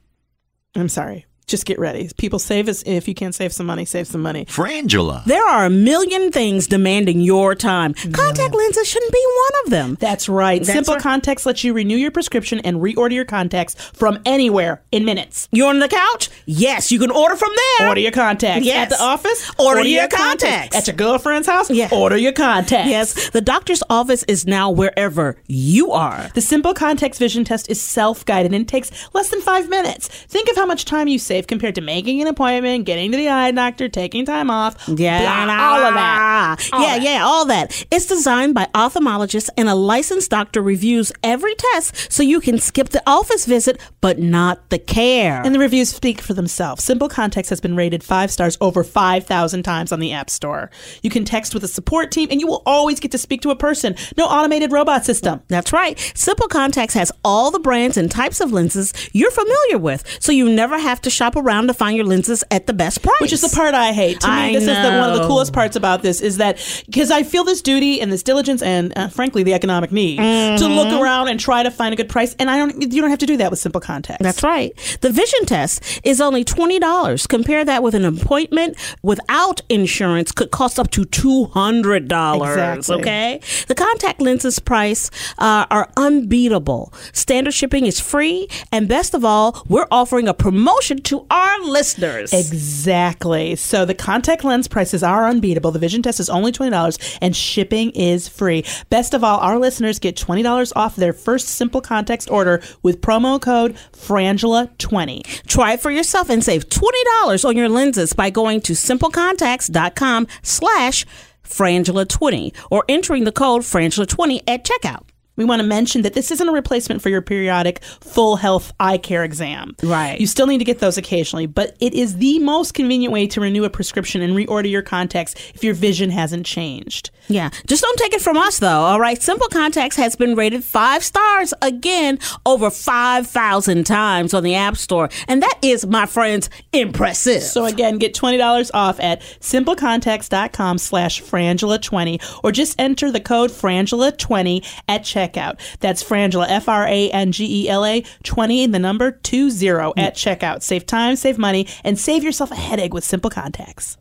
I'm 0.75 0.89
sorry. 0.89 1.25
Just 1.47 1.65
get 1.65 1.79
ready. 1.79 2.09
People 2.17 2.39
save 2.39 2.69
us. 2.69 2.83
If 2.85 3.07
you 3.07 3.13
can't 3.13 3.35
save 3.35 3.53
some 3.53 3.65
money, 3.65 3.85
save 3.85 4.07
some 4.07 4.21
money. 4.21 4.45
Frangela. 4.45 5.23
There 5.25 5.45
are 5.45 5.65
a 5.65 5.69
million 5.69 6.31
things 6.31 6.67
demanding 6.67 7.19
your 7.19 7.53
time. 7.55 7.93
Contact 7.93 8.55
lenses 8.55 8.87
shouldn't 8.87 9.11
be 9.11 9.25
one 9.25 9.65
of 9.65 9.71
them. 9.71 9.97
That's 9.99 10.29
right. 10.29 10.59
That's 10.59 10.71
Simple 10.71 10.95
right. 10.95 11.03
Contacts 11.03 11.45
lets 11.45 11.63
you 11.63 11.73
renew 11.73 11.97
your 11.97 12.11
prescription 12.11 12.59
and 12.59 12.77
reorder 12.77 13.13
your 13.13 13.25
contacts 13.25 13.75
from 13.75 14.19
anywhere 14.25 14.81
in 14.91 15.05
minutes. 15.05 15.49
You 15.51 15.65
on 15.67 15.79
the 15.79 15.87
couch? 15.89 16.29
Yes, 16.45 16.91
you 16.91 16.99
can 16.99 17.11
order 17.11 17.35
from 17.35 17.51
there. 17.77 17.89
Order 17.89 18.01
your 18.01 18.11
contacts. 18.11 18.65
Yes. 18.65 18.91
At 18.91 18.97
the 18.97 19.03
office? 19.03 19.51
Order 19.59 19.83
your 19.83 20.07
contacts. 20.07 20.75
At 20.75 20.87
your 20.87 20.95
girlfriend's 20.95 21.47
house? 21.47 21.69
Yes. 21.69 21.91
Order 21.91 22.17
your 22.17 22.33
contacts. 22.33 22.89
Yes, 22.89 23.29
the 23.31 23.41
doctor's 23.41 23.83
office 23.89 24.23
is 24.23 24.47
now 24.47 24.69
wherever 24.71 25.37
you 25.47 25.91
are. 25.91 26.29
The 26.33 26.41
Simple 26.41 26.73
Contacts 26.73 27.19
vision 27.19 27.43
test 27.43 27.69
is 27.69 27.81
self 27.81 28.25
guided 28.25 28.53
and 28.53 28.67
takes 28.67 28.91
less 29.13 29.29
than 29.29 29.41
five 29.41 29.69
minutes. 29.69 30.07
Think 30.07 30.49
of 30.49 30.55
how 30.55 30.65
much 30.65 30.85
time 30.85 31.07
you 31.07 31.19
save 31.19 31.32
compared 31.41 31.75
to 31.75 31.81
making 31.81 32.21
an 32.21 32.27
appointment, 32.27 32.85
getting 32.85 33.11
to 33.11 33.17
the 33.17 33.29
eye 33.29 33.51
doctor, 33.51 33.89
taking 33.89 34.25
time 34.25 34.49
off. 34.49 34.75
Yeah, 34.87 35.45
blah, 35.45 35.55
all 35.55 35.85
of 35.85 35.93
that. 35.93 36.69
All 36.71 36.81
yeah, 36.81 36.97
that. 36.97 37.01
yeah, 37.03 37.23
all 37.23 37.45
that. 37.45 37.85
It's 37.91 38.05
designed 38.05 38.53
by 38.53 38.67
ophthalmologists, 38.75 39.49
and 39.57 39.67
a 39.67 39.75
licensed 39.75 40.29
doctor 40.29 40.61
reviews 40.61 41.11
every 41.23 41.55
test 41.55 42.11
so 42.11 42.23
you 42.23 42.39
can 42.39 42.59
skip 42.59 42.89
the 42.89 43.01
office 43.07 43.45
visit, 43.45 43.81
but 44.01 44.19
not 44.19 44.69
the 44.69 44.79
care. 44.79 45.41
And 45.43 45.53
the 45.53 45.59
reviews 45.59 45.89
speak 45.89 46.21
for 46.21 46.33
themselves. 46.33 46.83
Simple 46.83 47.09
Contacts 47.09 47.49
has 47.49 47.61
been 47.61 47.75
rated 47.75 48.03
five 48.03 48.31
stars 48.31 48.57
over 48.61 48.83
5,000 48.83 49.63
times 49.63 49.91
on 49.91 49.99
the 49.99 50.11
App 50.11 50.29
Store. 50.29 50.69
You 51.01 51.09
can 51.09 51.25
text 51.25 51.53
with 51.53 51.63
a 51.63 51.67
support 51.67 52.11
team, 52.11 52.27
and 52.31 52.39
you 52.39 52.47
will 52.47 52.63
always 52.65 52.99
get 52.99 53.11
to 53.11 53.17
speak 53.17 53.41
to 53.41 53.49
a 53.49 53.55
person. 53.55 53.95
No 54.17 54.25
automated 54.25 54.71
robot 54.71 55.05
system. 55.05 55.41
That's 55.47 55.73
right. 55.73 55.97
Simple 56.15 56.47
Contacts 56.47 56.93
has 56.93 57.11
all 57.23 57.51
the 57.51 57.59
brands 57.59 57.97
and 57.97 58.11
types 58.11 58.39
of 58.39 58.51
lenses 58.51 58.93
you're 59.13 59.31
familiar 59.31 59.77
with, 59.77 60.03
so 60.21 60.31
you 60.31 60.49
never 60.49 60.77
have 60.77 61.01
to 61.01 61.09
shop 61.09 61.22
around 61.35 61.67
to 61.67 61.73
find 61.73 61.95
your 61.95 62.05
lenses 62.05 62.43
at 62.51 62.67
the 62.67 62.73
best 62.73 63.01
price. 63.01 63.21
Which 63.21 63.33
is 63.33 63.41
the 63.41 63.55
part 63.55 63.73
I 63.73 63.91
hate. 63.93 64.19
To 64.21 64.27
me, 64.27 64.33
I 64.33 64.53
this 64.53 64.63
is 64.63 64.67
the, 64.67 64.97
one 64.99 65.09
of 65.11 65.17
the 65.17 65.27
coolest 65.27 65.53
parts 65.53 65.75
about 65.75 66.01
this 66.01 66.21
is 66.21 66.37
that 66.37 66.57
because 66.85 67.09
I 67.11 67.23
feel 67.23 67.43
this 67.43 67.61
duty 67.61 68.01
and 68.01 68.11
this 68.11 68.23
diligence 68.23 68.61
and 68.61 68.91
uh, 68.97 69.07
frankly 69.07 69.43
the 69.43 69.53
economic 69.53 69.91
need 69.91 70.17
to 70.17 70.67
look 70.67 70.83
Mm-hmm. 70.83 71.01
around 71.01 71.27
and 71.29 71.39
try 71.39 71.63
to 71.63 71.71
find 71.71 71.93
a 71.93 71.95
good 71.95 72.09
price, 72.09 72.35
and 72.39 72.49
I 72.51 72.57
don't. 72.57 72.81
You 72.93 73.01
don't 73.01 73.09
have 73.09 73.19
to 73.19 73.25
do 73.25 73.37
that 73.37 73.49
with 73.49 73.59
Simple 73.59 73.79
Contacts. 73.81 74.21
That's 74.21 74.43
right. 74.43 74.73
The 75.01 75.09
vision 75.09 75.45
test 75.45 76.01
is 76.03 76.19
only 76.19 76.43
$20. 76.43 77.27
Compare 77.29 77.63
that 77.65 77.81
with 77.81 77.95
an 77.95 78.03
appointment 78.05 78.75
without 79.01 79.61
insurance 79.69 80.31
could 80.31 80.51
cost 80.51 80.77
up 80.79 80.91
to 80.91 81.03
$200. 81.05 82.75
Exactly. 82.77 82.95
Okay? 83.01 83.39
The 83.67 83.75
contact 83.75 84.21
lenses 84.21 84.59
price 84.59 85.09
uh, 85.37 85.65
are 85.69 85.89
unbeatable. 85.97 86.93
Standard 87.13 87.53
shipping 87.53 87.85
is 87.85 87.99
free. 87.99 88.47
And 88.71 88.87
best 88.87 89.13
of 89.13 89.23
all, 89.23 89.63
we're 89.67 89.87
offering 89.91 90.27
a 90.27 90.33
promotion 90.33 91.01
to 91.03 91.12
our 91.29 91.61
listeners. 91.61 92.33
Exactly. 92.33 93.55
So 93.55 93.85
the 93.85 93.93
contact 93.93 94.43
lens 94.43 94.67
prices 94.67 95.03
are 95.03 95.27
unbeatable. 95.27 95.71
The 95.71 95.79
vision 95.79 96.01
test 96.01 96.19
is 96.19 96.29
only 96.29 96.51
$20 96.51 97.17
and 97.21 97.35
shipping 97.35 97.91
is 97.91 98.27
free. 98.27 98.65
Best 98.89 99.13
of 99.13 99.23
all, 99.23 99.39
our 99.39 99.57
listeners 99.59 99.99
get 99.99 100.15
$20 100.15 100.73
off 100.75 100.95
their 100.95 101.13
first 101.13 101.47
Simple 101.47 101.81
Contacts 101.81 102.27
order 102.27 102.61
with 102.81 103.01
promo 103.01 103.41
code 103.41 103.75
FRANGELA20. 103.93 105.45
Try 105.47 105.73
it 105.73 105.79
for 105.79 105.91
yourself 105.91 106.29
and 106.29 106.43
save 106.43 106.69
$20 106.69 107.45
on 107.45 107.55
your 107.55 107.69
lenses 107.69 108.13
by 108.13 108.29
going 108.29 108.61
to 108.61 108.73
simplecontacts.com 108.73 110.27
slash 110.41 111.05
frangela20 111.43 112.55
or 112.71 112.83
entering 112.89 113.23
the 113.25 113.31
code 113.31 113.61
frangela20 113.61 114.41
at 114.47 114.63
checkout. 114.63 115.03
We 115.35 115.45
want 115.45 115.61
to 115.61 115.67
mention 115.67 116.03
that 116.03 116.13
this 116.13 116.31
isn't 116.31 116.47
a 116.47 116.51
replacement 116.51 117.01
for 117.01 117.09
your 117.09 117.21
periodic 117.21 117.83
full 117.83 118.35
health 118.35 118.71
eye 118.79 118.97
care 118.97 119.23
exam. 119.23 119.75
Right. 119.81 120.19
You 120.19 120.27
still 120.27 120.47
need 120.47 120.59
to 120.59 120.65
get 120.65 120.79
those 120.79 120.97
occasionally, 120.97 121.47
but 121.47 121.75
it 121.79 121.93
is 121.93 122.17
the 122.17 122.39
most 122.39 122.73
convenient 122.73 123.11
way 123.11 123.27
to 123.27 123.41
renew 123.41 123.63
a 123.63 123.69
prescription 123.69 124.21
and 124.21 124.33
reorder 124.33 124.69
your 124.69 124.81
contacts 124.81 125.33
if 125.53 125.63
your 125.63 125.73
vision 125.73 126.09
hasn't 126.11 126.45
changed. 126.45 127.09
Yeah, 127.27 127.49
just 127.67 127.81
don't 127.81 127.97
take 127.97 128.13
it 128.13 128.21
from 128.21 128.37
us 128.37 128.59
though. 128.59 128.67
All 128.67 128.99
right, 128.99 129.21
Simple 129.21 129.47
Contacts 129.47 129.95
has 129.95 130.15
been 130.15 130.35
rated 130.35 130.63
five 130.63 131.03
stars 131.03 131.53
again 131.61 132.19
over 132.45 132.69
five 132.69 133.27
thousand 133.27 133.85
times 133.85 134.33
on 134.33 134.43
the 134.43 134.55
App 134.55 134.77
Store, 134.77 135.09
and 135.27 135.41
that 135.41 135.57
is, 135.61 135.85
my 135.85 136.05
friends, 136.05 136.49
impressive. 136.71 137.43
So 137.43 137.65
again, 137.65 137.97
get 137.97 138.13
$20 138.13 138.71
off 138.73 138.99
at 138.99 139.21
simplecontacts.com 139.39 140.77
slash 140.77 141.21
frangela20 141.21 142.39
or 142.43 142.51
just 142.51 142.79
enter 142.79 143.11
the 143.11 143.19
code 143.19 143.51
frangela20 143.51 144.65
at 144.87 145.03
checkout. 145.03 145.59
That's 145.79 146.03
frangela, 146.03 146.47
F-R-A-N-G-E-L-A 146.49 148.03
20, 148.23 148.67
the 148.67 148.79
number 148.79 149.11
20 149.11 149.93
at 149.97 150.15
checkout. 150.15 150.61
Save 150.63 150.85
time, 150.85 151.15
save 151.15 151.37
money, 151.37 151.67
and 151.83 151.97
save 151.97 152.23
yourself 152.23 152.51
a 152.51 152.55
headache 152.55 152.93
with 152.93 153.03
Simple 153.03 153.29
Contacts. 153.29 153.97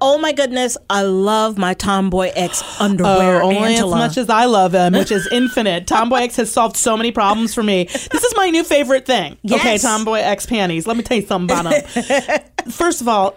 Oh 0.00 0.18
my 0.18 0.32
goodness, 0.32 0.76
I 0.88 1.02
love 1.02 1.58
my 1.58 1.74
Tomboy 1.74 2.32
X 2.34 2.62
uh, 2.80 2.84
underwear. 2.84 3.42
Oh, 3.42 3.46
only 3.46 3.74
Angela. 3.74 3.96
as 3.96 3.98
much 3.98 4.18
as 4.18 4.30
I 4.30 4.46
love 4.46 4.74
him, 4.74 4.92
which 4.94 5.10
is 5.10 5.26
infinite. 5.32 5.86
Tomboy 5.86 6.18
X 6.18 6.36
has 6.36 6.52
solved 6.52 6.76
so 6.76 6.96
many 6.96 7.12
problems 7.12 7.54
for 7.54 7.62
me. 7.62 7.84
This 7.84 8.24
is 8.24 8.34
my 8.36 8.50
new 8.50 8.64
favorite 8.64 9.06
thing. 9.06 9.38
Okay, 9.50 9.78
Tomboy 9.78 10.18
X 10.20 10.46
panties. 10.46 10.86
Let 10.86 10.96
me 10.96 11.02
tell 11.02 11.16
you 11.16 11.26
something 11.26 11.58
about 11.58 11.84
them. 11.84 12.40
First 12.70 13.00
of 13.00 13.08
all, 13.08 13.36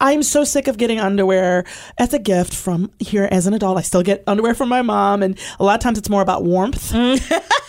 I'm 0.00 0.22
so 0.22 0.44
sick 0.44 0.66
of 0.66 0.76
getting 0.76 1.00
underwear 1.00 1.64
as 1.98 2.12
a 2.12 2.18
gift 2.18 2.54
from 2.54 2.90
here 2.98 3.28
as 3.30 3.46
an 3.46 3.54
adult. 3.54 3.78
I 3.78 3.82
still 3.82 4.02
get 4.02 4.24
underwear 4.26 4.54
from 4.54 4.68
my 4.68 4.82
mom, 4.82 5.22
and 5.22 5.38
a 5.58 5.64
lot 5.64 5.76
of 5.76 5.80
times 5.80 5.98
it's 5.98 6.10
more 6.10 6.22
about 6.22 6.42
warmth. 6.42 6.92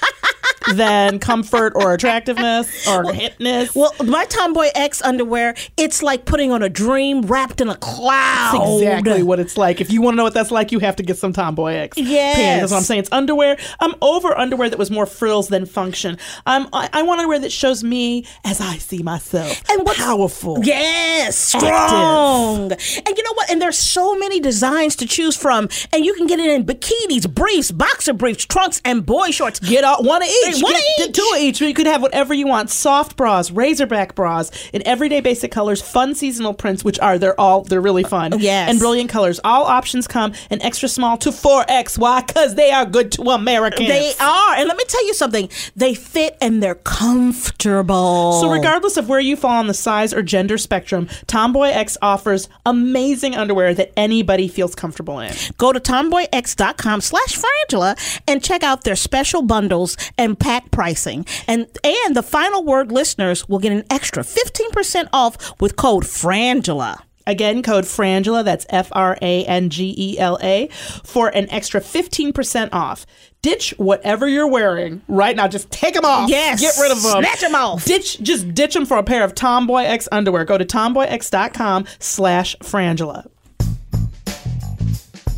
than 0.73 1.19
comfort 1.19 1.73
or 1.75 1.93
attractiveness 1.93 2.87
or 2.87 3.03
hipness. 3.05 3.75
Well, 3.75 3.93
my 4.03 4.25
Tomboy 4.25 4.69
X 4.75 5.01
underwear, 5.01 5.55
it's 5.77 6.01
like 6.01 6.25
putting 6.25 6.51
on 6.51 6.63
a 6.63 6.69
dream 6.69 7.21
wrapped 7.21 7.61
in 7.61 7.69
a 7.69 7.75
cloud. 7.75 8.51
That's 8.53 8.81
exactly 8.81 9.23
what 9.23 9.39
it's 9.39 9.57
like. 9.57 9.81
If 9.81 9.91
you 9.91 10.01
want 10.01 10.13
to 10.13 10.17
know 10.17 10.23
what 10.23 10.33
that's 10.33 10.51
like, 10.51 10.71
you 10.71 10.79
have 10.79 10.95
to 10.97 11.03
get 11.03 11.17
some 11.17 11.33
Tomboy 11.33 11.73
X. 11.73 11.97
Yes. 11.97 12.35
panties. 12.35 12.61
That's 12.61 12.71
what 12.71 12.77
I'm 12.77 12.83
saying. 12.83 12.99
It's 13.01 13.11
underwear. 13.11 13.57
I'm 13.79 13.93
over 14.01 14.37
underwear 14.37 14.69
that 14.69 14.79
was 14.79 14.89
more 14.91 15.05
frills 15.05 15.47
than 15.49 15.65
function. 15.65 16.17
Um, 16.45 16.67
I, 16.73 16.89
I 16.93 17.03
want 17.03 17.19
underwear 17.19 17.39
that 17.39 17.51
shows 17.51 17.83
me 17.83 18.25
as 18.43 18.59
I 18.61 18.77
see 18.77 19.03
myself. 19.03 19.61
And 19.69 19.83
what's- 19.85 19.99
powerful. 19.99 20.59
Yes, 20.63 21.37
strong. 21.37 22.71
And 22.71 23.17
you 23.17 23.23
know 23.23 23.33
what? 23.33 23.49
And 23.49 23.61
there's 23.61 23.77
so 23.77 24.15
many 24.17 24.39
designs 24.39 24.95
to 24.97 25.05
choose 25.05 25.35
from, 25.35 25.69
and 25.93 26.05
you 26.05 26.13
can 26.13 26.27
get 26.27 26.39
it 26.39 26.49
in 26.49 26.65
bikinis, 26.65 27.31
briefs, 27.33 27.71
boxer 27.71 28.13
briefs, 28.13 28.45
trunks, 28.45 28.81
and 28.85 29.05
boy 29.05 29.31
shorts. 29.31 29.59
Get 29.59 29.83
all, 29.83 30.03
one 30.03 30.21
of 30.21 30.29
each. 30.29 30.54
One 30.61 30.73
Get 30.73 31.09
each. 31.09 31.15
Two 31.15 31.31
of 31.33 31.41
each. 31.41 31.61
You 31.61 31.73
could 31.73 31.87
have 31.87 32.01
whatever 32.01 32.33
you 32.33 32.47
want. 32.47 32.69
Soft 32.69 33.15
bras, 33.15 33.51
razorback 33.51 34.15
bras, 34.15 34.51
in 34.73 34.85
everyday 34.87 35.21
basic 35.21 35.51
colors, 35.51 35.81
fun 35.81 36.15
seasonal 36.15 36.53
prints, 36.53 36.83
which 36.83 36.99
are 36.99 37.17
they're 37.17 37.39
all 37.39 37.61
they're 37.61 37.81
really 37.81 38.03
uh, 38.03 38.09
fun. 38.09 38.39
Yes. 38.39 38.69
And 38.69 38.79
brilliant 38.79 39.09
colors. 39.09 39.39
All 39.43 39.65
options 39.65 40.07
come 40.07 40.33
in 40.49 40.61
extra 40.61 40.89
small 40.89 41.17
to 41.17 41.29
4X. 41.29 41.97
Why? 41.97 42.21
Because 42.21 42.55
they 42.55 42.71
are 42.71 42.85
good 42.85 43.11
to 43.13 43.23
Americans. 43.23 43.87
They 43.87 44.13
are, 44.19 44.55
and 44.55 44.67
let 44.67 44.77
me 44.77 44.83
tell 44.87 45.05
you 45.05 45.13
something. 45.13 45.49
They 45.75 45.93
fit 45.93 46.37
and 46.41 46.61
they're 46.61 46.75
comfortable. 46.75 48.33
So, 48.41 48.49
regardless 48.49 48.97
of 48.97 49.09
where 49.09 49.19
you 49.19 49.35
fall 49.35 49.57
on 49.57 49.67
the 49.67 49.73
size 49.73 50.13
or 50.13 50.21
gender 50.21 50.57
spectrum, 50.57 51.07
Tomboy 51.27 51.69
X 51.69 51.97
offers 52.01 52.49
amazing 52.65 53.35
underwear 53.35 53.73
that 53.73 53.91
anybody 53.97 54.47
feels 54.47 54.75
comfortable 54.75 55.19
in. 55.19 55.33
Go 55.57 55.71
to 55.71 55.79
tomboyx.com 55.79 57.01
slash 57.01 57.37
frangela 57.37 58.21
and 58.27 58.43
check 58.43 58.63
out 58.63 58.83
their 58.83 58.95
special 58.95 59.41
bundles 59.41 59.97
and 60.17 60.37
pack 60.45 60.69
pricing. 60.69 61.25
And 61.47 61.65
and 61.83 62.15
the 62.15 62.21
final 62.21 62.63
word 62.63 62.91
listeners 62.91 63.49
will 63.49 63.57
get 63.57 63.71
an 63.71 63.83
extra 63.89 64.21
15% 64.21 65.09
off 65.11 65.59
with 65.59 65.75
code 65.75 66.03
frangela. 66.03 66.99
Again, 67.27 67.63
code 67.63 67.85
Frangela, 67.85 68.43
that's 68.45 68.67
F 68.69 68.89
R 68.91 69.17
A 69.19 69.45
N 69.45 69.71
G 69.71 69.95
E 69.97 70.19
L 70.19 70.37
A, 70.43 70.67
for 71.03 71.29
an 71.29 71.49
extra 71.49 71.81
15% 71.81 72.69
off. 72.71 73.07
Ditch 73.41 73.73
whatever 73.77 74.27
you're 74.27 74.47
wearing 74.47 75.01
right 75.07 75.35
now. 75.35 75.47
Just 75.47 75.71
take 75.71 75.95
them 75.95 76.05
off. 76.05 76.29
Yes. 76.29 76.61
Get 76.61 76.75
rid 76.79 76.91
of 76.91 77.01
them. 77.01 77.23
Snatch 77.23 77.41
them 77.41 77.55
off. 77.55 77.83
Ditch, 77.83 78.21
just 78.21 78.53
ditch 78.53 78.75
them 78.75 78.85
for 78.85 78.97
a 78.97 79.03
pair 79.03 79.23
of 79.23 79.33
Tomboy 79.33 79.85
X 79.85 80.07
underwear. 80.11 80.45
Go 80.45 80.59
to 80.59 80.65
tomboyx.com 80.65 81.85
slash 81.97 82.55
Frangela. 82.57 83.27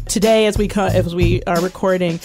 Today, 0.09 0.45
as 0.47 0.57
we, 0.57 0.67
co- 0.67 0.87
as 0.87 1.15
we 1.15 1.41
are 1.43 1.61
recording, 1.61 2.19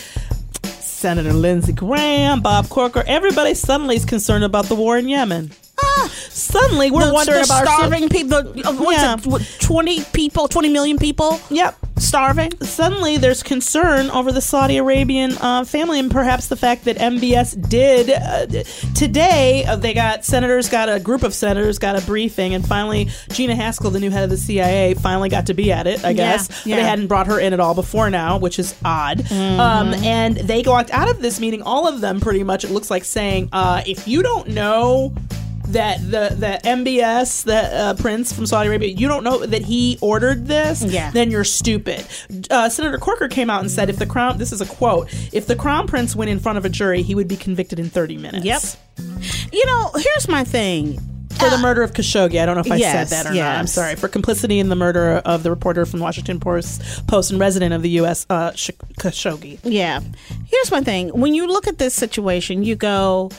Senator 1.03 1.33
Lindsey 1.33 1.73
Graham, 1.73 2.43
Bob 2.43 2.69
Corker, 2.69 3.03
everybody 3.09 3.55
suddenly 3.55 3.97
is 3.97 4.05
concerned 4.05 4.45
about 4.45 4.67
the 4.67 4.77
war 4.77 4.97
in 4.97 5.09
Yemen. 5.09 5.51
Suddenly, 6.30 6.91
we're 6.91 7.07
The- 7.07 7.12
wondering 7.12 7.39
the 7.41 7.45
about 7.45 7.66
our 7.66 7.74
starving 7.78 8.09
people. 8.09 8.39
uh, 8.39 8.72
What's 8.74 8.99
Yeah. 9.03 9.14
it, 9.14 9.26
what, 9.26 9.43
Twenty 9.61 10.03
people, 10.12 10.49
twenty 10.49 10.68
million 10.68 10.99
people. 10.99 11.41
Yep. 11.51 11.76
starving. 11.99 12.51
Suddenly, 12.61 13.16
there's 13.16 13.45
concern 13.45 14.11
over 14.11 14.33
the 14.33 14.41
Saudi 14.41 14.76
Arabian 14.76 15.37
uh, 15.41 15.64
family, 15.64 16.01
and 16.01 16.11
perhaps 16.11 16.49
the 16.49 16.57
fact 16.57 16.85
that 16.87 16.97
MBS 16.99 17.55
did 17.68 18.11
uh, 18.11 18.47
today. 18.95 19.64
Uh, 19.64 19.76
they 19.76 19.95
got 19.95 20.24
senators, 20.24 20.68
got 20.68 20.89
a 20.89 20.99
group 20.99 21.22
of 21.22 21.33
senators, 21.33 21.78
got 21.78 21.97
a 21.97 22.05
briefing, 22.05 22.55
and 22.55 22.66
finally, 22.66 23.09
Gina 23.30 23.55
Haspel, 23.55 23.93
the 23.93 24.01
new 24.01 24.11
head 24.11 24.24
of 24.24 24.30
the 24.30 24.37
CIA, 24.37 24.95
finally 24.95 25.28
got 25.28 25.47
to 25.47 25.55
be 25.55 25.70
at 25.70 25.87
it. 25.87 26.05
I 26.05 26.12
guess 26.12 26.49
But 26.49 26.66
yeah. 26.66 26.76
they 26.76 26.83
hadn't 26.83 27.07
brought 27.07 27.28
her 27.28 27.39
in 27.39 27.53
at 27.53 27.61
all 27.61 27.74
before 27.74 28.11
now, 28.11 28.37
which 28.37 28.59
is 28.59 28.74
odd. 28.85 29.18
Mm-hmm. 29.18 29.61
Um, 29.61 29.95
and 29.95 30.37
they 30.39 30.62
walked 30.66 30.91
out 30.91 31.09
of 31.09 31.22
this 31.22 31.39
meeting, 31.39 31.62
all 31.62 31.87
of 31.87 32.01
them, 32.01 32.20
pretty 32.20 32.43
much. 32.43 32.64
It 32.64 32.70
looks 32.72 32.91
like 32.91 33.05
saying, 33.05 33.49
uh, 33.53 33.83
if 33.87 34.09
you 34.09 34.22
don't 34.24 34.49
know 34.49 35.14
that 35.69 36.01
the 36.03 36.35
the 36.37 36.61
MBS, 36.65 37.45
the 37.45 37.57
uh, 37.57 37.95
prince 37.95 38.33
from 38.33 38.47
Saudi 38.47 38.69
Arabia, 38.69 38.89
you 38.89 39.09
don't 39.09 39.25
know 39.25 39.45
that 39.47 39.63
he 39.63 39.99
ordered 40.01 40.47
this, 40.47 40.83
Yeah. 40.83 41.11
then 41.13 41.31
you're 41.31 41.45
stupid. 41.45 42.05
Uh, 42.51 42.69
Senator 42.69 42.99
Corker 42.99 43.29
came 43.29 43.49
out 43.51 43.61
and 43.61 43.71
said, 43.71 43.89
if 43.89 43.97
the 43.99 44.07
crown, 44.07 44.39
this 44.39 44.53
is 44.53 44.61
a 44.61 44.67
quote, 44.67 45.09
if 45.33 45.47
the 45.47 45.57
crown 45.57 45.87
prince 45.87 46.15
went 46.17 46.31
in 46.31 46.39
front 46.41 46.59
of 46.59 46.65
a 46.65 46.69
jury, 46.69 47.03
he 47.03 47.15
would 47.15 47.29
be 47.29 47.37
convicted 47.37 47.79
in 47.79 47.89
30 47.91 48.17
minutes. 48.19 48.45
Yep. 48.45 48.63
You 49.53 49.67
know, 49.67 49.91
here's 49.97 50.29
my 50.29 50.45
thing. 50.45 51.01
For 51.39 51.49
the 51.51 51.59
murder 51.59 51.83
of 51.83 51.93
Khashoggi, 51.93 52.41
I 52.41 52.47
don't 52.47 52.55
know 52.55 52.61
if 52.61 52.71
I 52.71 52.77
Yes, 52.77 53.09
said 53.11 53.25
that 53.25 53.31
or 53.31 53.35
not. 53.35 53.57
I'm 53.59 53.67
sorry. 53.67 53.97
For 53.97 54.07
complicity 54.07 54.61
in 54.61 54.69
the 54.69 54.77
murder 54.77 55.15
of 55.25 55.43
the 55.43 55.51
reporter 55.51 55.85
from 55.87 55.99
the 55.99 56.05
Washington 56.05 56.39
Post, 56.39 57.07
Post 57.09 57.33
and 57.33 57.41
resident 57.41 57.75
of 57.75 57.83
the 57.83 57.89
U.S. 57.91 58.27
Uh, 58.31 58.53
Sh- 58.55 58.71
Khashoggi. 59.01 59.59
Yeah. 59.65 60.01
Here's 60.47 60.71
my 60.71 60.83
thing. 60.83 61.09
When 61.09 61.35
you 61.35 61.49
look 61.49 61.67
at 61.67 61.79
this 61.79 61.95
situation, 61.95 62.63
you 62.63 62.77
go, 62.77 63.31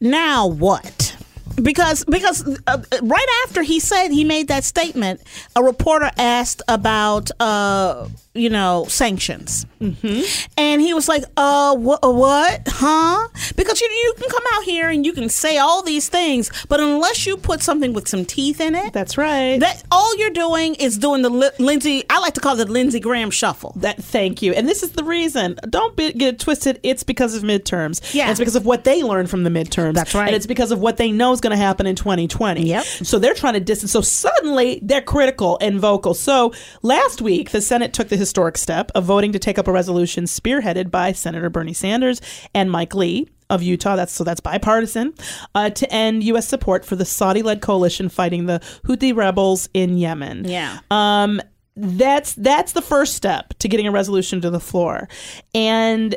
now 0.00 0.48
what? 0.48 1.14
Because 1.60 2.04
because 2.04 2.46
uh, 2.66 2.82
right 3.02 3.44
after 3.44 3.62
he 3.62 3.80
said 3.80 4.08
he 4.08 4.24
made 4.24 4.48
that 4.48 4.64
statement, 4.64 5.20
a 5.54 5.62
reporter 5.62 6.10
asked 6.16 6.62
about 6.68 7.30
uh 7.40 8.08
you 8.34 8.48
know 8.48 8.86
sanctions, 8.88 9.66
mm-hmm. 9.80 10.22
and 10.56 10.80
he 10.80 10.94
was 10.94 11.08
like, 11.08 11.24
"Uh, 11.36 11.76
wh- 11.76 11.98
uh, 12.02 12.10
what? 12.10 12.62
Huh? 12.66 13.28
Because 13.56 13.80
you 13.80 13.88
you 13.88 14.14
can 14.18 14.30
come 14.30 14.42
out 14.54 14.64
here 14.64 14.88
and 14.88 15.04
you 15.04 15.12
can 15.12 15.28
say 15.28 15.58
all 15.58 15.82
these 15.82 16.08
things, 16.08 16.50
but 16.68 16.80
unless 16.80 17.26
you 17.26 17.36
put 17.36 17.62
something 17.62 17.92
with 17.92 18.08
some 18.08 18.24
teeth 18.24 18.60
in 18.60 18.74
it, 18.74 18.92
That's 18.92 19.18
right. 19.18 19.60
that 19.60 19.82
all 19.90 20.16
you're 20.16 20.30
doing 20.30 20.74
is 20.76 20.98
doing 20.98 21.22
the 21.22 21.30
Li- 21.30 21.50
Lindsey. 21.58 22.04
I 22.08 22.18
like 22.20 22.34
to 22.34 22.40
call 22.40 22.58
it 22.58 22.64
the 22.64 22.72
Lindsey 22.72 23.00
Graham 23.00 23.30
shuffle. 23.30 23.72
That 23.76 24.02
thank 24.02 24.42
you, 24.42 24.52
and 24.52 24.68
this 24.68 24.82
is 24.82 24.92
the 24.92 25.04
reason. 25.04 25.58
Don't 25.68 25.94
be, 25.96 26.12
get 26.12 26.34
it 26.34 26.40
twisted. 26.40 26.80
It's 26.82 27.02
because 27.02 27.34
of 27.34 27.42
midterms. 27.42 28.14
Yeah. 28.14 28.24
And 28.24 28.30
it's 28.30 28.40
because 28.40 28.56
of 28.56 28.64
what 28.64 28.84
they 28.84 29.02
learned 29.02 29.30
from 29.30 29.44
the 29.44 29.50
midterms. 29.50 29.94
That's 29.94 30.14
right. 30.14 30.26
And 30.26 30.36
it's 30.36 30.46
because 30.46 30.70
of 30.70 30.80
what 30.80 30.96
they 30.96 31.12
know 31.12 31.32
is 31.32 31.40
going 31.40 31.50
to 31.50 31.56
happen 31.56 31.86
in 31.86 31.96
2020. 31.96 32.66
Yep. 32.66 32.84
So 32.84 33.18
they're 33.18 33.34
trying 33.34 33.54
to 33.54 33.60
distance. 33.60 33.92
So 33.92 34.00
suddenly 34.00 34.80
they're 34.82 35.02
critical 35.02 35.58
and 35.60 35.80
vocal. 35.80 36.14
So 36.14 36.52
last 36.82 37.20
week 37.20 37.50
the 37.50 37.60
Senate 37.60 37.92
took 37.92 38.08
the 38.08 38.21
historic 38.22 38.56
step 38.56 38.92
of 38.94 39.04
voting 39.04 39.32
to 39.32 39.38
take 39.40 39.58
up 39.58 39.66
a 39.66 39.72
resolution 39.72 40.24
spearheaded 40.24 40.90
by 40.90 41.10
Senator 41.10 41.50
Bernie 41.50 41.72
Sanders 41.72 42.20
and 42.54 42.70
Mike 42.70 42.94
Lee 42.94 43.28
of 43.50 43.62
Utah. 43.62 43.96
That's 43.96 44.12
so 44.12 44.22
that's 44.22 44.40
bipartisan 44.40 45.12
uh, 45.56 45.70
to 45.70 45.92
end 45.92 46.22
U.S. 46.24 46.46
support 46.46 46.84
for 46.84 46.94
the 46.94 47.04
Saudi-led 47.04 47.60
coalition 47.60 48.08
fighting 48.08 48.46
the 48.46 48.60
Houthi 48.84 49.14
rebels 49.14 49.68
in 49.74 49.98
Yemen. 49.98 50.44
Yeah. 50.48 50.78
Um, 50.90 51.40
that's 51.74 52.34
that's 52.34 52.72
the 52.72 52.82
first 52.82 53.14
step 53.14 53.54
to 53.58 53.68
getting 53.68 53.86
a 53.86 53.90
resolution 53.90 54.40
to 54.42 54.50
the 54.50 54.60
floor, 54.60 55.08
and 55.54 56.14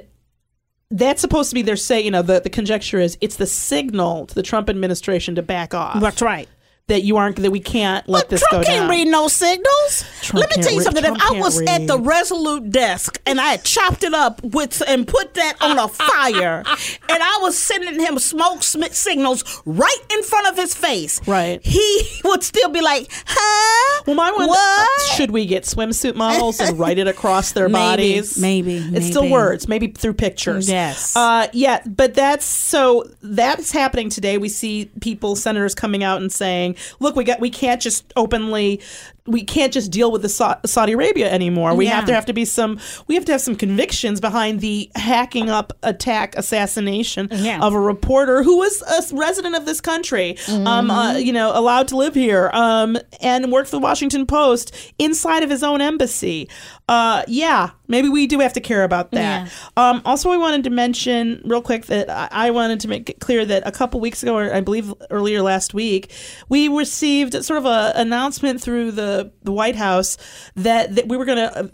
that's 0.92 1.22
supposed 1.22 1.50
to 1.50 1.56
be 1.56 1.62
their 1.62 1.78
say. 1.78 2.02
You 2.02 2.12
know, 2.12 2.22
the 2.22 2.42
the 2.42 2.50
conjecture 2.50 3.00
is 3.00 3.18
it's 3.22 3.38
the 3.38 3.48
signal 3.48 4.28
to 4.28 4.36
the 4.36 4.44
Trump 4.44 4.70
administration 4.70 5.36
to 5.36 5.42
back 5.42 5.74
off. 5.74 6.00
That's 6.00 6.22
right. 6.22 6.48
That 6.88 7.02
you 7.02 7.18
aren't 7.18 7.38
that 7.38 7.50
we 7.50 7.60
can't 7.62 8.08
let 8.08 8.26
But 8.26 8.30
this 8.30 8.44
Trump 8.48 8.64
go 8.64 8.72
can't 8.72 8.88
read 8.88 9.08
no 9.08 9.28
signals. 9.28 10.06
Trump 10.22 10.42
Let 10.48 10.56
me 10.56 10.62
tell 10.62 10.72
you 10.72 10.78
read- 10.80 10.84
something. 10.86 11.04
Trump 11.04 11.18
if 11.20 11.32
I 11.32 11.40
was 11.40 11.60
at 11.64 11.88
the. 11.88 11.96
Resolute 12.06 12.70
desk 12.70 13.20
and 13.26 13.42
I 13.42 13.46
had 13.48 13.64
chopped 13.64 14.04
it 14.04 14.14
up 14.14 14.44
with 14.44 14.84
and 14.88 15.08
put 15.08 15.34
that 15.34 15.56
on 15.62 15.80
a 15.80 15.88
fire, 15.88 16.64
and 17.10 17.24
I 17.24 17.40
was 17.42 17.58
sending 17.58 18.00
him 18.00 18.20
smoke 18.20 18.62
sm- 18.62 18.84
signals 18.92 19.62
right 19.66 19.98
in 20.14 20.22
front 20.22 20.48
of 20.48 20.56
his 20.58 20.76
face, 20.76 21.20
Right. 21.28 21.60
He 21.66 22.08
would 22.24 22.44
still 22.44 22.70
be 22.70 22.82
like, 22.82 23.08
"Huh? 23.26 24.04
Well, 24.06 24.16
my 24.16 24.32
one. 24.32 24.48
What? 24.48 25.02
Should 25.16 25.32
we 25.32 25.48
get 25.48 25.64
swimsuit 25.64 26.16
models 26.16 26.60
and 26.60 26.78
write 26.78 27.00
it 27.00 27.08
across 27.08 27.54
their 27.54 27.68
Maybe, 27.70 27.74
bodies? 27.74 28.38
maybe, 28.40 28.76
It's 28.78 29.08
still 29.08 29.28
words, 29.30 29.68
maybe 29.68 29.88
through 29.88 30.14
pictures. 30.14 30.70
Yes. 30.70 31.16
Uh, 31.16 31.48
yeah, 31.54 31.82
but 31.88 32.14
that's 32.14 32.46
so 32.46 33.10
that's 33.24 33.72
happening 33.72 34.10
today. 34.12 34.38
We 34.38 34.50
see 34.50 34.92
people, 35.02 35.36
senators, 35.36 35.74
coming 35.74 36.04
out 36.04 36.22
and 36.22 36.32
saying, 36.32 36.75
"Look, 37.00 37.16
we 37.16 37.24
got 37.24 37.40
we 37.40 37.50
can't 37.50 37.82
just 37.82 38.12
openly." 38.16 38.82
We 39.28 39.44
can't 39.44 39.74
just 39.74 39.90
deal 39.90 40.12
with 40.12 40.22
the 40.22 40.30
Sa- 40.30 40.60
Saudi 40.68 40.94
Arabia 40.94 41.32
anymore. 41.32 41.74
We 41.74 41.88
have 41.88 42.06
to 42.06 42.14
have 42.14 42.28
to 42.28 42.34
be 42.34 42.46
some. 42.46 42.80
We 43.08 43.16
have 43.16 43.26
to 43.26 43.32
have 43.32 43.42
some 43.42 43.56
convictions 43.56 44.22
behind 44.22 44.60
the 44.62 44.92
hacking 44.96 45.50
up, 45.50 45.74
attack, 45.82 46.36
assassination 46.38 47.30
Yeah. 47.32 47.60
of 47.62 47.74
a 47.74 47.80
reporter 47.80 48.44
who 48.44 48.58
was 48.58 48.84
a 48.84 49.16
resident 49.16 49.56
of 49.56 49.66
this 49.66 49.82
country, 49.82 50.38
um, 50.50 50.92
uh, 50.92 51.14
Mm-hmm. 51.14 51.20
you 51.26 51.34
know, 51.34 51.52
allowed 51.58 51.88
to 51.88 51.98
live 51.98 52.14
here, 52.14 52.52
um, 52.54 52.98
and 53.20 53.52
worked 53.52 53.70
for 53.70 53.78
the 53.78 53.82
Washington 53.82 54.28
Post 54.28 54.76
inside 55.00 55.42
of 55.44 55.50
his 55.50 55.64
own 55.64 55.82
embassy. 55.82 56.48
Uh, 56.88 57.24
yeah, 57.28 57.72
maybe 57.88 58.10
we 58.10 58.28
do 58.28 58.38
have 58.40 58.54
to 58.54 58.62
care 58.62 58.84
about 58.84 59.10
that. 59.12 59.52
Um, 59.76 60.04
also, 60.06 60.30
I 60.30 60.38
wanted 60.38 60.64
to 60.66 60.70
mention 60.70 61.42
real 61.46 61.64
quick 61.64 61.88
that 61.88 62.12
I, 62.32 62.52
wanted 62.52 62.80
to 62.82 62.88
make 62.88 63.10
it 63.10 63.20
clear 63.20 63.44
that 63.44 63.64
a 63.66 63.72
couple 63.72 64.00
weeks 64.00 64.22
ago, 64.22 64.38
or 64.38 64.54
I 64.54 64.62
believe 64.62 64.94
earlier 65.10 65.42
last 65.42 65.74
week, 65.74 66.12
we 66.48 66.68
received 66.68 67.44
sort 67.44 67.58
of 67.58 67.66
a 67.66 67.92
announcement 67.96 68.62
through 68.62 68.92
the 68.92 69.15
the 69.44 69.52
White 69.52 69.76
House 69.76 70.18
that 70.56 70.96
that 70.96 71.08
we 71.08 71.18
were 71.18 71.26
going 71.26 71.38
to 71.38 71.72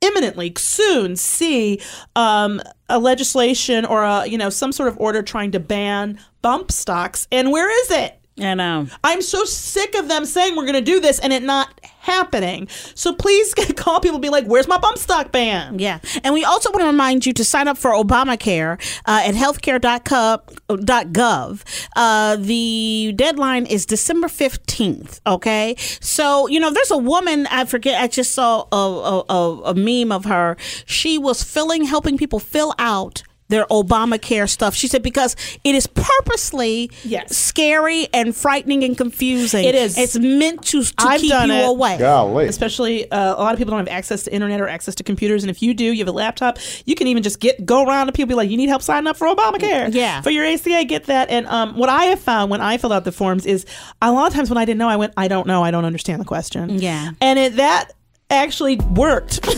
imminently 0.00 0.52
soon 0.56 1.16
see 1.16 1.80
um, 2.16 2.60
a 2.88 2.98
legislation 2.98 3.84
or 3.84 4.02
a 4.02 4.26
you 4.26 4.36
know 4.36 4.50
some 4.50 4.72
sort 4.72 4.88
of 4.88 4.98
order 4.98 5.22
trying 5.22 5.50
to 5.52 5.60
ban 5.60 6.18
bump 6.42 6.70
stocks. 6.72 7.26
And 7.32 7.50
where 7.50 7.70
is 7.84 7.90
it 7.90 8.21
I 8.40 8.54
know. 8.54 8.86
i'm 9.04 9.20
so 9.22 9.44
sick 9.44 9.94
of 9.94 10.08
them 10.08 10.24
saying 10.24 10.56
we're 10.56 10.64
going 10.64 10.72
to 10.74 10.80
do 10.80 11.00
this 11.00 11.18
and 11.18 11.32
it 11.32 11.42
not 11.42 11.80
happening 12.00 12.66
so 12.94 13.14
please 13.14 13.54
call 13.76 14.00
people 14.00 14.16
and 14.16 14.22
be 14.22 14.30
like 14.30 14.46
where's 14.46 14.66
my 14.66 14.78
bump 14.78 14.98
stock 14.98 15.30
ban 15.32 15.78
Yeah. 15.78 16.00
And 16.24 16.34
we 16.34 16.44
also 16.44 16.70
want 16.70 16.80
to 16.82 16.86
remind 16.86 17.24
you 17.26 17.32
to 17.34 17.44
sign 17.44 17.68
up 17.68 17.78
for 17.78 17.90
Obamacare 17.92 18.78
uh, 19.06 19.22
at 19.24 19.34
healthcare.gov. 19.34 21.62
Uh, 21.96 22.36
the 22.36 23.12
deadline 23.16 23.66
is 23.66 23.86
December 23.86 24.28
15th. 24.28 25.20
Okay. 25.26 25.74
So, 26.00 26.46
you 26.48 26.60
know, 26.60 26.70
there's 26.70 26.90
a 26.90 26.98
woman, 26.98 27.46
I 27.50 27.64
forget, 27.64 28.00
I 28.00 28.06
just 28.06 28.32
saw 28.32 28.66
a, 28.72 29.24
a, 29.28 29.62
a 29.70 29.74
meme 29.74 30.12
of 30.12 30.24
her. 30.26 30.56
She 30.86 31.18
was 31.18 31.42
filling, 31.42 31.84
helping 31.84 32.16
people 32.18 32.38
fill 32.38 32.74
out 32.78 33.22
their 33.52 33.66
Obamacare 33.66 34.48
stuff. 34.48 34.74
She 34.74 34.88
said 34.88 35.02
because 35.02 35.36
it 35.64 35.74
is 35.74 35.86
purposely 35.86 36.90
Yes. 37.04 37.36
scary 37.36 38.08
and 38.12 38.34
frightening 38.34 38.84
and 38.84 38.96
confusing. 38.96 39.64
It 39.64 39.74
is. 39.74 39.98
It's 39.98 40.18
meant 40.18 40.64
to, 40.66 40.82
to 40.82 40.92
I've 40.98 41.20
keep 41.20 41.30
done 41.30 41.48
you 41.48 41.54
it. 41.54 41.68
away. 41.68 41.98
Golly. 41.98 42.46
especially 42.46 43.10
uh, 43.10 43.34
a 43.34 43.42
lot 43.42 43.52
of 43.52 43.58
people 43.58 43.72
don't 43.72 43.86
have 43.86 43.94
access 43.94 44.22
to 44.24 44.32
internet 44.34 44.60
or 44.60 44.68
access 44.68 44.94
to 44.96 45.02
computers 45.04 45.42
and 45.44 45.50
if 45.50 45.62
you 45.62 45.74
do 45.74 45.84
you 45.84 45.98
have 45.98 46.08
a 46.08 46.12
laptop 46.12 46.58
you 46.86 46.94
can 46.94 47.06
even 47.06 47.22
just 47.22 47.38
get 47.40 47.64
go 47.66 47.84
around 47.84 48.06
to 48.06 48.12
people 48.12 48.28
be 48.28 48.34
like 48.34 48.50
you 48.50 48.56
need 48.56 48.68
help 48.68 48.82
signing 48.82 49.06
up 49.06 49.16
for 49.16 49.26
obamacare 49.28 49.92
Yeah. 49.92 50.20
for 50.22 50.30
your 50.30 50.44
aca 50.44 50.84
get 50.84 51.04
that 51.04 51.28
and 51.30 51.46
um, 51.46 51.76
what 51.76 51.88
i 51.88 52.04
have 52.04 52.20
found 52.20 52.50
when 52.50 52.60
i 52.60 52.76
fill 52.78 52.92
out 52.92 53.04
the 53.04 53.12
forms 53.12 53.46
is 53.46 53.64
a 54.00 54.10
lot 54.12 54.28
of 54.28 54.34
times 54.34 54.48
when 54.50 54.58
i 54.58 54.64
didn't 54.64 54.78
know 54.78 54.88
i 54.88 54.96
went 54.96 55.12
i 55.16 55.28
don't 55.28 55.46
know 55.46 55.62
i 55.62 55.70
don't 55.70 55.84
understand 55.84 56.20
the 56.20 56.24
question 56.24 56.70
Yeah. 56.78 57.10
and 57.20 57.38
it 57.38 57.56
that 57.56 57.92
actually 58.32 58.76
worked 58.94 59.46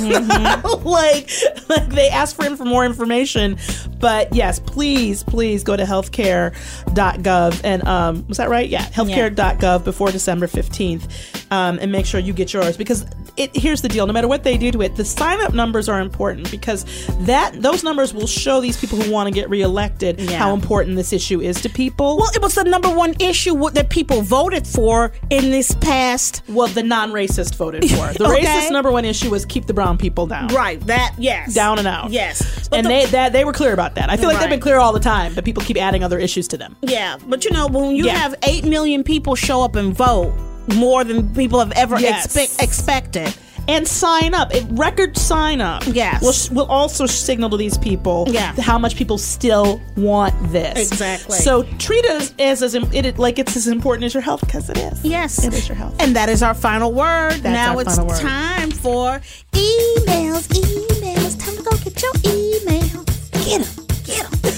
like 0.85 1.31
like 1.68 1.89
they 1.91 2.09
asked 2.11 2.37
for 2.37 2.45
him 2.45 2.57
for 2.57 2.64
more 2.64 2.85
information 2.85 3.57
but 4.01 4.33
yes 4.35 4.59
please 4.59 5.22
please 5.22 5.62
go 5.62 5.77
to 5.77 5.85
healthcare.gov 5.85 7.61
and 7.64 7.87
um 7.87 8.27
was 8.29 8.37
that 8.39 8.49
right 8.51 8.68
yeah 8.68 8.85
healthcare.gov 8.87 9.85
before 9.85 10.11
december 10.11 10.47
15th 10.47 11.09
um, 11.51 11.79
and 11.81 11.93
make 11.93 12.05
sure 12.07 12.18
you 12.20 12.33
get 12.33 12.53
yours 12.53 12.77
because 12.77 13.07
it, 13.37 13.51
here's 13.57 13.83
the 13.83 13.89
deal: 13.89 14.07
no 14.07 14.12
matter 14.12 14.29
what 14.29 14.45
they 14.45 14.57
do 14.57 14.70
to 14.70 14.81
it, 14.83 14.95
the 14.95 15.05
sign 15.05 15.41
up 15.41 15.53
numbers 15.55 15.89
are 15.89 16.01
important 16.01 16.49
because 16.53 16.85
that 17.27 17.61
those 17.61 17.83
numbers 17.83 18.14
will 18.14 18.29
show 18.29 18.61
these 18.61 18.77
people 18.81 18.97
who 19.01 19.11
want 19.11 19.27
to 19.27 19.33
get 19.35 19.51
reelected 19.51 20.20
Yeah. 20.20 20.39
how 20.39 20.55
important 20.55 20.95
this 20.95 21.12
issue 21.12 21.41
is 21.41 21.61
to 21.62 21.68
people. 21.68 22.16
Well, 22.16 22.31
it 22.33 22.41
was 22.41 22.55
the 22.55 22.62
number 22.62 22.89
one 22.95 23.14
issue 23.18 23.70
that 23.70 23.91
people 23.91 24.22
voted 24.22 24.66
for 24.68 25.11
in 25.31 25.51
this 25.51 25.75
past. 25.81 26.43
Well, 26.49 26.68
the 26.68 26.85
non-racist 26.85 27.57
voted 27.57 27.83
for 27.91 28.12
the 28.12 28.25
Okay. 28.25 28.45
racist 28.45 28.64
number 28.71 28.91
one 28.93 29.05
issue 29.05 29.31
was 29.31 29.45
keep 29.45 29.67
the 29.67 29.75
brown 29.75 29.99
people 29.99 30.27
down. 30.27 30.49
Right. 30.49 30.81
That 30.87 31.15
yes. 31.19 31.55
Down 31.55 31.79
and 31.79 31.87
out. 31.89 32.11
Yes. 32.11 32.69
But 32.69 32.79
and 32.79 32.87
the- 32.87 32.91
they 32.91 33.05
that 33.07 33.33
they 33.33 33.45
were 33.45 33.53
clear 33.53 33.73
about 33.73 33.95
that. 33.97 34.11
I 34.11 34.17
feel 34.17 34.29
like 34.29 34.41
they've 34.41 34.49
been 34.51 34.61
clear 34.61 34.79
all 34.79 34.93
the 34.93 35.01
time, 35.01 35.35
but 35.35 35.45
people 35.45 35.62
keep 35.62 35.77
adding 35.77 36.03
other 36.05 36.19
issues 36.19 36.49
to 36.49 36.57
them. 36.57 36.77
Yeah, 36.83 37.17
but 37.27 37.45
you 37.45 37.51
know 37.51 37.67
when 37.67 37.95
you 37.97 38.07
Yeah. 38.07 38.15
have 38.17 38.35
eight 38.45 38.65
million 38.65 39.03
people 39.05 39.35
show 39.35 39.62
up 39.62 39.77
and 39.77 39.95
vote 39.95 40.33
more 40.75 41.05
than 41.05 41.35
people 41.35 41.59
have 41.59 41.73
ever 41.73 41.99
Yes. 42.01 42.25
expect, 42.25 42.62
expected. 42.62 43.35
And 43.67 43.89
sign 43.89 44.35
up, 44.35 44.55
it, 44.55 44.65
record 44.71 45.17
sign 45.17 45.61
up. 45.61 45.83
Yes. 45.87 46.51
will 46.51 46.57
will 46.65 46.71
also 46.71 47.07
signal 47.07 47.49
to 47.51 47.57
these 47.57 47.79
people 47.79 48.27
Yeah. 48.29 48.53
how 48.61 48.79
much 48.79 48.95
people 48.97 49.17
still 49.19 49.81
want 49.97 50.35
this. 50.53 50.91
Exactly. 50.91 51.39
So 51.39 51.62
treat 51.79 52.05
us 52.07 52.35
as 52.39 52.62
as 52.62 52.75
it, 52.75 53.19
like 53.19 53.39
it's 53.39 53.57
as 53.57 53.67
important 53.67 54.05
as 54.05 54.15
your 54.15 54.23
health 54.23 54.41
because 54.41 54.69
it 54.69 54.77
is. 54.79 55.05
Yes, 55.05 55.43
it 55.45 55.55
is 55.55 55.67
your 55.69 55.77
health. 55.77 55.95
And 55.99 56.15
that 56.17 56.29
is 56.29 56.43
our 56.43 56.55
final 56.55 56.93
word. 56.93 57.33
That's 57.33 57.43
now 57.45 57.75
our 57.75 57.81
it's 57.83 57.97
final 57.97 58.09
word. 58.09 58.21
time 58.21 58.71
for 58.71 59.21
emails. 59.53 60.47
Emails. 60.49 61.39
Time 61.43 61.57
to 61.57 61.62
go 61.62 61.71
get 61.79 62.03
your 62.03 62.12
emails. 62.12 63.45
Get 63.47 63.62
them. 63.62 63.87
Get 64.05 64.31
them. 64.31 64.41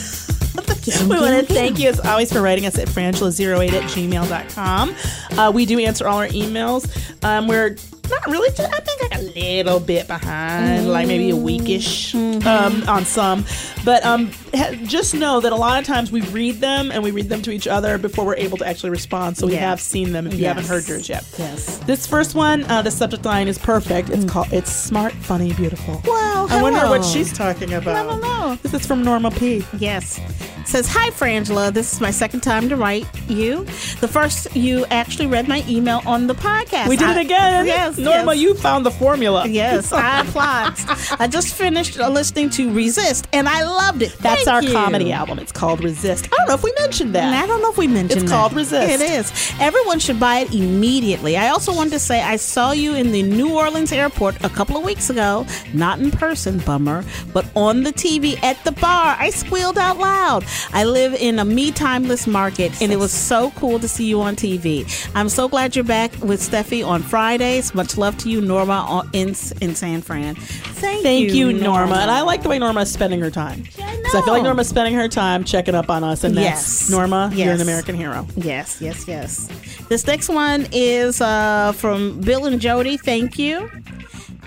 We 1.08 1.16
want 1.18 1.46
to 1.48 1.52
thank 1.52 1.80
you 1.80 1.88
as 1.88 1.98
always 1.98 2.32
for 2.32 2.40
writing 2.40 2.64
us 2.64 2.78
at 2.78 2.86
frangela08 2.86 3.72
at 3.72 3.82
gmail.com. 3.90 4.94
Uh, 5.36 5.50
we 5.52 5.66
do 5.66 5.80
answer 5.80 6.06
all 6.06 6.18
our 6.18 6.28
emails. 6.28 6.86
Um, 7.24 7.48
we're 7.48 7.70
not 8.08 8.26
really, 8.28 8.50
I 8.50 8.80
think 8.80 8.95
a 9.20 9.22
little 9.22 9.80
bit 9.80 10.06
behind, 10.06 10.90
like 10.90 11.06
maybe 11.06 11.30
a 11.30 11.34
weekish 11.34 12.14
um, 12.46 12.88
on 12.88 13.04
some. 13.04 13.44
But 13.84 14.04
um, 14.04 14.30
just 14.84 15.14
know 15.14 15.40
that 15.40 15.52
a 15.52 15.56
lot 15.56 15.78
of 15.80 15.86
times 15.86 16.10
we 16.10 16.22
read 16.22 16.56
them 16.56 16.90
and 16.90 17.02
we 17.02 17.10
read 17.10 17.28
them 17.28 17.42
to 17.42 17.50
each 17.50 17.66
other 17.66 17.98
before 17.98 18.24
we're 18.24 18.36
able 18.36 18.58
to 18.58 18.66
actually 18.66 18.90
respond. 18.90 19.36
So 19.36 19.46
we 19.46 19.52
Yes. 19.52 19.60
have 19.62 19.80
seen 19.80 20.12
them 20.12 20.26
if 20.26 20.34
you 20.34 20.44
haven't 20.46 20.66
heard 20.66 20.86
yours 20.88 21.08
yet. 21.08 21.24
Yes. 21.38 21.78
This 21.78 22.06
first 22.06 22.34
one, 22.34 22.64
uh, 22.64 22.82
the 22.82 22.90
subject 22.90 23.24
line 23.24 23.48
is 23.48 23.58
perfect. 23.58 24.10
It's 24.10 24.24
called 24.24 24.52
It's 24.52 24.70
Smart, 24.72 25.12
Funny, 25.14 25.52
Beautiful. 25.54 26.00
Well, 26.04 26.46
I 26.50 26.60
wonder 26.62 26.80
what 26.88 27.04
she's 27.04 27.32
talking 27.32 27.72
about. 27.72 27.96
I 27.96 28.02
don't 28.02 28.20
know. 28.20 28.58
This 28.62 28.74
is 28.74 28.86
from 28.86 29.02
Norma 29.02 29.30
P. 29.30 29.64
Yes. 29.78 30.20
Says, 30.66 30.88
Hi, 30.88 31.10
Frangela. 31.10 31.72
This 31.72 31.92
is 31.92 32.00
my 32.00 32.10
second 32.10 32.40
time 32.40 32.68
to 32.68 32.76
write 32.76 33.06
you. 33.28 33.64
The 34.00 34.08
first, 34.08 34.54
you 34.56 34.84
actually 34.86 35.26
read 35.26 35.46
my 35.46 35.64
email 35.68 36.02
on 36.04 36.26
the 36.26 36.34
podcast. 36.34 36.88
We 36.88 36.96
did 36.96 37.10
it 37.16 37.20
again. 37.20 37.66
Yes. 37.66 37.96
Norma, 37.98 38.34
yes. 38.34 38.42
you 38.42 38.54
found 38.54 38.84
the 38.84 38.90
formula. 38.90 39.46
Yes, 39.46 39.92
I 39.92 40.20
applaud. 40.26 40.74
I 41.20 41.28
just 41.28 41.54
finished 41.54 42.00
uh, 42.00 42.08
listening 42.08 42.50
to 42.50 42.72
Resist, 42.72 43.28
and 43.32 43.48
I 43.48 43.62
loved 43.62 44.02
it. 44.02 44.12
That's 44.18 44.42
Thank 44.44 44.48
our 44.48 44.62
you. 44.62 44.72
comedy 44.72 45.12
album. 45.12 45.38
It's 45.38 45.52
called 45.52 45.84
Resist. 45.84 46.26
I 46.26 46.36
don't 46.36 46.48
know 46.48 46.54
if 46.54 46.64
we 46.64 46.72
mentioned 46.80 47.14
that. 47.14 47.22
And 47.24 47.34
I 47.36 47.46
don't 47.46 47.62
know 47.62 47.70
if 47.70 47.78
we 47.78 47.86
mentioned 47.86 48.22
It's 48.22 48.30
that. 48.30 48.36
called 48.36 48.52
Resist. 48.52 49.00
It 49.00 49.08
is. 49.08 49.52
Everyone 49.60 50.00
should 50.00 50.18
buy 50.18 50.40
it 50.40 50.52
immediately. 50.52 51.36
I 51.36 51.48
also 51.50 51.72
wanted 51.72 51.90
to 51.90 52.00
say 52.00 52.22
I 52.22 52.36
saw 52.36 52.72
you 52.72 52.94
in 52.96 53.12
the 53.12 53.22
New 53.22 53.54
Orleans 53.54 53.92
airport 53.92 54.44
a 54.44 54.48
couple 54.48 54.76
of 54.76 54.84
weeks 54.84 55.10
ago. 55.10 55.46
Not 55.72 56.00
in 56.00 56.10
person, 56.10 56.58
bummer, 56.58 57.04
but 57.32 57.46
on 57.54 57.84
the 57.84 57.92
TV 57.92 58.42
at 58.42 58.62
the 58.64 58.72
bar. 58.72 59.16
I 59.18 59.30
squealed 59.30 59.78
out 59.78 59.98
loud. 59.98 60.44
I 60.72 60.84
live 60.84 61.14
in 61.14 61.38
a 61.38 61.44
me 61.44 61.70
timeless 61.72 62.26
market, 62.26 62.80
and 62.82 62.92
it 62.92 62.96
was 62.96 63.12
so 63.12 63.50
cool 63.52 63.78
to 63.78 63.88
see 63.88 64.06
you 64.06 64.20
on 64.20 64.36
TV. 64.36 64.84
I'm 65.14 65.28
so 65.28 65.48
glad 65.48 65.74
you're 65.76 65.84
back 65.84 66.12
with 66.22 66.40
Steffi 66.40 66.86
on 66.86 67.02
Fridays. 67.02 67.74
Much 67.74 67.96
love 67.96 68.16
to 68.18 68.30
you, 68.30 68.40
Norma, 68.40 69.08
in 69.12 69.28
in 69.60 69.74
San 69.74 70.02
Fran. 70.02 70.34
Thank, 70.36 71.02
Thank 71.02 71.32
you, 71.32 71.52
Norma. 71.52 71.96
And 71.96 72.10
I 72.10 72.22
like 72.22 72.42
the 72.42 72.48
way 72.48 72.58
Norma 72.58 72.82
is 72.82 72.92
spending 72.92 73.20
her 73.20 73.30
time. 73.30 73.64
I 73.78 73.96
Because 73.96 74.14
I 74.14 74.22
feel 74.22 74.34
like. 74.34 74.42
Norma's 74.42 74.68
spending 74.68 74.94
her 74.94 75.08
time 75.08 75.42
checking 75.44 75.74
up 75.74 75.90
on 75.90 76.04
us. 76.04 76.22
And 76.24 76.36
that's 76.36 76.44
Yes. 76.46 76.90
Norma, 76.90 77.30
you're 77.34 77.52
an 77.52 77.60
American 77.60 77.94
hero. 77.96 78.26
Yes, 78.36 78.80
yes, 78.80 79.08
yes. 79.08 79.48
This 79.88 80.06
next 80.06 80.28
one 80.28 80.66
is 80.72 81.20
uh, 81.20 81.72
from 81.76 82.20
Bill 82.20 82.46
and 82.46 82.60
Jody. 82.60 82.96
Thank 82.96 83.38
you. 83.38 83.70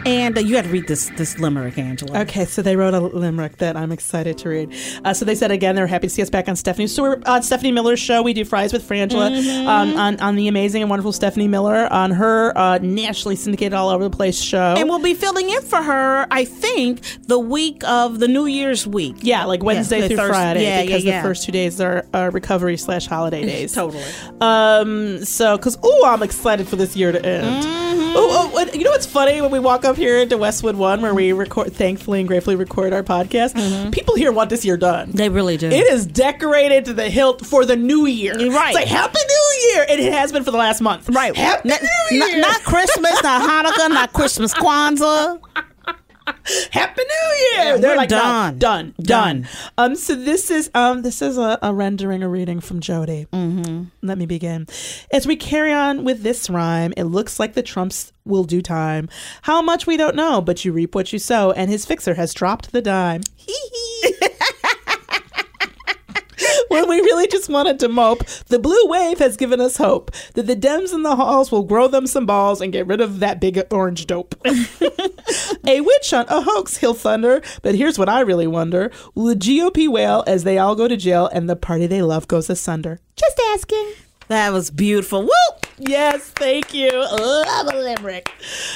And 0.05 0.37
uh, 0.37 0.41
you 0.41 0.53
got 0.53 0.63
to 0.63 0.69
read 0.69 0.87
this 0.87 1.09
this 1.17 1.39
limerick, 1.39 1.77
Angela. 1.77 2.21
Okay, 2.21 2.45
so 2.45 2.61
they 2.61 2.75
wrote 2.75 2.93
a 2.93 2.99
limerick 2.99 3.57
that 3.57 3.75
I'm 3.75 3.91
excited 3.91 4.37
to 4.39 4.49
read. 4.49 4.73
Uh, 5.03 5.13
so 5.13 5.25
they 5.25 5.35
said 5.35 5.51
again 5.51 5.75
they're 5.75 5.87
happy 5.87 6.07
to 6.07 6.13
see 6.13 6.21
us 6.21 6.29
back 6.29 6.47
on 6.47 6.55
Stephanie. 6.55 6.87
So 6.87 7.03
we're 7.03 7.21
on 7.25 7.43
Stephanie 7.43 7.71
Miller's 7.71 7.99
show. 7.99 8.21
We 8.21 8.33
do 8.33 8.45
fries 8.45 8.71
with 8.73 8.87
Frangela 8.87 9.29
Mm-hmm. 9.29 9.67
um, 9.67 9.95
on 9.97 10.19
on 10.19 10.35
the 10.35 10.47
amazing 10.47 10.81
and 10.81 10.89
wonderful 10.89 11.11
Stephanie 11.11 11.47
Miller 11.47 11.91
on 11.91 12.11
her 12.11 12.57
uh, 12.57 12.77
nationally 12.79 13.35
syndicated 13.35 13.73
all 13.73 13.89
over 13.89 14.03
the 14.03 14.09
place 14.09 14.39
show. 14.41 14.75
And 14.77 14.87
we'll 14.89 14.99
be 14.99 15.13
filling 15.13 15.49
in 15.49 15.61
for 15.63 15.81
her, 15.81 16.27
I 16.31 16.45
think, 16.45 17.01
the 17.27 17.39
week 17.39 17.83
of 17.85 18.19
the 18.19 18.27
New 18.27 18.45
Year's 18.45 18.87
week. 18.87 19.17
yeah, 19.21 19.45
like 19.45 19.63
Wednesday 19.63 20.07
through 20.07 20.17
Friday 20.17 20.63
yeah, 20.63 20.79
yeah, 20.79 20.85
because 20.85 21.03
yeah. 21.03 21.21
the 21.21 21.27
first 21.27 21.43
two 21.43 21.51
days 21.51 21.79
are 21.81 22.05
uh, 22.13 22.29
recovery 22.33 22.77
slash 22.77 23.05
holiday 23.05 23.41
days. 23.45 23.73
Totally. 23.73 24.03
Um. 24.41 25.23
So, 25.25 25.57
because 25.57 25.77
oh, 25.83 26.03
I'm 26.07 26.23
excited 26.23 26.67
for 26.67 26.75
this 26.75 26.95
year 26.95 27.11
to 27.11 27.23
end. 27.25 27.63
Mm-hmm. 27.65 27.88
Oh, 28.11 28.51
oh, 28.53 28.65
you 28.73 28.83
know 28.83 28.91
what's 28.91 29.05
funny 29.05 29.41
when 29.41 29.51
we 29.51 29.59
walk 29.59 29.85
up 29.85 29.95
here 29.95 30.17
into 30.19 30.37
Westwood 30.37 30.75
One, 30.75 31.01
where 31.01 31.13
we 31.13 31.31
record, 31.33 31.73
thankfully 31.73 32.19
and 32.19 32.27
gratefully 32.27 32.55
record 32.55 32.93
our 32.93 33.03
podcast. 33.03 33.91
People 33.91 34.15
here 34.15 34.31
want 34.31 34.49
this 34.49 34.65
year 34.65 34.77
done. 34.77 35.07
Mm-hmm. 35.09 35.17
They 35.17 35.29
really 35.29 35.57
do. 35.57 35.67
It 35.67 35.87
is 35.87 36.05
decorated 36.05 36.85
to 36.85 36.93
the 36.93 37.09
hilt 37.09 37.45
for 37.45 37.65
the 37.65 37.75
new 37.75 38.05
year. 38.05 38.33
Right. 38.33 38.69
It's 38.69 38.75
like 38.75 38.87
Happy 38.87 39.19
New 39.19 39.69
Year, 39.73 39.85
and 39.89 39.99
it 39.99 40.13
has 40.13 40.31
been 40.31 40.43
for 40.43 40.51
the 40.51 40.57
last 40.57 40.81
month. 40.81 41.09
Right. 41.09 41.35
Happy 41.35 41.69
Not, 41.69 41.81
New 42.11 42.19
not- 42.19 42.29
Year. 42.29 42.39
not 42.41 42.63
Christmas, 42.63 43.21
not 43.23 43.41
Hanukkah, 43.65 43.89
not 43.89 44.13
Christmas 44.13 44.53
Kwanzaa. 44.53 45.39
Happy 46.71 47.01
New 47.01 47.35
Year. 47.37 47.49
Yeah, 47.53 47.77
They're 47.77 47.91
we're 47.91 47.97
like 47.97 48.09
no, 48.09 48.17
done. 48.17 48.57
done, 48.57 48.93
done, 49.01 49.41
Done. 49.41 49.49
Um. 49.77 49.95
So 49.95 50.15
this 50.15 50.49
is 50.51 50.69
um. 50.73 51.01
This 51.01 51.21
is 51.21 51.37
a, 51.37 51.57
a 51.61 51.73
rendering, 51.73 52.23
a 52.23 52.29
reading 52.29 52.59
from 52.59 52.79
Jody. 52.79 53.27
Mm-hmm. 53.33 53.85
Let 54.01 54.17
me 54.17 54.25
begin. 54.25 54.67
As 55.11 55.27
we 55.27 55.35
carry 55.35 55.71
on 55.73 56.03
with 56.03 56.23
this 56.23 56.49
rhyme, 56.49 56.93
it 56.97 57.05
looks 57.05 57.39
like 57.39 57.53
the 57.53 57.63
Trumps 57.63 58.13
will 58.25 58.43
do 58.43 58.61
time. 58.61 59.09
How 59.43 59.61
much 59.61 59.87
we 59.87 59.97
don't 59.97 60.15
know, 60.15 60.41
but 60.41 60.63
you 60.63 60.71
reap 60.71 60.93
what 60.95 61.11
you 61.11 61.19
sow, 61.19 61.51
and 61.51 61.69
his 61.69 61.85
fixer 61.85 62.13
has 62.15 62.33
dropped 62.33 62.71
the 62.71 62.81
dime. 62.81 63.21
When 66.69 66.87
we 66.87 66.99
really 67.01 67.27
just 67.27 67.49
wanted 67.49 67.79
to 67.79 67.89
mope, 67.89 68.25
the 68.47 68.59
blue 68.59 68.85
wave 68.85 69.19
has 69.19 69.37
given 69.37 69.59
us 69.59 69.77
hope 69.77 70.11
that 70.33 70.47
the 70.47 70.55
Dems 70.55 70.93
in 70.93 71.03
the 71.03 71.15
halls 71.15 71.51
will 71.51 71.63
grow 71.63 71.87
them 71.87 72.07
some 72.07 72.25
balls 72.25 72.61
and 72.61 72.71
get 72.71 72.87
rid 72.87 73.01
of 73.01 73.19
that 73.19 73.39
big 73.41 73.61
orange 73.71 74.07
dope. 74.07 74.35
a 74.45 75.81
witch 75.81 76.09
hunt, 76.11 76.29
a 76.29 76.41
hoax, 76.41 76.77
he'll 76.77 76.93
thunder. 76.93 77.41
But 77.61 77.75
here's 77.75 77.99
what 77.99 78.09
I 78.09 78.21
really 78.21 78.47
wonder 78.47 78.91
Will 79.15 79.25
the 79.25 79.35
GOP 79.35 79.87
wail 79.87 80.23
as 80.27 80.43
they 80.43 80.57
all 80.57 80.75
go 80.75 80.87
to 80.87 80.97
jail 80.97 81.27
and 81.27 81.49
the 81.49 81.55
party 81.55 81.87
they 81.87 82.01
love 82.01 82.27
goes 82.27 82.49
asunder? 82.49 82.99
Just 83.15 83.39
asking. 83.53 83.93
That 84.29 84.53
was 84.53 84.69
beautiful. 84.69 85.23
Woo! 85.23 85.29
Yes, 85.79 86.21
thank 86.29 86.73
you. 86.73 86.91
Love 86.91 87.67
a 87.73 87.77
limerick. 87.77 88.29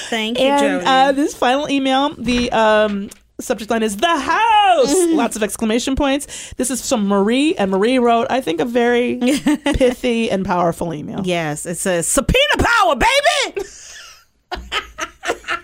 Thank 0.09 0.39
you, 0.39 0.45
And 0.45 0.87
uh, 0.87 1.11
this 1.11 1.35
final 1.35 1.69
email, 1.69 2.09
the 2.15 2.51
um, 2.51 3.11
subject 3.43 3.69
line 3.71 3.83
is 3.83 3.97
the 3.97 4.07
house. 4.07 4.93
Mm-hmm. 4.93 5.15
Lots 5.15 5.35
of 5.35 5.43
exclamation 5.43 5.95
points. 5.95 6.53
This 6.57 6.71
is 6.71 6.87
from 6.87 7.07
Marie, 7.07 7.55
and 7.55 7.69
Marie 7.71 7.99
wrote, 7.99 8.27
I 8.29 8.41
think, 8.41 8.59
a 8.61 8.65
very 8.65 9.17
pithy 9.75 10.31
and 10.31 10.45
powerful 10.45 10.93
email. 10.93 11.21
yes, 11.23 11.65
it 11.65 11.75
says 11.75 12.07
subpoena 12.07 12.57
power, 12.57 12.95
baby. 12.95 13.67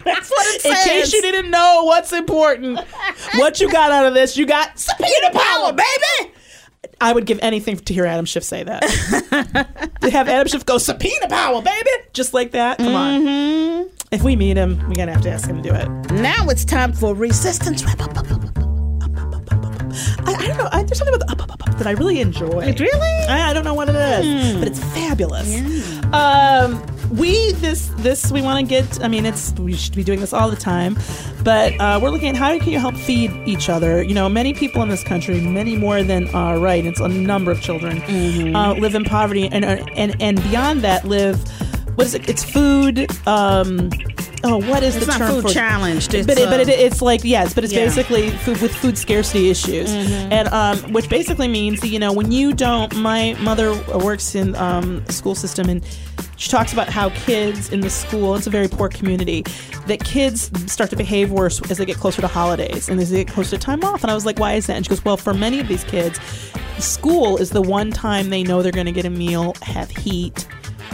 That's 0.06 0.30
what 0.30 0.48
it 0.56 0.66
In 0.66 0.72
says. 0.74 0.84
case 0.86 1.14
you 1.14 1.22
didn't 1.22 1.52
know 1.52 1.84
what's 1.86 2.12
important, 2.14 2.80
what 3.36 3.60
you 3.60 3.72
got 3.72 3.92
out 3.92 4.06
of 4.06 4.14
this, 4.14 4.38
you 4.38 4.46
got 4.46 4.80
subpoena 4.80 5.32
power, 5.34 5.74
baby. 5.74 6.34
I 7.02 7.14
would 7.14 7.26
give 7.26 7.40
anything 7.42 7.78
to 7.78 7.94
hear 7.94 8.06
Adam 8.06 8.26
Schiff 8.26 8.44
say 8.44 8.64
that. 8.64 8.82
to 10.02 10.10
have 10.10 10.28
Adam 10.28 10.48
Schiff 10.48 10.66
go 10.66 10.78
subpoena 10.78 11.28
power, 11.30 11.62
baby, 11.62 11.90
just 12.14 12.34
like 12.34 12.52
that. 12.52 12.78
Come 12.78 12.88
Mm-hmm. 12.88 13.28
on. 13.28 13.49
If 14.12 14.24
we 14.24 14.36
meet 14.36 14.58
him, 14.58 14.80
we're 14.88 14.96
gonna 14.96 15.14
have 15.14 15.22
to 15.22 15.30
ask 15.30 15.48
him 15.48 15.62
to 15.62 15.70
do 15.70 15.76
it. 15.76 15.88
Now 16.14 16.50
it's 16.50 16.66
time 16.66 16.94
for 16.94 17.14
resistance 17.14 17.86
rap. 17.86 18.02
I, 18.02 18.06
I 20.34 20.48
don't 20.48 20.58
know. 20.58 20.68
I, 20.72 20.82
there's 20.82 20.98
something 20.98 21.14
about 21.14 21.28
the 21.28 21.32
up, 21.32 21.44
up, 21.44 21.52
up, 21.68 21.78
that 21.78 21.86
I 21.86 21.92
really 21.92 22.20
enjoy. 22.20 22.74
Really? 22.74 23.08
I, 23.28 23.52
I 23.52 23.54
don't 23.54 23.64
know 23.64 23.76
what 23.76 23.88
it 23.88 23.94
is, 23.96 24.58
but 24.58 24.68
it's 24.68 24.80
fabulous. 24.80 25.48
Um, 26.12 26.84
we 27.12 27.52
this 27.54 27.92
this 27.98 28.32
we 28.32 28.42
want 28.42 28.60
to 28.60 28.66
get. 28.68 29.04
I 29.04 29.08
mean, 29.08 29.28
it's 29.28 29.54
we 29.60 29.76
should 29.76 29.96
be 29.96 30.04
doing 30.04 30.22
this 30.22 30.34
all 30.34 30.50
the 30.50 30.56
time, 30.56 30.98
but 31.44 31.80
uh, 31.80 32.00
we're 32.02 32.10
looking 32.10 32.30
at 32.30 32.36
how 32.36 32.58
can 32.58 32.70
you 32.70 32.80
help 32.80 32.96
feed 32.96 33.30
each 33.46 33.70
other. 33.70 34.02
You 34.02 34.16
know, 34.16 34.28
many 34.28 34.56
people 34.56 34.82
in 34.82 34.90
this 34.90 35.04
country, 35.04 35.40
many 35.40 35.78
more 35.78 36.02
than 36.02 36.28
are 36.34 36.58
right. 36.58 36.84
It's 36.84 37.00
a 37.00 37.08
number 37.08 37.52
of 37.52 37.62
children 37.62 38.02
uh, 38.56 38.74
live 38.74 38.96
in 38.96 39.04
poverty, 39.04 39.50
and 39.52 39.64
uh, 39.64 39.86
and 39.96 40.20
and 40.20 40.42
beyond 40.50 40.82
that 40.82 41.06
live. 41.06 41.40
What 42.00 42.06
is 42.06 42.16
it? 42.16 42.30
It's 42.30 42.46
food. 42.46 43.12
Um, 43.28 43.90
oh, 44.46 44.66
what 44.70 44.84
is 44.84 44.96
It's 44.96 45.06
the 45.06 45.12
not 45.12 45.18
term 45.18 45.32
food 45.32 45.44
for 45.44 45.50
challenged, 45.50 46.14
it's, 46.14 46.26
but 46.26 46.38
it, 46.38 46.48
but 46.50 46.62
it, 46.62 46.70
it's 46.70 47.02
like 47.02 47.26
yes, 47.26 47.54
but 47.54 47.66
it's 47.66 47.74
yeah. 47.74 47.84
basically 47.84 48.30
food 48.30 48.62
with 48.62 48.74
food 48.74 48.98
scarcity 48.98 49.50
issues, 49.50 49.92
and 49.92 50.48
um, 50.48 50.78
which 50.94 51.10
basically 51.10 51.50
means 51.50 51.82
that 51.82 51.90
you 51.90 52.00
know 52.00 52.14
when 52.14 52.32
you 52.32 52.54
don't. 52.54 52.96
My 52.96 53.34
mother 53.42 53.74
works 53.98 54.34
in 54.34 54.56
um, 54.56 55.06
school 55.08 55.36
system, 55.36 55.68
and 55.68 55.86
she 56.38 56.50
talks 56.50 56.72
about 56.72 56.88
how 56.88 57.10
kids 57.10 57.70
in 57.70 57.82
the 57.82 57.90
school. 57.90 58.34
It's 58.36 58.48
a 58.48 58.50
very 58.50 58.70
poor 58.70 58.88
community. 58.88 59.44
That 59.88 60.02
kids 60.02 60.50
start 60.72 60.90
to 60.92 60.96
behave 60.96 61.32
worse 61.32 61.62
as 61.70 61.80
they 61.80 61.86
get 61.86 61.98
closer 61.98 62.22
to 62.22 62.30
holidays 62.30 62.88
and 62.88 62.98
as 63.02 63.12
they 63.12 63.26
get 63.26 63.34
closer 63.34 63.58
to 63.58 63.62
time 63.62 63.84
off. 63.84 64.04
And 64.04 64.12
I 64.12 64.14
was 64.14 64.26
like, 64.26 64.40
why 64.40 64.54
is 64.54 64.68
that? 64.68 64.78
And 64.78 64.86
she 64.86 64.90
goes, 64.90 65.04
well, 65.04 65.18
for 65.18 65.34
many 65.34 65.60
of 65.60 65.68
these 65.68 65.84
kids, 65.84 66.18
school 66.78 67.36
is 67.36 67.50
the 67.50 67.62
one 67.62 67.92
time 67.92 68.30
they 68.30 68.44
know 68.44 68.62
they're 68.62 68.72
going 68.72 68.86
to 68.86 68.94
get 68.94 69.04
a 69.04 69.10
meal, 69.10 69.54
have 69.64 69.90
heat, 69.90 70.48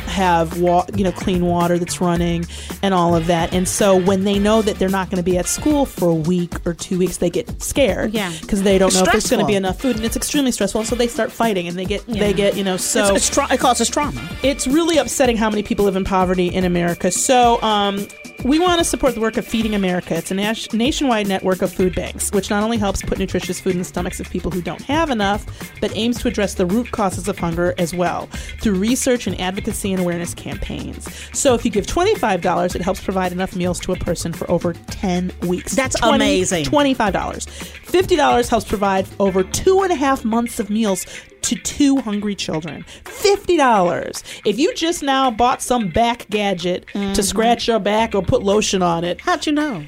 have 0.05 0.59
wa- 0.61 0.85
you 0.95 1.03
know 1.03 1.11
clean 1.11 1.45
water 1.45 1.77
that's 1.79 1.99
running 2.01 2.45
and 2.83 2.93
all 2.93 3.15
of 3.15 3.27
that 3.27 3.53
and 3.53 3.67
so 3.67 3.95
when 3.97 4.23
they 4.23 4.37
know 4.39 4.61
that 4.61 4.77
they're 4.77 4.89
not 4.89 5.09
going 5.09 5.17
to 5.17 5.23
be 5.23 5.37
at 5.37 5.45
school 5.45 5.85
for 5.85 6.09
a 6.09 6.13
week 6.15 6.53
or 6.65 6.73
two 6.73 6.97
weeks 6.97 7.17
they 7.17 7.29
get 7.29 7.61
scared 7.61 8.13
Yeah. 8.13 8.31
because 8.41 8.63
they 8.63 8.77
don't 8.77 8.87
It's 8.89 8.95
know 8.97 9.03
if 9.03 9.11
there's 9.11 9.29
going 9.29 9.41
to 9.41 9.45
be 9.47 9.55
enough 9.55 9.79
food 9.79 9.95
and 9.95 10.05
it's 10.05 10.15
extremely 10.15 10.51
stressful 10.51 10.81
and 10.81 10.87
so 10.87 10.95
they 10.95 11.07
start 11.07 11.31
fighting 11.31 11.67
and 11.67 11.77
they 11.77 11.85
get 11.85 12.05
they 12.07 12.33
get 12.33 12.55
you 12.55 12.63
know 12.63 12.77
so 12.77 13.15
it's, 13.15 13.27
it's 13.27 13.29
tra- 13.29 13.51
it 13.53 13.59
causes 13.59 13.89
trauma. 13.89 14.21
it's 14.43 14.67
really 14.67 14.97
upsetting 14.97 15.37
how 15.37 15.49
many 15.49 15.63
people 15.63 15.85
live 15.85 15.95
in 15.95 16.03
poverty 16.05 16.47
in 16.47 16.63
America. 16.65 17.11
So, 17.11 17.61
um, 17.61 18.07
we 18.45 18.59
want 18.59 18.77
to 18.77 18.85
support 18.85 19.15
the 19.15 19.19
work 19.19 19.37
of 19.37 19.47
Feeding 19.47 19.73
America. 19.73 20.15
It's 20.15 20.29
a 20.29 20.35
nas- 20.35 20.71
nationwide 20.71 21.27
network 21.27 21.63
of 21.63 21.73
food 21.73 21.95
banks, 21.95 22.31
which 22.31 22.51
not 22.51 22.61
only 22.61 22.77
helps 22.77 23.01
put 23.01 23.17
nutritious 23.17 23.59
food 23.59 23.71
in 23.71 23.79
the 23.79 23.85
stomachs 23.85 24.19
of 24.19 24.29
people 24.29 24.51
who 24.51 24.61
don't 24.61 24.83
have 24.83 25.09
enough, 25.09 25.43
but 25.81 25.91
aims 25.95 26.19
to 26.21 26.27
address 26.27 26.53
the 26.53 26.67
root 26.67 26.91
causes 26.91 27.27
of 27.27 27.39
hunger 27.39 27.73
as 27.79 27.95
well 27.95 28.27
through 28.61 28.75
research 28.75 29.25
and 29.25 29.41
advocacy 29.41 29.91
and 29.91 29.99
awareness 29.99 30.35
campaigns. 30.35 31.09
So, 31.33 31.55
if 31.55 31.65
you 31.65 31.71
give 31.71 31.87
$25, 31.87 32.75
it 32.75 32.83
helps 32.83 33.03
provide 33.03 33.31
enough 33.31 33.55
meals 33.55 33.79
to 33.79 33.93
a 33.93 33.95
person 33.95 34.31
for 34.31 34.49
over 34.51 34.73
10 34.73 35.31
weeks. 35.47 35.75
That's 35.75 35.99
amazing. 36.03 36.65
$25. 36.65 37.13
$50 37.15 38.49
helps 38.49 38.65
provide 38.67 39.07
over 39.19 39.43
two 39.43 39.81
and 39.81 39.91
a 39.91 39.95
half 39.95 40.23
months 40.23 40.59
of 40.59 40.69
meals 40.69 41.07
to 41.45 41.55
two 41.55 41.97
hungry 41.97 42.35
children. 42.35 42.83
$50. 43.03 44.41
If 44.45 44.59
you 44.59 44.73
just 44.73 45.03
now 45.03 45.31
bought 45.31 45.61
some 45.61 45.89
back 45.89 46.27
gadget 46.29 46.87
to 46.87 46.97
mm-hmm. 46.97 47.21
scratch 47.21 47.67
your 47.67 47.79
back 47.79 48.15
or 48.15 48.21
put 48.21 48.43
lotion 48.43 48.81
on 48.81 49.03
it, 49.03 49.21
How'd 49.21 49.45
you 49.45 49.53
know? 49.53 49.85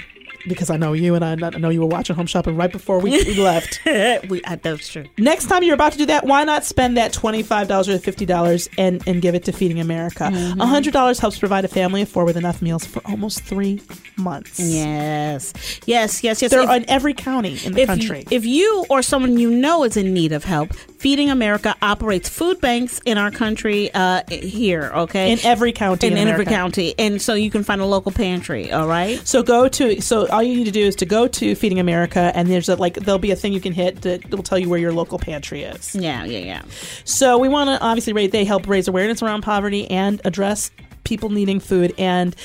Because 0.47 0.69
I 0.69 0.77
know 0.77 0.93
you 0.93 1.15
and 1.15 1.23
I 1.23 1.33
I 1.33 1.57
know 1.57 1.69
you 1.69 1.81
were 1.81 1.87
watching 1.87 2.15
Home 2.15 2.25
Shopping 2.25 2.55
right 2.55 2.71
before 2.71 2.99
we, 2.99 3.11
we 3.11 3.39
left. 3.39 3.79
we, 3.85 4.41
that's 4.41 4.87
true. 4.87 5.05
Next 5.17 5.47
time 5.47 5.63
you're 5.63 5.73
about 5.73 5.91
to 5.93 5.97
do 5.97 6.05
that, 6.07 6.25
why 6.25 6.43
not 6.43 6.65
spend 6.65 6.97
that 6.97 7.13
$25 7.13 7.87
or 7.87 7.97
$50 7.97 8.69
and, 8.77 9.03
and 9.07 9.21
give 9.21 9.35
it 9.35 9.45
to 9.45 9.51
Feeding 9.51 9.79
America? 9.79 10.25
Mm-hmm. 10.25 10.61
$100 10.61 11.19
helps 11.19 11.39
provide 11.39 11.65
a 11.65 11.67
family 11.67 12.01
of 12.01 12.09
four 12.09 12.25
with 12.25 12.37
enough 12.37 12.61
meals 12.61 12.85
for 12.85 13.01
almost 13.05 13.41
three 13.41 13.81
months. 14.17 14.59
Yes, 14.59 15.53
yes, 15.85 16.23
yes, 16.23 16.41
yes. 16.41 16.51
They're 16.51 16.63
If- 16.63 16.69
in 16.69 16.89
every 16.89 17.13
county 17.13 17.57
in 17.63 17.73
the 17.73 17.81
if 17.81 17.87
country. 17.87 18.19
You, 18.19 18.25
if 18.31 18.45
you 18.45 18.85
or 18.89 19.01
someone 19.01 19.37
you 19.37 19.51
know 19.51 19.83
is 19.83 19.97
in 19.97 20.13
need 20.13 20.31
of 20.31 20.43
help, 20.43 20.73
Feeding 20.73 21.29
America 21.29 21.75
operates 21.81 22.27
food 22.27 22.59
banks 22.59 22.99
in 23.05 23.17
our 23.17 23.29
country 23.29 23.91
uh, 23.93 24.23
here, 24.29 24.91
okay? 24.93 25.31
in 25.31 25.39
every 25.43 25.71
county 25.71 26.07
in, 26.07 26.13
in, 26.13 26.19
in 26.19 26.27
every 26.27 26.45
county. 26.45 26.95
And 26.97 27.21
so 27.21 27.33
you 27.35 27.51
can 27.51 27.63
find 27.63 27.81
a 27.81 27.85
local 27.85 28.11
pantry, 28.11 28.71
all 28.71 28.87
right? 28.87 29.19
So 29.27 29.43
go 29.43 29.67
to 29.67 30.01
so 30.01 30.27
all 30.37 30.43
you 30.43 30.55
need 30.55 30.65
to 30.65 30.71
do 30.71 30.85
is 30.85 30.95
to 30.97 31.05
go 31.07 31.27
to 31.27 31.55
Feeding 31.55 31.79
America 31.79 32.31
and 32.35 32.47
there's 32.47 32.69
a 32.69 32.75
like 32.75 32.93
there'll 32.93 33.17
be 33.17 33.31
a 33.31 33.35
thing 33.35 33.53
you 33.53 33.59
can 33.59 33.73
hit 33.73 34.03
that 34.03 34.29
will 34.29 34.43
tell 34.43 34.59
you 34.59 34.69
where 34.69 34.77
your 34.77 34.93
local 34.93 35.17
pantry 35.17 35.63
is. 35.63 35.95
Yeah, 35.95 36.25
yeah, 36.25 36.37
yeah. 36.37 36.61
So 37.05 37.39
we 37.39 37.49
want 37.49 37.71
to 37.71 37.83
obviously 37.83 38.13
rate 38.13 38.31
they 38.31 38.45
help 38.45 38.67
raise 38.67 38.87
awareness 38.87 39.23
around 39.23 39.41
poverty 39.41 39.89
and 39.89 40.21
address 40.25 40.69
people 41.05 41.29
needing 41.29 41.59
food 41.59 41.91
and 41.97 42.35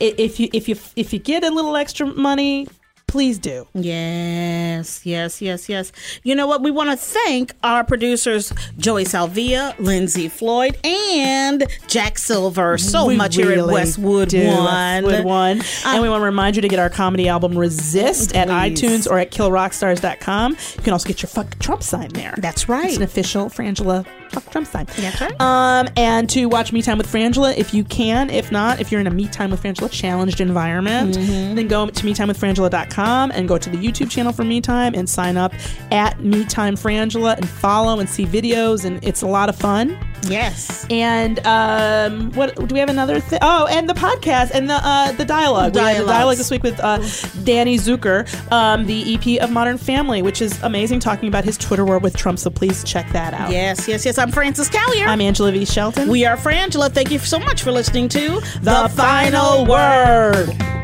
if 0.00 0.40
you 0.40 0.48
if 0.54 0.66
you 0.66 0.76
if 0.96 1.12
you 1.12 1.18
get 1.18 1.44
a 1.44 1.50
little 1.50 1.76
extra 1.76 2.06
money 2.06 2.68
please 3.12 3.38
do. 3.38 3.68
Yes, 3.74 5.04
yes, 5.04 5.42
yes, 5.42 5.68
yes. 5.68 5.92
You 6.22 6.34
know 6.34 6.46
what? 6.46 6.62
We 6.62 6.70
want 6.70 6.90
to 6.90 6.96
thank 6.96 7.52
our 7.62 7.84
producers, 7.84 8.54
Joey 8.78 9.04
Salvia, 9.04 9.74
Lindsay 9.78 10.30
Floyd, 10.30 10.78
and 10.82 11.66
Jack 11.88 12.16
Silver 12.16 12.78
so 12.78 13.04
We 13.04 13.16
much 13.16 13.36
here 13.36 13.50
at 13.50 13.56
really 13.56 13.74
Westwood 13.74 14.30
do. 14.30 14.46
One. 14.48 15.04
Westwood 15.04 15.24
One. 15.26 15.62
and 15.84 16.02
we 16.02 16.08
want 16.08 16.22
to 16.22 16.24
remind 16.24 16.56
you 16.56 16.62
to 16.62 16.68
get 16.68 16.78
our 16.78 16.88
comedy 16.88 17.28
album 17.28 17.56
Resist 17.56 18.34
at 18.34 18.48
iTunes 18.48 19.08
or 19.08 19.18
at 19.18 19.30
killrockstars.com. 19.30 20.52
You 20.76 20.82
can 20.82 20.94
also 20.94 21.06
get 21.06 21.20
your 21.22 21.28
fuck 21.28 21.58
Trump 21.58 21.82
sign 21.82 22.08
there. 22.14 22.34
That's 22.38 22.66
right. 22.66 22.86
It's 22.86 22.96
an 22.96 23.02
official 23.02 23.50
Frangela 23.50 24.06
fuck 24.32 24.50
Trump 24.50 24.66
sign. 24.66 24.86
That's 24.96 25.20
right. 25.20 25.40
Um, 25.40 25.88
and 25.96 26.28
to 26.30 26.46
watch 26.46 26.72
Me 26.72 26.82
Time 26.82 26.98
with 26.98 27.06
Frangela 27.06 27.56
if 27.56 27.72
you 27.74 27.84
can. 27.84 28.30
If 28.30 28.50
not, 28.52 28.80
if 28.80 28.90
you're 28.90 29.00
in 29.00 29.06
a 29.06 29.10
Me 29.10 29.28
Time 29.28 29.50
with 29.50 29.62
Frangela 29.62 29.90
challenged 29.90 30.40
environment, 30.40 31.16
Mm-hmm. 31.16 31.54
then 31.54 31.68
go 31.68 31.86
to 31.88 32.06
MeTimeWithFrangela.com 32.06 33.30
and 33.32 33.48
go 33.48 33.58
to 33.58 33.70
the 33.70 33.76
YouTube 33.76 34.10
channel 34.10 34.32
for 34.32 34.44
Me 34.44 34.60
Time 34.60 34.94
and 34.94 35.08
sign 35.08 35.36
up 35.36 35.52
at 35.90 36.20
Me 36.20 36.44
Time 36.44 36.74
Frangela 36.76 37.36
and 37.36 37.48
follow 37.48 38.00
and 38.00 38.08
see 38.08 38.24
videos 38.26 38.84
and 38.84 39.02
it's 39.04 39.22
a 39.22 39.26
lot 39.26 39.48
of 39.48 39.56
fun. 39.56 39.98
yes. 40.28 40.86
And 40.90 41.44
um, 41.46 42.30
what 42.32 42.54
do 42.68 42.72
we 42.74 42.78
have 42.80 42.88
another 42.88 43.18
thing? 43.20 43.38
Oh, 43.42 43.66
and 43.66 43.88
the 43.88 43.94
podcast 43.94 44.50
and 44.52 44.68
the 44.70 44.74
uh, 44.82 45.12
the 45.12 45.24
dialogue. 45.24 45.74
We 45.74 45.80
had 45.80 46.02
the 46.02 46.06
dialogue 46.06 46.36
this 46.36 46.50
week 46.50 46.62
with 46.62 46.78
uh, 46.80 46.98
Danny 47.44 47.76
Zuker, 47.76 48.26
um, 48.52 48.86
the 48.86 49.14
EP 49.14 49.42
of 49.42 49.50
Modern 49.50 49.78
Family, 49.78 50.22
which 50.22 50.40
is 50.42 50.60
amazing, 50.62 51.00
talking 51.00 51.28
about 51.28 51.44
his 51.44 51.56
Twitter 51.58 51.84
war 51.84 51.98
with 51.98 52.16
Trump. 52.16 52.38
So 52.38 52.50
please 52.50 52.84
check 52.84 53.10
that 53.12 53.34
out. 53.34 53.50
Yes, 53.50 53.88
yes, 53.88 54.04
yes. 54.04 54.18
I'm 54.22 54.30
Frances 54.30 54.70
Callier. 54.70 55.08
I'm 55.08 55.20
Angela 55.20 55.50
V. 55.50 55.64
Shelton. 55.64 56.08
we 56.08 56.24
are 56.24 56.36
Frangela. 56.36 56.92
Thank 56.92 57.10
you 57.10 57.18
so 57.18 57.40
much 57.40 57.64
for 57.64 57.72
listening 57.72 58.08
to 58.10 58.40
the 58.60 58.88
final 58.94 59.66
word. 59.66 60.81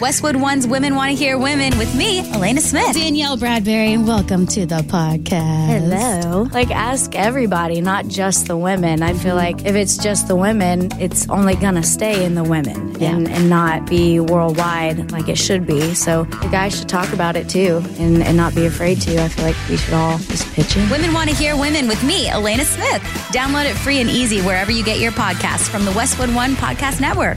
Westwood 0.00 0.36
One's 0.36 0.66
Women 0.66 0.94
Want 0.94 1.10
to 1.10 1.14
Hear 1.14 1.36
Women 1.36 1.76
with 1.76 1.94
me, 1.94 2.20
Elena 2.32 2.62
Smith. 2.62 2.94
Danielle 2.94 3.36
Bradbery, 3.36 3.92
and 3.92 4.08
welcome 4.08 4.46
to 4.46 4.64
the 4.64 4.76
podcast. 4.76 5.66
Hello. 5.66 6.48
Like, 6.54 6.70
ask 6.70 7.14
everybody, 7.14 7.82
not 7.82 8.08
just 8.08 8.46
the 8.46 8.56
women. 8.56 9.02
I 9.02 9.12
feel 9.12 9.36
like 9.36 9.66
if 9.66 9.74
it's 9.74 9.98
just 9.98 10.26
the 10.26 10.36
women, 10.36 10.88
it's 10.98 11.28
only 11.28 11.54
gonna 11.54 11.82
stay 11.82 12.24
in 12.24 12.34
the 12.34 12.42
women 12.42 12.96
and, 13.02 13.28
and 13.28 13.50
not 13.50 13.90
be 13.90 14.20
worldwide 14.20 15.12
like 15.12 15.28
it 15.28 15.36
should 15.36 15.66
be. 15.66 15.92
So 15.92 16.24
the 16.24 16.48
guys 16.48 16.78
should 16.78 16.88
talk 16.88 17.12
about 17.12 17.36
it 17.36 17.50
too 17.50 17.82
and, 17.98 18.22
and 18.22 18.38
not 18.38 18.54
be 18.54 18.64
afraid 18.64 19.02
to. 19.02 19.22
I 19.22 19.28
feel 19.28 19.44
like 19.44 19.56
we 19.68 19.76
should 19.76 19.92
all 19.92 20.16
just 20.16 20.50
pitch 20.54 20.78
in. 20.78 20.88
Women 20.88 21.12
Want 21.12 21.28
to 21.28 21.36
Hear 21.36 21.58
Women 21.58 21.88
with 21.88 22.02
me, 22.04 22.26
Elena 22.30 22.64
Smith. 22.64 23.02
Download 23.34 23.70
it 23.70 23.74
free 23.74 24.00
and 24.00 24.08
easy 24.08 24.40
wherever 24.40 24.72
you 24.72 24.82
get 24.82 24.98
your 24.98 25.12
podcasts 25.12 25.68
from 25.68 25.84
the 25.84 25.92
Westwood 25.92 26.34
One 26.34 26.54
Podcast 26.54 27.02
Network. 27.02 27.36